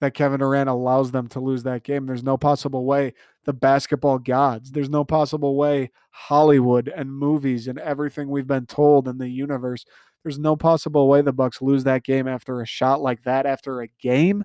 that 0.00 0.14
Kevin 0.14 0.40
Durant 0.40 0.68
allows 0.68 1.12
them 1.12 1.28
to 1.28 1.40
lose 1.40 1.62
that 1.62 1.82
game. 1.82 2.06
There's 2.06 2.22
no 2.22 2.36
possible 2.36 2.84
way 2.84 3.14
the 3.44 3.52
basketball 3.52 4.18
gods, 4.18 4.72
there's 4.72 4.90
no 4.90 5.04
possible 5.04 5.56
way 5.56 5.90
Hollywood 6.10 6.88
and 6.88 7.12
movies 7.12 7.68
and 7.68 7.78
everything 7.78 8.28
we've 8.28 8.46
been 8.46 8.66
told 8.66 9.08
in 9.08 9.18
the 9.18 9.28
universe, 9.28 9.84
there's 10.22 10.38
no 10.38 10.56
possible 10.56 11.08
way 11.08 11.20
the 11.20 11.32
Bucks 11.32 11.60
lose 11.60 11.84
that 11.84 12.02
game 12.02 12.26
after 12.26 12.60
a 12.60 12.66
shot 12.66 13.02
like 13.02 13.22
that 13.24 13.44
after 13.44 13.80
a 13.80 13.88
game. 14.00 14.44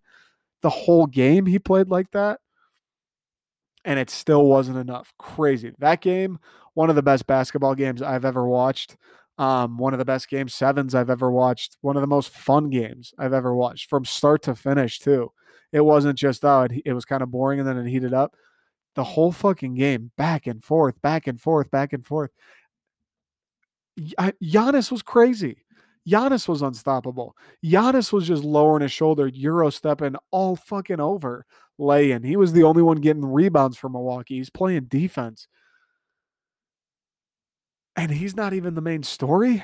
The 0.62 0.70
whole 0.70 1.06
game 1.06 1.46
he 1.46 1.58
played 1.58 1.88
like 1.88 2.12
that 2.12 2.42
and 3.86 3.98
it 3.98 4.10
still 4.10 4.46
wasn't 4.46 4.78
enough. 4.78 5.14
Crazy. 5.18 5.72
That 5.80 6.02
game, 6.02 6.40
one 6.74 6.90
of 6.90 6.96
the 6.96 7.02
best 7.02 7.28
basketball 7.28 7.76
games 7.76 8.02
I've 8.02 8.26
ever 8.26 8.48
watched. 8.48 8.98
Um, 9.40 9.78
one 9.78 9.94
of 9.94 10.00
the 10.00 10.06
best 10.06 10.30
game 10.30 10.50
sevens 10.50 10.94
I've 10.94 11.10
ever 11.10 11.32
watched. 11.32 11.78
One 11.80 11.96
of 11.96 12.02
the 12.02 12.08
most 12.08 12.30
fun 12.30 12.70
games 12.70 13.14
I've 13.18 13.34
ever 13.34 13.56
watched 13.56 13.90
from 13.90 14.04
start 14.04 14.44
to 14.44 14.54
finish, 14.54 15.00
too. 15.00 15.32
It 15.72 15.80
wasn't 15.82 16.20
just, 16.20 16.44
oh, 16.44 16.64
it, 16.64 16.82
it 16.86 16.94
was 16.94 17.06
kind 17.06 17.24
of 17.24 17.32
boring 17.32 17.60
and 17.60 17.68
then 17.68 17.78
it 17.78 17.90
heated 17.90 18.14
up. 18.14 18.36
The 18.96 19.04
whole 19.04 19.32
fucking 19.32 19.76
game, 19.76 20.12
back 20.18 20.46
and 20.46 20.62
forth, 20.62 21.02
back 21.02 21.26
and 21.26 21.40
forth, 21.40 21.72
back 21.72 21.94
and 21.94 22.06
forth. 22.06 22.32
Giannis 23.98 24.92
was 24.92 25.02
crazy. 25.02 25.64
Giannis 26.08 26.48
was 26.48 26.62
unstoppable. 26.62 27.36
Giannis 27.64 28.12
was 28.12 28.28
just 28.28 28.44
lowering 28.44 28.82
his 28.82 28.92
shoulder, 28.92 29.28
euro 29.28 29.70
stepping 29.70 30.16
all 30.32 30.58
fucking 30.58 31.00
over, 31.00 31.46
laying. 31.78 32.24
He 32.24 32.36
was 32.36 32.52
the 32.52 32.64
only 32.64 32.82
one 32.82 32.98
getting 32.98 33.26
rebounds 33.26 33.78
for 33.78 33.90
Milwaukee. 33.90 34.38
He's 34.38 34.50
playing 34.50 34.86
defense 34.86 35.48
and 38.00 38.12
he's 38.12 38.36
not 38.36 38.54
even 38.54 38.76
the 38.76 38.82
main 38.82 39.04
story. 39.04 39.64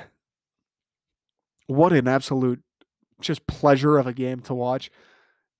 What 1.68 1.92
an 1.94 2.06
absolute 2.06 2.60
just 3.20 3.46
pleasure 3.46 3.96
of 3.96 4.06
a 4.06 4.12
game 4.12 4.40
to 4.40 4.54
watch. 4.54 4.90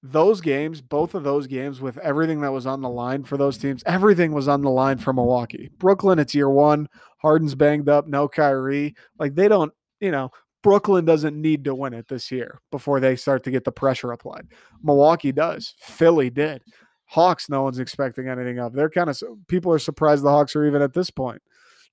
Those 0.02 0.42
games, 0.42 0.82
both 0.82 1.14
of 1.14 1.24
those 1.24 1.46
games, 1.46 1.80
with 1.80 1.96
everything 1.98 2.42
that 2.42 2.52
was 2.52 2.66
on 2.66 2.82
the 2.82 2.90
line 2.90 3.24
for 3.24 3.38
those 3.38 3.56
teams, 3.56 3.82
everything 3.86 4.32
was 4.32 4.46
on 4.46 4.60
the 4.60 4.70
line 4.70 4.98
for 4.98 5.14
Milwaukee. 5.14 5.70
Brooklyn, 5.78 6.18
it's 6.18 6.34
year 6.34 6.50
one. 6.50 6.88
Harden's 7.22 7.54
banged 7.54 7.88
up, 7.88 8.06
no 8.06 8.28
Kyrie. 8.28 8.94
Like 9.18 9.34
they 9.34 9.48
don't, 9.48 9.72
you 10.00 10.10
know, 10.10 10.30
Brooklyn 10.62 11.06
doesn't 11.06 11.40
need 11.40 11.64
to 11.64 11.74
win 11.74 11.94
it 11.94 12.08
this 12.08 12.30
year 12.30 12.60
before 12.70 13.00
they 13.00 13.16
start 13.16 13.42
to 13.44 13.50
get 13.50 13.64
the 13.64 13.72
pressure 13.72 14.12
applied. 14.12 14.48
Milwaukee 14.82 15.32
does. 15.32 15.74
Philly 15.78 16.28
did. 16.28 16.62
Hawks, 17.06 17.48
no 17.48 17.62
one's 17.62 17.78
expecting 17.78 18.28
anything 18.28 18.58
of. 18.58 18.74
They're 18.74 18.90
kind 18.90 19.08
of 19.08 19.18
people 19.48 19.72
are 19.72 19.78
surprised 19.78 20.22
the 20.22 20.30
Hawks 20.30 20.54
are 20.54 20.66
even 20.66 20.82
at 20.82 20.92
this 20.92 21.10
point. 21.10 21.40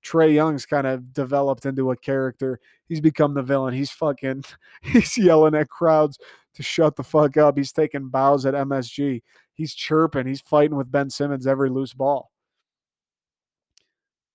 Trae 0.04 0.34
Young's 0.34 0.66
kind 0.66 0.86
of 0.86 1.14
developed 1.14 1.66
into 1.66 1.92
a 1.92 1.98
character. 1.98 2.60
He's 2.88 3.02
become 3.02 3.34
the 3.34 3.42
villain. 3.42 3.74
He's 3.74 3.92
fucking 3.92 4.44
he's 4.82 5.18
yelling 5.18 5.56
at 5.56 5.70
crowds 5.70 6.20
to 6.56 6.64
shut 6.64 6.96
the 6.96 7.04
fuck 7.04 7.38
up. 7.38 7.58
He's 7.58 7.72
taking 7.72 8.10
bows 8.10 8.46
at 8.46 8.54
MSG. 8.54 9.22
He's 9.54 9.74
chirping. 9.74 10.28
He's 10.28 10.42
fighting 10.42 10.78
with 10.78 10.92
Ben 10.92 11.10
Simmons 11.10 11.48
every 11.48 11.70
loose 11.70 11.94
ball. 11.94 12.32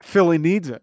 Philly 0.03 0.39
needs 0.39 0.69
it. 0.69 0.83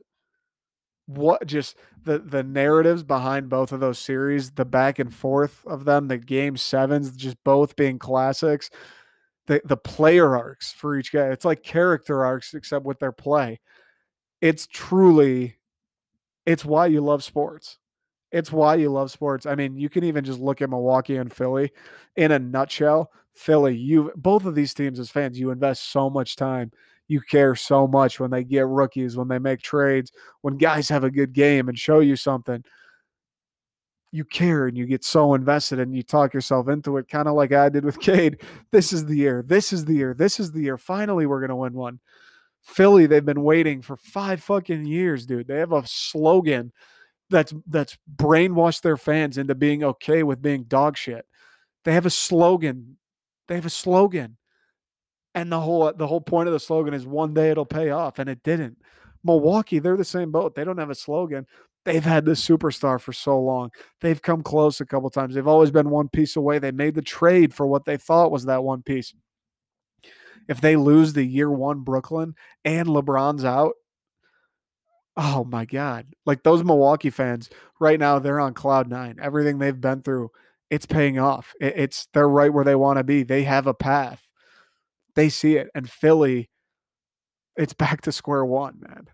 What 1.07 1.45
just 1.45 1.77
the 2.03 2.19
the 2.19 2.43
narratives 2.43 3.03
behind 3.03 3.49
both 3.49 3.71
of 3.71 3.79
those 3.79 3.99
series, 3.99 4.51
the 4.51 4.65
back 4.65 4.97
and 4.99 5.13
forth 5.13 5.63
of 5.65 5.85
them, 5.85 6.07
the 6.07 6.17
game 6.17 6.57
sevens, 6.57 7.15
just 7.15 7.37
both 7.43 7.75
being 7.75 7.99
classics. 7.99 8.69
The 9.47 9.61
the 9.63 9.77
player 9.77 10.35
arcs 10.35 10.71
for 10.71 10.97
each 10.97 11.11
guy. 11.11 11.27
It's 11.27 11.45
like 11.45 11.61
character 11.63 12.25
arcs 12.25 12.53
except 12.55 12.85
with 12.85 12.99
their 12.99 13.11
play 13.11 13.59
it's 14.45 14.67
truly 14.67 15.55
it's 16.45 16.63
why 16.63 16.85
you 16.85 17.01
love 17.01 17.23
sports. 17.23 17.79
It's 18.31 18.51
why 18.51 18.75
you 18.75 18.91
love 18.91 19.09
sports. 19.09 19.47
I 19.47 19.55
mean, 19.55 19.75
you 19.75 19.89
can 19.89 20.03
even 20.03 20.23
just 20.23 20.39
look 20.39 20.61
at 20.61 20.69
Milwaukee 20.69 21.17
and 21.17 21.33
Philly 21.33 21.71
in 22.15 22.31
a 22.31 22.37
nutshell. 22.37 23.11
Philly, 23.33 23.75
you 23.75 24.11
both 24.15 24.45
of 24.45 24.53
these 24.53 24.75
teams 24.75 24.99
as 24.99 25.09
fans, 25.09 25.39
you 25.39 25.49
invest 25.49 25.89
so 25.89 26.11
much 26.11 26.35
time. 26.35 26.71
You 27.07 27.21
care 27.21 27.55
so 27.55 27.87
much 27.87 28.19
when 28.19 28.29
they 28.29 28.43
get 28.43 28.67
rookies, 28.67 29.17
when 29.17 29.29
they 29.29 29.39
make 29.39 29.63
trades, 29.63 30.11
when 30.41 30.57
guys 30.57 30.89
have 30.89 31.03
a 31.03 31.09
good 31.09 31.33
game 31.33 31.67
and 31.67 31.77
show 31.77 31.99
you 31.99 32.15
something. 32.15 32.63
You 34.11 34.25
care 34.25 34.67
and 34.67 34.77
you 34.77 34.85
get 34.85 35.03
so 35.03 35.33
invested 35.33 35.79
and 35.79 35.95
you 35.95 36.03
talk 36.03 36.35
yourself 36.35 36.67
into 36.67 36.97
it, 36.97 37.09
kind 37.09 37.27
of 37.27 37.33
like 37.33 37.51
I 37.51 37.69
did 37.69 37.83
with 37.83 37.99
Cade. 37.99 38.43
This 38.69 38.93
is 38.93 39.07
the 39.07 39.17
year. 39.17 39.43
This 39.43 39.73
is 39.73 39.85
the 39.85 39.95
year. 39.95 40.13
This 40.13 40.39
is 40.39 40.51
the 40.51 40.61
year. 40.61 40.77
Finally, 40.77 41.25
we're 41.25 41.39
going 41.39 41.49
to 41.49 41.55
win 41.55 41.73
one. 41.73 41.99
Philly, 42.65 43.05
they've 43.05 43.23
been 43.23 43.43
waiting 43.43 43.83
for 43.83 43.95
five 43.95 44.41
fucking 44.41 44.85
years, 44.85 45.27
dude. 45.27 45.47
They 45.47 45.59
have 45.59 45.71
a 45.71 45.83
slogan 45.85 46.73
that's 47.29 47.53
that's 47.67 47.97
brainwashed 48.13 48.81
their 48.81 48.97
fans 48.97 49.37
into 49.37 49.53
being 49.53 49.83
okay 49.83 50.23
with 50.23 50.41
being 50.41 50.63
dog 50.63 50.97
shit. 50.97 51.25
They 51.85 51.93
have 51.93 52.07
a 52.07 52.11
slogan. 52.11 52.97
They 53.47 53.55
have 53.55 53.67
a 53.67 53.69
slogan. 53.69 54.37
And 55.35 55.51
the 55.51 55.59
whole 55.61 55.93
the 55.95 56.07
whole 56.07 56.21
point 56.21 56.47
of 56.47 56.53
the 56.53 56.59
slogan 56.59 56.95
is 56.95 57.05
one 57.05 57.35
day 57.35 57.51
it'll 57.51 57.65
pay 57.65 57.91
off, 57.91 58.17
and 58.17 58.27
it 58.27 58.41
didn't. 58.43 58.77
Milwaukee, 59.23 59.79
they're 59.79 59.95
the 59.95 60.03
same 60.03 60.31
boat. 60.31 60.55
They 60.55 60.63
don't 60.63 60.79
have 60.79 60.89
a 60.89 60.95
slogan. 60.95 61.45
They've 61.83 62.03
had 62.03 62.25
this 62.25 62.45
superstar 62.45 62.99
for 62.99 63.13
so 63.13 63.39
long. 63.39 63.69
They've 64.01 64.21
come 64.21 64.41
close 64.41 64.81
a 64.81 64.87
couple 64.87 65.11
times. 65.11 65.35
They've 65.35 65.47
always 65.47 65.69
been 65.69 65.91
one 65.91 66.09
piece 66.09 66.35
away. 66.35 66.57
They 66.57 66.71
made 66.71 66.95
the 66.95 67.03
trade 67.03 67.53
for 67.53 67.67
what 67.67 67.85
they 67.85 67.97
thought 67.97 68.31
was 68.31 68.45
that 68.45 68.63
one 68.63 68.81
piece 68.81 69.13
if 70.47 70.61
they 70.61 70.75
lose 70.75 71.13
the 71.13 71.25
year 71.25 71.49
one 71.49 71.81
Brooklyn 71.81 72.35
and 72.63 72.87
LeBron's 72.87 73.45
out, 73.45 73.73
Oh 75.17 75.45
my 75.45 75.65
god. 75.65 76.07
Like 76.25 76.43
those 76.43 76.63
Milwaukee 76.63 77.09
fans 77.09 77.49
right 77.79 77.99
now 77.99 78.19
they're 78.19 78.39
on 78.39 78.53
cloud 78.53 78.89
9. 78.89 79.17
Everything 79.21 79.59
they've 79.59 79.79
been 79.79 80.01
through, 80.01 80.29
it's 80.69 80.85
paying 80.85 81.19
off. 81.19 81.53
It's 81.61 82.07
they're 82.13 82.27
right 82.27 82.51
where 82.51 82.65
they 82.65 82.75
want 82.75 82.97
to 82.97 83.03
be. 83.03 83.23
They 83.23 83.43
have 83.43 83.65
a 83.67 83.73
path. 83.73 84.21
They 85.15 85.29
see 85.29 85.55
it. 85.55 85.69
And 85.73 85.89
Philly 85.89 86.49
it's 87.55 87.73
back 87.73 88.01
to 88.01 88.11
square 88.11 88.45
one, 88.45 88.79
man. 88.81 89.07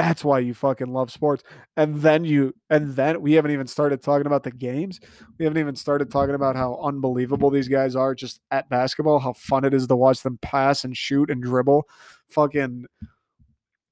That's 0.00 0.24
why 0.24 0.38
you 0.38 0.54
fucking 0.54 0.90
love 0.90 1.12
sports. 1.12 1.44
And 1.76 2.00
then 2.00 2.24
you, 2.24 2.54
and 2.70 2.96
then 2.96 3.20
we 3.20 3.34
haven't 3.34 3.50
even 3.50 3.66
started 3.66 4.00
talking 4.00 4.26
about 4.26 4.44
the 4.44 4.50
games. 4.50 4.98
We 5.38 5.44
haven't 5.44 5.60
even 5.60 5.76
started 5.76 6.10
talking 6.10 6.34
about 6.34 6.56
how 6.56 6.80
unbelievable 6.82 7.50
these 7.50 7.68
guys 7.68 7.94
are 7.94 8.14
just 8.14 8.40
at 8.50 8.70
basketball, 8.70 9.18
how 9.18 9.34
fun 9.34 9.66
it 9.66 9.74
is 9.74 9.86
to 9.88 9.96
watch 9.96 10.22
them 10.22 10.38
pass 10.40 10.84
and 10.84 10.96
shoot 10.96 11.30
and 11.30 11.42
dribble. 11.42 11.86
Fucking 12.30 12.86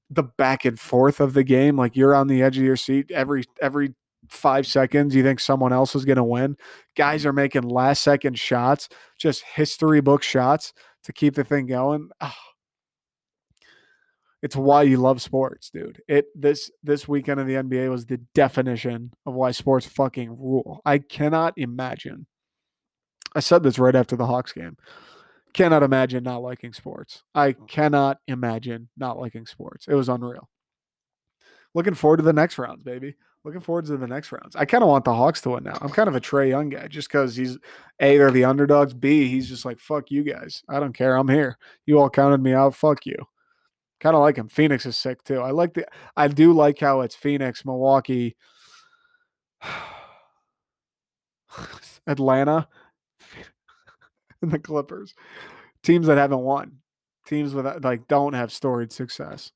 the 0.09 0.23
back 0.23 0.65
and 0.65 0.79
forth 0.79 1.19
of 1.19 1.35
the 1.35 1.43
game. 1.43 1.77
Like 1.77 1.95
you're 1.95 2.15
on 2.15 2.25
the 2.25 2.41
edge 2.41 2.57
of 2.57 2.63
your 2.63 2.75
seat 2.75 3.11
every, 3.11 3.43
every, 3.61 3.93
Five 4.27 4.67
seconds, 4.67 5.15
you 5.15 5.23
think 5.23 5.39
someone 5.39 5.73
else 5.73 5.95
is 5.95 6.05
going 6.05 6.17
to 6.17 6.23
win. 6.23 6.55
Guys 6.95 7.25
are 7.25 7.33
making 7.33 7.63
last 7.63 8.03
second 8.03 8.37
shots, 8.37 8.87
just 9.17 9.41
history 9.41 10.01
book 10.01 10.21
shots 10.21 10.71
to 11.03 11.13
keep 11.13 11.33
the 11.33 11.43
thing 11.43 11.65
going. 11.65 12.09
Oh, 12.21 12.31
it's 14.41 14.55
why 14.55 14.83
you 14.83 14.97
love 14.97 15.21
sports, 15.21 15.69
dude. 15.69 16.01
It 16.07 16.27
this 16.33 16.71
this 16.83 17.07
weekend 17.07 17.39
in 17.39 17.47
the 17.47 17.55
NBA 17.55 17.89
was 17.89 18.05
the 18.05 18.17
definition 18.33 19.11
of 19.25 19.33
why 19.33 19.51
sports 19.51 19.85
fucking 19.85 20.29
rule. 20.29 20.81
I 20.85 20.99
cannot 20.99 21.53
imagine. 21.57 22.25
I 23.35 23.41
said 23.41 23.63
this 23.63 23.79
right 23.79 23.95
after 23.95 24.15
the 24.15 24.25
Hawks 24.25 24.53
game. 24.53 24.77
Cannot 25.53 25.83
imagine 25.83 26.23
not 26.23 26.41
liking 26.41 26.73
sports. 26.73 27.23
I 27.35 27.49
oh. 27.49 27.65
cannot 27.65 28.19
imagine 28.27 28.89
not 28.95 29.19
liking 29.19 29.45
sports. 29.45 29.87
It 29.87 29.95
was 29.95 30.09
unreal. 30.09 30.47
Looking 31.75 31.93
forward 31.93 32.17
to 32.17 32.23
the 32.23 32.33
next 32.33 32.57
rounds, 32.57 32.83
baby. 32.83 33.15
Looking 33.43 33.61
forward 33.61 33.85
to 33.85 33.97
the 33.97 34.07
next 34.07 34.31
rounds. 34.31 34.55
I 34.55 34.65
kind 34.65 34.83
of 34.83 34.89
want 34.89 35.05
the 35.05 35.13
Hawks 35.13 35.41
to 35.41 35.51
win 35.51 35.63
now. 35.63 35.77
I'm 35.81 35.89
kind 35.89 36.09
of 36.09 36.15
a 36.15 36.21
Trae 36.21 36.49
Young 36.49 36.69
guy 36.69 36.87
just 36.87 37.07
because 37.07 37.35
he's 37.35 37.57
A, 37.99 38.17
they're 38.17 38.31
the 38.31 38.45
underdogs. 38.45 38.93
B, 38.93 39.27
he's 39.27 39.47
just 39.47 39.65
like, 39.65 39.79
fuck 39.79 40.11
you 40.11 40.23
guys. 40.23 40.63
I 40.67 40.79
don't 40.79 40.93
care. 40.93 41.15
I'm 41.15 41.29
here. 41.29 41.57
You 41.85 41.99
all 41.99 42.09
counted 42.09 42.41
me 42.41 42.53
out. 42.53 42.75
Fuck 42.75 43.05
you. 43.05 43.15
Kind 43.99 44.15
of 44.15 44.21
like 44.21 44.37
him. 44.37 44.47
Phoenix 44.47 44.85
is 44.85 44.97
sick 44.97 45.23
too. 45.23 45.41
I 45.41 45.51
like 45.51 45.73
the. 45.73 45.85
I 46.15 46.27
do 46.29 46.53
like 46.53 46.79
how 46.79 47.01
it's 47.01 47.15
Phoenix, 47.15 47.65
Milwaukee, 47.65 48.37
Atlanta, 52.07 52.67
and 54.41 54.51
the 54.51 54.59
Clippers. 54.59 55.13
Teams 55.83 56.07
that 56.07 56.17
haven't 56.17 56.39
won. 56.39 56.77
Teams 57.25 57.53
with 57.53 57.83
like 57.83 58.07
don't 58.07 58.33
have 58.33 58.51
storied 58.51 58.91
success. 58.91 59.51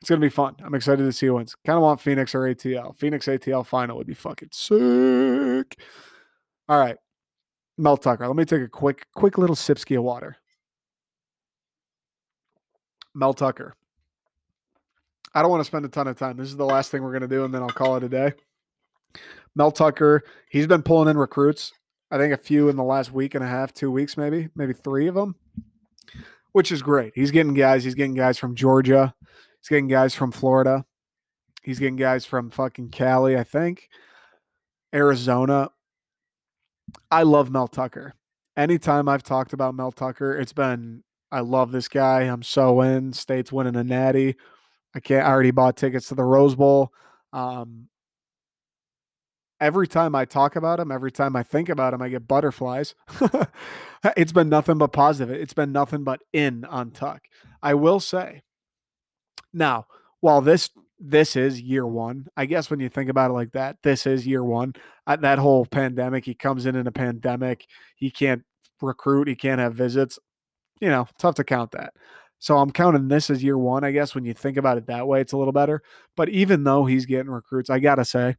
It's 0.00 0.08
gonna 0.10 0.20
be 0.20 0.28
fun. 0.28 0.54
I'm 0.62 0.74
excited 0.74 1.02
to 1.02 1.12
see 1.12 1.26
who 1.26 1.34
wins. 1.34 1.56
Kind 1.66 1.76
of 1.76 1.82
want 1.82 2.00
Phoenix 2.00 2.34
or 2.34 2.42
ATL. 2.42 2.96
Phoenix 2.96 3.26
ATL 3.26 3.66
final 3.66 3.96
would 3.96 4.06
be 4.06 4.14
fucking 4.14 4.50
sick. 4.52 5.78
All 6.68 6.78
right, 6.78 6.96
Mel 7.78 7.96
Tucker. 7.96 8.26
Let 8.26 8.36
me 8.36 8.44
take 8.44 8.62
a 8.62 8.68
quick, 8.68 9.06
quick 9.14 9.38
little 9.38 9.56
sipski 9.56 9.96
of 9.96 10.04
water. 10.04 10.36
Mel 13.14 13.34
Tucker. 13.34 13.74
I 15.34 15.42
don't 15.42 15.50
want 15.50 15.60
to 15.60 15.64
spend 15.64 15.84
a 15.84 15.88
ton 15.88 16.06
of 16.06 16.16
time. 16.16 16.36
This 16.36 16.48
is 16.48 16.56
the 16.56 16.64
last 16.64 16.90
thing 16.90 17.02
we're 17.02 17.10
going 17.10 17.22
to 17.22 17.28
do, 17.28 17.44
and 17.44 17.52
then 17.52 17.62
I'll 17.62 17.68
call 17.68 17.96
it 17.96 18.04
a 18.04 18.08
day. 18.08 18.32
Mel 19.56 19.70
Tucker, 19.70 20.22
he's 20.48 20.66
been 20.66 20.82
pulling 20.82 21.08
in 21.08 21.16
recruits. 21.16 21.72
I 22.10 22.18
think 22.18 22.32
a 22.32 22.36
few 22.36 22.68
in 22.68 22.76
the 22.76 22.84
last 22.84 23.12
week 23.12 23.34
and 23.34 23.42
a 23.42 23.48
half, 23.48 23.72
two 23.72 23.90
weeks, 23.90 24.16
maybe, 24.16 24.48
maybe 24.54 24.72
three 24.72 25.08
of 25.08 25.14
them, 25.14 25.34
which 26.52 26.70
is 26.70 26.82
great. 26.82 27.12
He's 27.14 27.30
getting 27.30 27.54
guys. 27.54 27.82
He's 27.82 27.94
getting 27.94 28.14
guys 28.14 28.38
from 28.38 28.54
Georgia. 28.54 29.14
He's 29.60 29.68
getting 29.68 29.88
guys 29.88 30.14
from 30.14 30.30
Florida. 30.30 30.84
He's 31.62 31.78
getting 31.78 31.96
guys 31.96 32.26
from 32.26 32.50
fucking 32.50 32.90
Cali, 32.90 33.36
I 33.36 33.42
think, 33.42 33.88
Arizona. 34.94 35.70
I 37.10 37.22
love 37.22 37.50
Mel 37.50 37.68
Tucker. 37.68 38.14
Anytime 38.56 39.08
I've 39.08 39.22
talked 39.22 39.52
about 39.52 39.74
Mel 39.74 39.90
Tucker, 39.90 40.36
it's 40.36 40.52
been 40.52 41.02
I 41.34 41.40
love 41.40 41.72
this 41.72 41.88
guy. 41.88 42.20
I'm 42.20 42.44
so 42.44 42.80
in. 42.80 43.12
State's 43.12 43.50
winning 43.50 43.74
a 43.74 43.82
natty. 43.82 44.36
I 44.94 45.00
can't. 45.00 45.26
I 45.26 45.30
already 45.30 45.50
bought 45.50 45.76
tickets 45.76 46.06
to 46.08 46.14
the 46.14 46.22
Rose 46.22 46.54
Bowl. 46.54 46.92
Um, 47.32 47.88
every 49.60 49.88
time 49.88 50.14
I 50.14 50.26
talk 50.26 50.54
about 50.54 50.78
him, 50.78 50.92
every 50.92 51.10
time 51.10 51.34
I 51.34 51.42
think 51.42 51.68
about 51.68 51.92
him, 51.92 52.02
I 52.02 52.08
get 52.08 52.28
butterflies. 52.28 52.94
it's 54.16 54.30
been 54.30 54.48
nothing 54.48 54.78
but 54.78 54.92
positive. 54.92 55.34
It's 55.34 55.54
been 55.54 55.72
nothing 55.72 56.04
but 56.04 56.22
in 56.32 56.64
on 56.66 56.92
Tuck. 56.92 57.22
I 57.60 57.74
will 57.74 57.98
say. 57.98 58.42
Now, 59.52 59.86
while 60.20 60.40
this 60.40 60.70
this 61.00 61.34
is 61.34 61.60
year 61.60 61.84
one, 61.84 62.28
I 62.36 62.46
guess 62.46 62.70
when 62.70 62.78
you 62.78 62.88
think 62.88 63.10
about 63.10 63.32
it 63.32 63.34
like 63.34 63.50
that, 63.54 63.78
this 63.82 64.06
is 64.06 64.24
year 64.24 64.44
one. 64.44 64.74
Uh, 65.04 65.16
that 65.16 65.40
whole 65.40 65.66
pandemic, 65.66 66.26
he 66.26 66.34
comes 66.34 66.64
in 66.64 66.76
in 66.76 66.86
a 66.86 66.92
pandemic. 66.92 67.66
He 67.96 68.12
can't 68.12 68.44
recruit. 68.80 69.26
He 69.26 69.34
can't 69.34 69.58
have 69.58 69.74
visits 69.74 70.20
you 70.80 70.88
know, 70.88 71.06
tough 71.18 71.36
to 71.36 71.44
count 71.44 71.72
that. 71.72 71.94
So 72.38 72.58
I'm 72.58 72.70
counting 72.70 73.08
this 73.08 73.30
as 73.30 73.42
year 73.42 73.56
one, 73.56 73.84
I 73.84 73.90
guess. 73.90 74.14
When 74.14 74.24
you 74.24 74.34
think 74.34 74.56
about 74.56 74.76
it 74.76 74.86
that 74.86 75.06
way, 75.08 75.20
it's 75.20 75.32
a 75.32 75.36
little 75.36 75.52
better. 75.52 75.82
But 76.16 76.28
even 76.28 76.64
though 76.64 76.84
he's 76.84 77.06
getting 77.06 77.30
recruits, 77.30 77.70
I 77.70 77.78
gotta 77.78 78.04
say, 78.04 78.36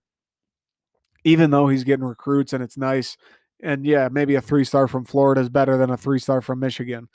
even 1.24 1.50
though 1.50 1.68
he's 1.68 1.84
getting 1.84 2.06
recruits 2.06 2.54
and 2.54 2.64
it's 2.64 2.78
nice, 2.78 3.18
and 3.62 3.86
yeah, 3.86 4.10
maybe 4.12 4.36
a 4.36 4.42
three 4.42 4.64
star 4.64 4.88
from 4.88 5.06
Florida 5.06 5.42
is 5.42 5.50
better 5.50 5.78
than 5.78 5.90
a 5.90 5.98
three 5.98 6.20
star 6.20 6.42
from 6.42 6.60
Michigan. 6.60 7.10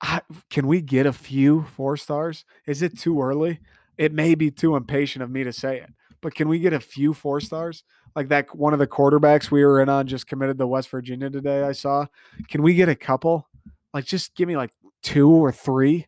I, 0.00 0.20
can 0.50 0.66
we 0.66 0.80
get 0.80 1.06
a 1.06 1.12
few 1.12 1.62
four 1.76 1.96
stars? 1.96 2.44
Is 2.66 2.82
it 2.82 2.98
too 2.98 3.20
early? 3.20 3.60
It 3.96 4.12
may 4.12 4.34
be 4.34 4.50
too 4.50 4.76
impatient 4.76 5.22
of 5.22 5.30
me 5.30 5.44
to 5.44 5.52
say 5.52 5.78
it, 5.80 5.90
but 6.20 6.34
can 6.34 6.48
we 6.48 6.58
get 6.58 6.72
a 6.72 6.80
few 6.80 7.14
four 7.14 7.40
stars? 7.40 7.84
Like 8.16 8.28
that 8.28 8.54
one 8.54 8.72
of 8.72 8.78
the 8.78 8.86
quarterbacks 8.86 9.50
we 9.50 9.64
were 9.64 9.80
in 9.80 9.88
on 9.88 10.06
just 10.06 10.26
committed 10.26 10.58
to 10.58 10.66
West 10.66 10.88
Virginia 10.90 11.30
today. 11.30 11.62
I 11.62 11.72
saw. 11.72 12.06
Can 12.48 12.62
we 12.62 12.74
get 12.74 12.88
a 12.88 12.94
couple? 12.94 13.48
Like, 13.92 14.04
just 14.04 14.34
give 14.34 14.48
me 14.48 14.56
like 14.56 14.70
two 15.02 15.30
or 15.30 15.52
three. 15.52 16.06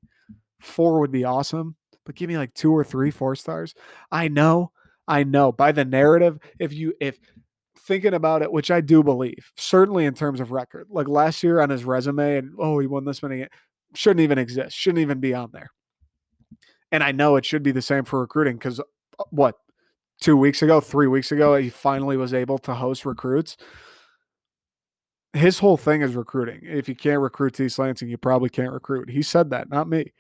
Four 0.61 1.01
would 1.01 1.13
be 1.13 1.25
awesome, 1.25 1.77
but 2.05 2.15
give 2.15 2.29
me 2.29 2.39
like 2.39 2.55
two 2.55 2.73
or 2.73 2.83
three 2.83 3.11
four 3.11 3.37
stars. 3.37 3.75
I 4.11 4.29
know, 4.29 4.73
I 5.07 5.23
know. 5.23 5.53
By 5.53 5.73
the 5.73 5.85
narrative, 5.85 6.39
if 6.59 6.73
you 6.73 6.95
if 7.01 7.19
thinking 7.79 8.15
about 8.15 8.43
it, 8.43 8.51
which 8.51 8.71
I 8.71 8.81
do 8.81 9.03
believe, 9.03 9.53
certainly 9.57 10.07
in 10.07 10.15
terms 10.15 10.41
of 10.41 10.51
record, 10.51 10.89
like 10.91 11.09
last 11.09 11.43
year 11.43 11.61
on 11.61 11.71
his 11.71 11.85
resume, 11.85 12.39
and 12.39 12.55
oh, 12.59 12.79
he 12.79 12.87
won 12.87 13.05
this 13.05 13.23
many, 13.23 13.47
shouldn't 13.95 14.21
even 14.21 14.39
exist, 14.39 14.77
shouldn't 14.77 15.03
even 15.03 15.21
be 15.21 15.35
on 15.35 15.51
there. 15.53 15.71
And 16.91 17.03
I 17.03 17.13
know 17.13 17.37
it 17.37 17.45
should 17.45 17.63
be 17.63 17.73
the 17.73 17.83
same 17.83 18.05
for 18.05 18.21
recruiting 18.21 18.57
because 18.57 18.81
uh, 18.81 19.25
what 19.31 19.57
two 20.21 20.37
weeks 20.37 20.63
ago, 20.63 20.81
three 20.81 21.07
weeks 21.07 21.33
ago, 21.33 21.57
he 21.57 21.69
finally 21.69 22.17
was 22.17 22.33
able 22.35 22.59
to 22.59 22.75
host 22.75 23.05
recruits. 23.05 23.57
His 25.33 25.59
whole 25.59 25.77
thing 25.77 26.03
is 26.03 26.15
recruiting. 26.15 26.61
If 26.63 26.89
you 26.89 26.95
can't 26.95 27.21
recruit 27.21 27.55
to 27.55 27.65
East 27.65 27.79
Lansing, 27.79 28.09
you 28.09 28.17
probably 28.17 28.49
can't 28.49 28.73
recruit. 28.73 29.11
He 29.11 29.23
said 29.23 29.51
that, 29.51 29.69
not 29.69 29.89
me. 29.89 30.13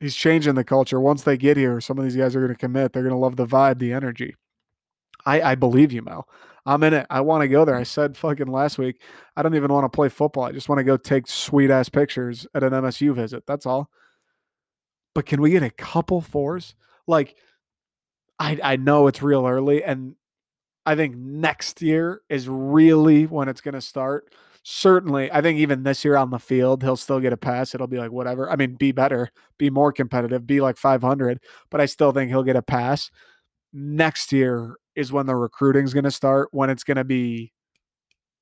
He's 0.00 0.14
changing 0.14 0.54
the 0.54 0.64
culture. 0.64 1.00
Once 1.00 1.24
they 1.24 1.36
get 1.36 1.56
here, 1.56 1.80
some 1.80 1.98
of 1.98 2.04
these 2.04 2.16
guys 2.16 2.34
are 2.34 2.40
going 2.40 2.52
to 2.52 2.58
commit. 2.58 2.92
They're 2.92 3.02
going 3.02 3.14
to 3.14 3.18
love 3.18 3.36
the 3.36 3.46
vibe, 3.46 3.78
the 3.78 3.92
energy. 3.92 4.36
I, 5.26 5.42
I 5.42 5.54
believe 5.56 5.92
you, 5.92 6.02
Mel. 6.02 6.28
I'm 6.64 6.82
in 6.82 6.94
it. 6.94 7.06
I 7.10 7.20
want 7.22 7.42
to 7.42 7.48
go 7.48 7.64
there. 7.64 7.74
I 7.74 7.82
said 7.82 8.16
fucking 8.16 8.46
last 8.46 8.78
week, 8.78 9.00
I 9.36 9.42
don't 9.42 9.54
even 9.54 9.72
want 9.72 9.84
to 9.84 9.94
play 9.94 10.08
football. 10.08 10.44
I 10.44 10.52
just 10.52 10.68
want 10.68 10.78
to 10.78 10.84
go 10.84 10.96
take 10.96 11.26
sweet 11.26 11.70
ass 11.70 11.88
pictures 11.88 12.46
at 12.54 12.62
an 12.62 12.72
MSU 12.72 13.14
visit. 13.14 13.44
That's 13.46 13.66
all. 13.66 13.90
But 15.14 15.26
can 15.26 15.40
we 15.40 15.50
get 15.50 15.62
a 15.62 15.70
couple 15.70 16.20
fours? 16.20 16.74
Like, 17.06 17.36
I 18.38 18.58
I 18.62 18.76
know 18.76 19.06
it's 19.06 19.22
real 19.22 19.46
early, 19.46 19.82
and 19.84 20.14
I 20.86 20.96
think 20.96 21.16
next 21.16 21.82
year 21.82 22.22
is 22.28 22.48
really 22.48 23.26
when 23.26 23.48
it's 23.48 23.60
going 23.60 23.74
to 23.74 23.80
start. 23.80 24.32
Certainly, 24.62 25.30
I 25.32 25.40
think 25.40 25.58
even 25.58 25.82
this 25.82 26.04
year 26.04 26.16
on 26.16 26.30
the 26.30 26.38
field, 26.38 26.82
he'll 26.82 26.96
still 26.96 27.20
get 27.20 27.32
a 27.32 27.36
pass. 27.36 27.74
It'll 27.74 27.86
be 27.86 27.98
like 27.98 28.10
whatever. 28.12 28.50
I 28.50 28.56
mean, 28.56 28.74
be 28.74 28.92
better, 28.92 29.30
be 29.58 29.70
more 29.70 29.92
competitive, 29.92 30.46
be 30.46 30.60
like 30.60 30.76
500, 30.76 31.40
but 31.70 31.80
I 31.80 31.86
still 31.86 32.12
think 32.12 32.30
he'll 32.30 32.42
get 32.42 32.56
a 32.56 32.62
pass. 32.62 33.10
Next 33.72 34.32
year 34.32 34.76
is 34.94 35.12
when 35.12 35.26
the 35.26 35.36
recruiting 35.36 35.84
is 35.84 35.94
going 35.94 36.04
to 36.04 36.10
start, 36.10 36.48
when 36.52 36.70
it's 36.70 36.84
going 36.84 36.96
to 36.96 37.04
be, 37.04 37.52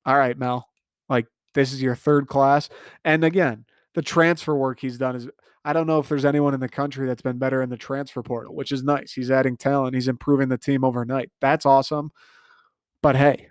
all 0.05 0.17
right, 0.17 0.39
Mel, 0.39 0.69
like 1.09 1.27
this 1.55 1.73
is 1.73 1.83
your 1.83 1.95
third 1.95 2.29
class. 2.29 2.69
And 3.05 3.25
again, 3.25 3.65
the 3.95 4.03
transfer 4.03 4.55
work 4.55 4.81
he's 4.81 4.99
done 4.99 5.17
is 5.17 5.29
I 5.67 5.73
don't 5.73 5.89
know 5.89 5.99
if 5.99 6.09
there's 6.09 6.25
anyone 6.25 6.55
in 6.55 6.61
the 6.61 6.69
country 6.69 7.09
that's 7.09 7.23
been 7.23 7.39
better 7.39 7.61
in 7.61 7.69
the 7.69 7.77
transfer 7.77 8.23
portal, 8.23 8.55
which 8.55 8.71
is 8.71 8.85
nice. 8.85 9.13
He's 9.13 9.33
adding 9.33 9.57
talent, 9.57 9.97
he's 9.97 10.07
improving 10.07 10.49
the 10.49 10.57
team 10.57 10.85
overnight. 10.85 11.29
That's 11.41 11.67
awesome. 11.67 12.13
But 13.03 13.17
hey, 13.17 13.49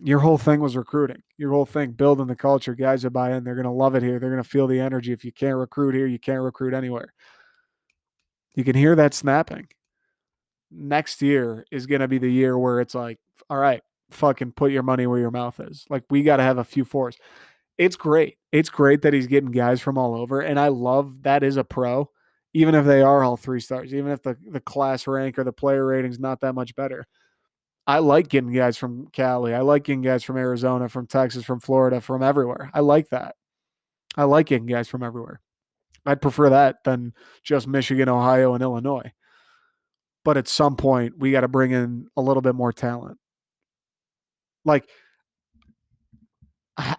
your 0.00 0.18
whole 0.18 0.38
thing 0.38 0.60
was 0.60 0.76
recruiting. 0.76 1.22
Your 1.38 1.52
whole 1.52 1.66
thing, 1.66 1.92
building 1.92 2.26
the 2.26 2.34
culture. 2.34 2.74
Guys 2.74 3.04
are 3.04 3.10
buy 3.10 3.32
in. 3.32 3.44
They're 3.44 3.54
going 3.54 3.64
to 3.64 3.70
love 3.70 3.94
it 3.94 4.02
here. 4.02 4.18
They're 4.18 4.30
going 4.30 4.42
to 4.42 4.48
feel 4.48 4.66
the 4.66 4.80
energy. 4.80 5.12
If 5.12 5.24
you 5.24 5.30
can't 5.30 5.56
recruit 5.56 5.94
here, 5.94 6.08
you 6.08 6.18
can't 6.18 6.42
recruit 6.42 6.74
anywhere. 6.74 7.14
You 8.56 8.64
can 8.64 8.74
hear 8.74 8.96
that 8.96 9.14
snapping. 9.14 9.68
Next 10.72 11.22
year 11.22 11.64
is 11.70 11.86
going 11.86 12.00
to 12.00 12.08
be 12.08 12.18
the 12.18 12.30
year 12.30 12.58
where 12.58 12.80
it's 12.80 12.94
like, 12.94 13.18
all 13.48 13.58
right, 13.58 13.82
fucking 14.10 14.52
put 14.52 14.72
your 14.72 14.82
money 14.82 15.06
where 15.06 15.20
your 15.20 15.30
mouth 15.30 15.60
is. 15.60 15.84
Like, 15.88 16.02
we 16.10 16.24
got 16.24 16.38
to 16.38 16.42
have 16.42 16.58
a 16.58 16.64
few 16.64 16.84
fours 16.84 17.16
it's 17.80 17.96
great. 17.96 18.36
It's 18.52 18.68
great 18.68 19.00
that 19.02 19.14
he's 19.14 19.26
getting 19.26 19.52
guys 19.52 19.80
from 19.80 19.96
all 19.96 20.14
over. 20.14 20.42
And 20.42 20.60
I 20.60 20.68
love 20.68 21.22
that 21.22 21.42
is 21.42 21.56
a 21.56 21.64
pro. 21.64 22.10
even 22.52 22.74
if 22.74 22.84
they 22.84 23.00
are 23.00 23.22
all 23.22 23.36
three 23.36 23.60
stars, 23.60 23.94
even 23.94 24.10
if 24.10 24.22
the, 24.22 24.36
the 24.50 24.60
class 24.60 25.06
rank 25.06 25.38
or 25.38 25.44
the 25.44 25.52
player 25.52 25.86
rating's 25.86 26.18
not 26.18 26.40
that 26.40 26.54
much 26.54 26.74
better. 26.74 27.06
I 27.86 27.98
like 27.98 28.28
getting 28.28 28.52
guys 28.52 28.76
from 28.76 29.08
Cali. 29.12 29.54
I 29.54 29.60
like 29.60 29.84
getting 29.84 30.02
guys 30.02 30.22
from 30.22 30.36
Arizona, 30.36 30.88
from 30.88 31.06
Texas, 31.06 31.44
from 31.44 31.60
Florida, 31.60 32.00
from 32.00 32.22
everywhere. 32.22 32.70
I 32.74 32.80
like 32.80 33.08
that. 33.10 33.34
I 34.16 34.24
like 34.24 34.46
getting 34.46 34.66
guys 34.66 34.88
from 34.88 35.02
everywhere. 35.02 35.40
I'd 36.04 36.22
prefer 36.22 36.50
that 36.50 36.84
than 36.84 37.14
just 37.42 37.66
Michigan, 37.66 38.08
Ohio, 38.08 38.54
and 38.54 38.62
Illinois. 38.62 39.12
But 40.24 40.36
at 40.36 40.48
some 40.48 40.76
point, 40.76 41.18
we 41.18 41.32
got 41.32 41.40
to 41.42 41.48
bring 41.48 41.70
in 41.70 42.08
a 42.16 42.20
little 42.20 42.42
bit 42.42 42.54
more 42.54 42.72
talent. 42.72 43.18
Like, 44.64 44.88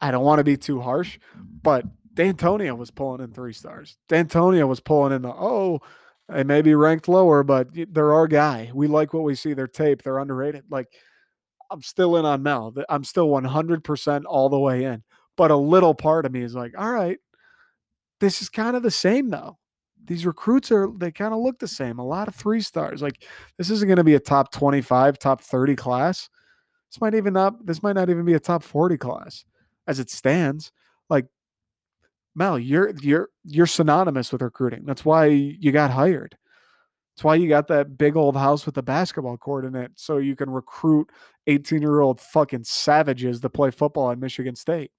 I 0.02 0.12
don't 0.12 0.24
want 0.24 0.40
to 0.40 0.44
be 0.44 0.58
too 0.58 0.82
harsh, 0.82 1.20
but 1.62 1.86
Dantonio 2.14 2.78
was 2.78 2.92
pulling 2.92 3.22
in 3.22 3.32
three 3.32 3.54
stars. 3.54 3.98
Dantonio 4.10 4.68
was 4.68 4.80
pulling 4.80 5.14
in 5.14 5.22
the, 5.22 5.30
oh, 5.30 5.80
they 6.30 6.44
may 6.44 6.62
be 6.62 6.76
ranked 6.76 7.08
lower, 7.08 7.44
but 7.44 7.70
they're 7.74 8.14
our 8.14 8.28
guy. 8.28 8.72
We 8.74 8.88
like 8.88 9.14
what 9.14 9.24
we 9.24 9.36
see. 9.36 9.54
Their 9.54 9.68
tape, 9.68 10.02
they're 10.02 10.20
underrated. 10.20 10.66
Like, 10.70 10.88
I'm 11.70 11.82
still 11.82 12.18
in 12.18 12.26
on 12.26 12.44
Mel. 12.44 12.74
I'm 12.90 13.04
still 13.04 13.28
100% 13.30 14.24
all 14.26 14.50
the 14.50 14.60
way 14.60 14.84
in. 14.86 15.04
But 15.38 15.52
a 15.52 15.56
little 15.56 15.94
part 15.94 16.26
of 16.26 16.32
me 16.32 16.42
is 16.42 16.54
like, 16.54 16.74
all 16.78 16.92
right, 16.92 17.18
this 18.20 18.42
is 18.42 18.50
kind 18.50 18.76
of 18.76 18.84
the 18.84 18.92
same 18.92 19.30
though. 19.30 19.58
These 20.04 20.26
recruits 20.26 20.72
are, 20.72 20.90
they 20.98 21.12
kind 21.12 21.34
of 21.34 21.40
look 21.40 21.60
the 21.60 21.68
same. 21.68 22.00
A 22.00 22.06
lot 22.06 22.28
of 22.28 22.36
three 22.36 22.62
stars. 22.62 23.02
Like, 23.02 23.24
this 23.58 23.70
isn't 23.70 23.88
going 23.88 23.98
to 23.98 24.04
be 24.04 24.16
a 24.16 24.20
top 24.20 24.52
25, 24.52 25.20
top 25.20 25.42
30 25.42 25.76
class. 25.76 26.30
This 26.90 27.00
might 27.00 27.14
even 27.14 27.34
not, 27.34 27.66
this 27.66 27.84
might 27.84 27.96
not 27.96 28.10
even 28.10 28.26
be 28.26 28.34
a 28.34 28.40
top 28.40 28.64
40 28.64 28.98
class 28.98 29.46
as 29.88 30.00
it 30.00 30.10
stands. 30.10 30.72
Like, 31.10 31.28
Mel, 32.36 32.58
you're 32.58 32.94
you're 33.02 33.30
you're 33.44 33.68
synonymous 33.68 34.32
with 34.32 34.42
recruiting. 34.42 34.86
That's 34.86 35.06
why 35.06 35.26
you 35.26 35.72
got 35.72 35.92
hired. 35.92 36.38
That's 37.16 37.24
why 37.26 37.36
you 37.36 37.50
got 37.50 37.68
that 37.68 37.98
big 37.98 38.16
old 38.16 38.38
house 38.38 38.66
with 38.66 38.76
the 38.76 38.84
basketball 38.84 39.38
court 39.38 39.66
in 39.66 39.76
it, 39.76 39.92
so 39.96 40.18
you 40.18 40.36
can 40.36 40.50
recruit 40.50 41.10
18 41.48 41.82
year 41.82 42.00
old 42.00 42.22
fucking 42.22 42.64
savages 42.64 43.42
to 43.42 43.50
play 43.50 43.72
football 43.72 44.12
at 44.12 44.20
Michigan 44.20 44.56
State. 44.56 44.92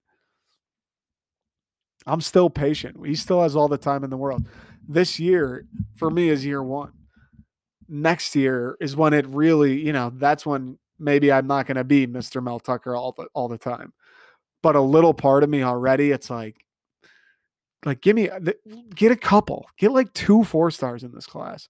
I'm 2.07 2.21
still 2.21 2.51
patient. 2.51 2.97
He 3.07 3.15
still 3.15 3.43
has 3.43 3.57
all 3.57 3.69
the 3.69 3.79
time 3.79 4.05
in 4.05 4.11
the 4.11 4.17
world. 4.17 4.47
This 4.87 5.19
year, 5.21 5.67
for 5.97 6.11
me, 6.11 6.29
is 6.29 6.45
year 6.45 6.63
one. 6.63 6.93
Next 7.89 8.35
year 8.35 8.77
is 8.81 8.97
when 8.97 9.13
it 9.13 9.27
really, 9.27 9.81
you 9.81 9.93
know, 9.93 10.11
that's 10.15 10.45
when 10.45 10.79
maybe 10.99 11.31
I'm 11.33 11.47
not 11.47 11.67
going 11.67 11.77
to 11.77 11.85
be 11.85 12.07
Mr. 12.07 12.43
Mel 12.43 12.61
Tucker 12.61 12.95
all 12.95 13.13
the 13.13 13.27
all 13.35 13.49
the 13.49 13.59
time. 13.59 13.93
But 14.63 14.77
a 14.77 14.81
little 14.81 15.15
part 15.15 15.43
of 15.43 15.51
me 15.51 15.63
already, 15.63 16.13
it's 16.13 16.31
like, 16.31 16.65
like 17.85 18.01
give 18.01 18.17
me 18.17 18.29
uh, 18.29 18.39
get 18.95 19.13
a 19.13 19.17
couple 19.17 19.67
get 19.77 19.93
like 19.93 20.13
two 20.13 20.45
four 20.45 20.71
stars 20.71 21.03
in 21.03 21.13
this 21.13 21.27
class. 21.27 21.69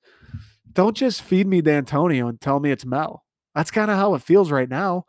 Don't 0.72 0.96
just 0.96 1.22
feed 1.22 1.46
me 1.46 1.62
Dantonio 1.62 2.28
and 2.28 2.40
tell 2.40 2.60
me 2.60 2.70
it's 2.70 2.86
mel. 2.86 3.24
That's 3.54 3.70
kind 3.70 3.90
of 3.90 3.96
how 3.96 4.14
it 4.14 4.22
feels 4.22 4.50
right 4.50 4.68
now. 4.68 5.04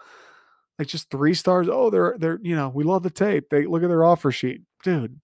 Like 0.80 0.88
just 0.88 1.10
three 1.10 1.34
stars 1.34 1.68
oh 1.70 1.90
they're 1.90 2.16
they're 2.18 2.40
you 2.42 2.56
know 2.56 2.70
we 2.70 2.84
love 2.84 3.04
the 3.04 3.10
tape. 3.10 3.50
They 3.50 3.66
look 3.66 3.84
at 3.84 3.90
their 3.90 4.06
offer 4.06 4.32
sheet. 4.32 4.62
Dude 4.84 5.20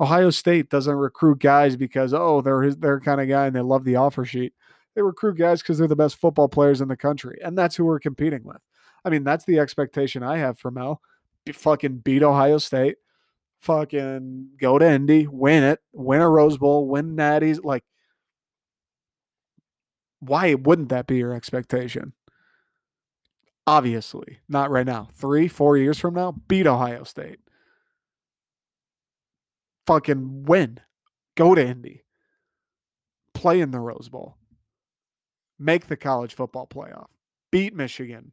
ohio 0.00 0.30
state 0.30 0.70
doesn't 0.70 0.94
recruit 0.94 1.40
guys 1.40 1.76
because 1.76 2.14
oh 2.14 2.40
they're 2.40 2.72
their 2.72 3.00
kind 3.00 3.20
of 3.20 3.28
guy 3.28 3.46
and 3.46 3.56
they 3.56 3.60
love 3.60 3.84
the 3.84 3.96
offer 3.96 4.24
sheet. 4.24 4.52
They 4.94 5.02
recruit 5.02 5.38
guys 5.38 5.62
because 5.62 5.78
they're 5.78 5.88
the 5.88 5.96
best 5.96 6.16
football 6.16 6.48
players 6.48 6.80
in 6.80 6.88
the 6.88 6.96
country 6.96 7.38
and 7.42 7.56
that's 7.56 7.76
who 7.76 7.84
we're 7.84 7.98
competing 7.98 8.44
with. 8.44 8.60
I 9.04 9.10
mean 9.10 9.24
that's 9.24 9.44
the 9.44 9.58
expectation 9.58 10.22
i 10.22 10.36
have 10.36 10.58
for 10.58 10.70
mel 10.70 11.00
fucking 11.56 11.98
beat 11.98 12.22
ohio 12.22 12.58
state 12.58 12.96
fucking 13.60 14.50
go 14.60 14.78
to 14.78 14.88
Indy, 14.88 15.26
win 15.26 15.62
it, 15.62 15.80
win 15.92 16.20
a 16.20 16.28
Rose 16.28 16.58
Bowl, 16.58 16.88
win 16.88 17.16
Natties. 17.16 17.62
Like, 17.62 17.84
why 20.20 20.54
wouldn't 20.54 20.88
that 20.90 21.06
be 21.06 21.16
your 21.16 21.34
expectation? 21.34 22.12
Obviously, 23.66 24.38
not 24.48 24.70
right 24.70 24.86
now. 24.86 25.08
Three, 25.14 25.48
four 25.48 25.76
years 25.76 25.98
from 25.98 26.14
now, 26.14 26.32
beat 26.48 26.66
Ohio 26.66 27.04
State. 27.04 27.38
Fucking 29.86 30.44
win. 30.44 30.80
Go 31.36 31.54
to 31.54 31.66
Indy. 31.66 32.04
Play 33.34 33.60
in 33.60 33.70
the 33.70 33.78
Rose 33.78 34.08
Bowl. 34.08 34.36
Make 35.58 35.86
the 35.86 35.96
college 35.96 36.34
football 36.34 36.66
playoff. 36.66 37.08
Beat 37.50 37.74
Michigan. 37.74 38.32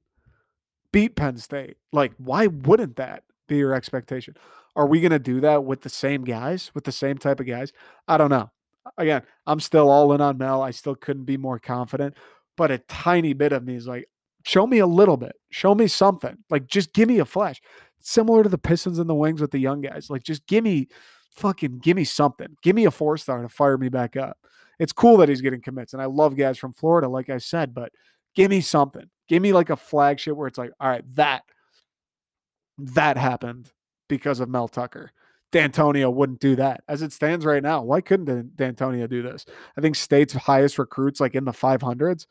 Beat 0.96 1.18
Penn 1.18 1.36
State. 1.36 1.76
Like, 1.91 2.14
why 2.18 2.48
wouldn't 2.48 2.96
that 2.96 3.24
be 3.50 3.58
your 3.58 3.74
expectation? 3.74 4.34
Are 4.78 4.88
we 4.88 5.02
going 5.02 5.12
to 5.12 5.20
do 5.20 5.41
that 5.41 5.66
with 5.66 5.82
the 5.82 5.89
same 5.89 6.24
guys, 6.24 6.72
with 6.74 6.86
the 6.86 6.91
same 6.93 7.18
type 7.18 7.41
of 7.41 7.46
guys? 7.46 7.74
I 8.08 8.18
don't 8.18 8.30
know. 8.30 8.50
Again, 8.98 9.24
I'm 9.46 9.60
still 9.60 9.89
all 9.89 10.14
in 10.14 10.22
on 10.22 10.38
Mel. 10.38 10.62
I 10.62 10.72
still 10.72 10.96
couldn't 10.96 11.26
be 11.26 11.36
more 11.36 11.60
confident, 11.60 12.16
but 12.56 12.72
a 12.72 12.78
tiny 12.78 13.34
bit 13.34 13.52
of 13.52 13.66
me 13.66 13.76
is 13.76 13.88
like, 13.88 14.08
show 14.46 14.66
me 14.66 14.78
a 14.78 14.88
little 14.88 15.18
bit, 15.18 15.36
show 15.50 15.76
me 15.76 15.88
something. 15.88 16.38
Like, 16.50 16.66
just 16.68 16.93
give 16.93 17.10
me 17.10 17.20
a 17.20 17.26
flash. 17.26 17.62
Similar 18.00 18.43
to 18.43 18.50
the 18.50 18.58
Pistons 18.58 18.98
and 18.98 19.10
the 19.10 19.16
Wings 19.16 19.41
with 19.41 19.52
the 19.52 19.60
young 19.60 19.82
guys. 19.82 20.10
Like, 20.10 20.24
just 20.24 20.48
give 20.48 20.64
me 20.64 20.88
fucking 21.32 21.80
give 21.80 21.98
me 21.98 22.06
something. 22.06 22.56
Give 22.64 22.74
me 22.74 22.86
a 22.86 22.91
four 22.91 23.18
star 23.18 23.41
to 23.41 23.50
fire 23.50 23.78
me 23.78 23.89
back 23.89 24.16
up. 24.16 24.38
It's 24.80 24.93
cool 24.93 25.18
that 25.18 25.28
he's 25.28 25.41
getting 25.41 25.62
commits, 25.62 25.91
and 25.91 26.02
I 26.02 26.06
love 26.06 26.38
guys 26.38 26.58
from 26.58 26.72
Florida, 26.72 27.10
like 27.10 27.30
I 27.30 27.39
said, 27.39 27.74
but 27.74 27.91
give 28.36 28.50
me 28.52 28.62
something. 28.62 29.10
Give 29.28 29.42
me 29.42 29.54
like 29.54 29.70
a 29.70 29.76
flagship 29.76 30.36
where 30.36 30.48
it's 30.48 30.58
like, 30.58 30.72
all 30.80 30.90
right, 30.90 31.04
that 31.16 31.44
that 32.78 33.18
happened 33.18 33.72
because 34.08 34.40
of 34.40 34.50
Mel 34.50 34.68
Tucker. 34.68 35.12
Dantonio 35.52 36.14
wouldn't 36.14 36.42
do 36.42 36.56
that. 36.58 36.84
As 36.88 37.02
it 37.02 37.14
stands 37.14 37.46
right 37.46 37.64
now, 37.64 37.82
why 37.82 38.02
couldn't 38.02 38.58
Dantonio 38.58 39.10
do 39.10 39.22
this? 39.22 39.46
I 39.78 39.82
think 39.82 39.96
state's 39.96 40.34
highest 40.34 40.78
recruits 40.78 41.20
like 41.20 41.34
in 41.34 41.46
the 41.46 41.54
500s. 41.54 42.26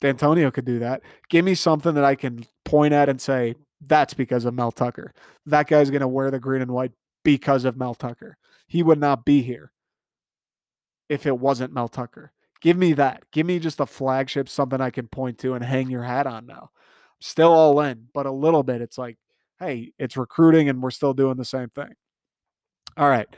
Dantonio 0.00 0.52
could 0.52 0.64
do 0.64 0.78
that. 0.78 1.02
Give 1.28 1.44
me 1.44 1.54
something 1.54 1.94
that 1.94 2.04
I 2.04 2.14
can 2.14 2.46
point 2.64 2.94
at 2.94 3.10
and 3.10 3.20
say, 3.20 3.54
that's 3.82 4.14
because 4.14 4.46
of 4.46 4.54
Mel 4.54 4.72
Tucker. 4.72 5.12
That 5.46 5.68
guy's 5.68 5.90
going 5.90 6.00
to 6.00 6.08
wear 6.08 6.30
the 6.30 6.40
green 6.40 6.62
and 6.62 6.70
white 6.70 6.92
because 7.22 7.64
of 7.66 7.76
Mel 7.76 7.94
Tucker. 7.94 8.38
He 8.66 8.82
would 8.82 8.98
not 8.98 9.24
be 9.24 9.42
here 9.42 9.72
if 11.08 11.26
it 11.26 11.38
wasn't 11.38 11.74
Mel 11.74 11.88
Tucker. 11.88 12.32
Give 12.60 12.76
me 12.76 12.92
that. 12.94 13.22
Give 13.32 13.46
me 13.46 13.58
just 13.58 13.80
a 13.80 13.86
flagship, 13.86 14.48
something 14.48 14.80
I 14.80 14.90
can 14.90 15.08
point 15.08 15.38
to 15.38 15.54
and 15.54 15.64
hang 15.64 15.88
your 15.88 16.02
hat 16.02 16.26
on 16.26 16.46
now. 16.46 16.70
Still 17.20 17.52
all 17.52 17.80
in, 17.80 18.08
but 18.14 18.26
a 18.26 18.32
little 18.32 18.62
bit. 18.62 18.82
It's 18.82 18.98
like, 18.98 19.16
hey, 19.58 19.92
it's 19.98 20.16
recruiting 20.16 20.68
and 20.68 20.82
we're 20.82 20.90
still 20.90 21.14
doing 21.14 21.36
the 21.36 21.44
same 21.44 21.68
thing. 21.68 21.92
All 22.96 23.08
right. 23.08 23.28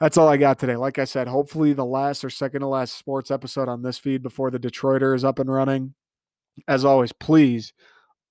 That's 0.00 0.18
all 0.18 0.28
I 0.28 0.36
got 0.36 0.58
today. 0.58 0.76
Like 0.76 0.98
I 0.98 1.04
said, 1.04 1.26
hopefully 1.26 1.72
the 1.72 1.84
last 1.84 2.24
or 2.24 2.30
second 2.30 2.60
to 2.60 2.66
last 2.66 2.98
sports 2.98 3.30
episode 3.30 3.68
on 3.68 3.82
this 3.82 3.98
feed 3.98 4.22
before 4.22 4.50
the 4.50 4.58
Detroiter 4.58 5.14
is 5.14 5.24
up 5.24 5.38
and 5.38 5.50
running. 5.50 5.94
As 6.68 6.84
always, 6.84 7.12
please 7.12 7.72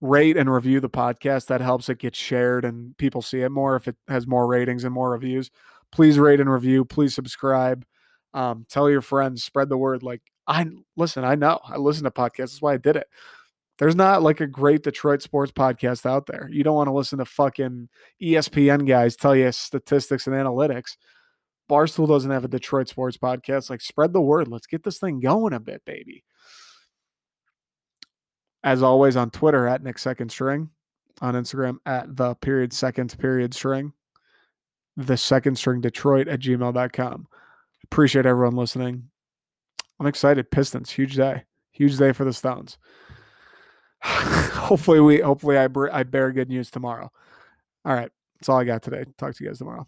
rate 0.02 0.38
and 0.38 0.52
review 0.52 0.80
the 0.80 0.90
podcast. 0.90 1.48
That 1.48 1.62
helps 1.62 1.90
it 1.90 1.98
get 1.98 2.16
shared 2.16 2.66
and 2.66 2.96
people 2.98 3.22
see 3.22 3.42
it 3.42 3.50
more 3.50 3.76
if 3.76 3.88
it 3.88 3.96
has 4.08 4.28
more 4.28 4.46
ratings 4.46 4.84
and 4.84 4.94
more 4.94 5.12
reviews. 5.12 5.50
Please 5.92 6.20
rate 6.20 6.40
and 6.40 6.52
review. 6.52 6.86
Please 6.86 7.16
subscribe. 7.16 7.86
Um, 8.36 8.66
tell 8.70 8.90
your 8.90 9.02
friends, 9.02 9.44
spread 9.44 9.70
the 9.70 9.78
word. 9.78 10.04
Like 10.04 10.22
I 10.46 10.68
listen, 10.96 11.24
I 11.24 11.36
know 11.36 11.60
I 11.64 11.78
listen 11.78 12.04
to 12.04 12.12
podcasts. 12.12 12.38
That's 12.38 12.62
why 12.62 12.74
I 12.74 12.78
did 12.78 12.98
it. 12.98 13.08
There's 13.78 13.96
not 13.96 14.22
like 14.22 14.42
a 14.42 14.48
great 14.48 14.84
Detroit 14.84 15.22
sports 15.22 15.52
podcast 15.52 16.06
out 16.06 16.28
there. 16.28 16.50
You 16.52 16.64
don't 16.64 16.76
want 16.76 16.88
to 16.88 16.94
listen 16.94 17.20
to 17.20 17.26
fucking 17.26 17.90
ESPN 18.22 18.88
guys 18.88 19.16
tell 19.16 19.36
you 19.36 19.52
statistics 19.52 20.28
and 20.28 20.36
analytics. 20.36 20.98
Barstool 21.70 22.08
doesn't 22.08 22.32
have 22.32 22.46
a 22.46 22.50
Detroit 22.50 22.88
sports 22.88 23.18
podcast. 23.18 23.70
Like, 23.70 23.82
spread 23.82 24.14
the 24.14 24.22
word. 24.22 24.48
Let's 24.48 24.68
get 24.68 24.84
this 24.84 25.00
thing 25.00 25.20
going 25.20 25.52
a 25.52 25.60
bit, 25.60 25.84
baby. 25.84 26.24
As 28.64 28.82
always, 28.84 29.18
on 29.18 29.30
Twitter 29.30 29.68
at 29.68 29.84
Nick 29.84 29.98
Second 29.98 30.30
String, 30.30 30.70
on 31.22 31.34
Instagram 31.34 31.78
at 31.86 32.16
the 32.16 32.36
period 32.36 32.72
second 32.72 33.18
period 33.18 33.54
string, 33.54 33.94
the 34.96 35.18
second 35.18 35.58
string 35.58 35.82
Detroit 35.82 36.28
at 36.28 36.40
gmail.com. 36.40 37.28
Appreciate 37.86 38.26
everyone 38.26 38.56
listening. 38.56 39.10
I'm 40.00 40.08
excited. 40.08 40.50
Pistons, 40.50 40.90
huge 40.90 41.16
day. 41.16 41.44
Huge 41.72 41.98
day 41.98 42.12
for 42.14 42.26
the 42.26 42.34
Stones. 42.34 42.78
hopefully 44.02 45.00
we 45.00 45.20
hopefully 45.20 45.58
I 45.58 45.68
I 45.92 46.04
bear 46.04 46.32
good 46.32 46.50
news 46.50 46.72
tomorrow. 46.72 47.12
All 47.86 47.94
right, 47.94 48.12
that's 48.40 48.50
all 48.50 48.58
I 48.58 48.64
got 48.64 48.82
today. 48.82 49.06
Talk 49.18 49.36
to 49.36 49.44
you 49.44 49.52
guys 49.52 49.60
tomorrow. 49.60 49.88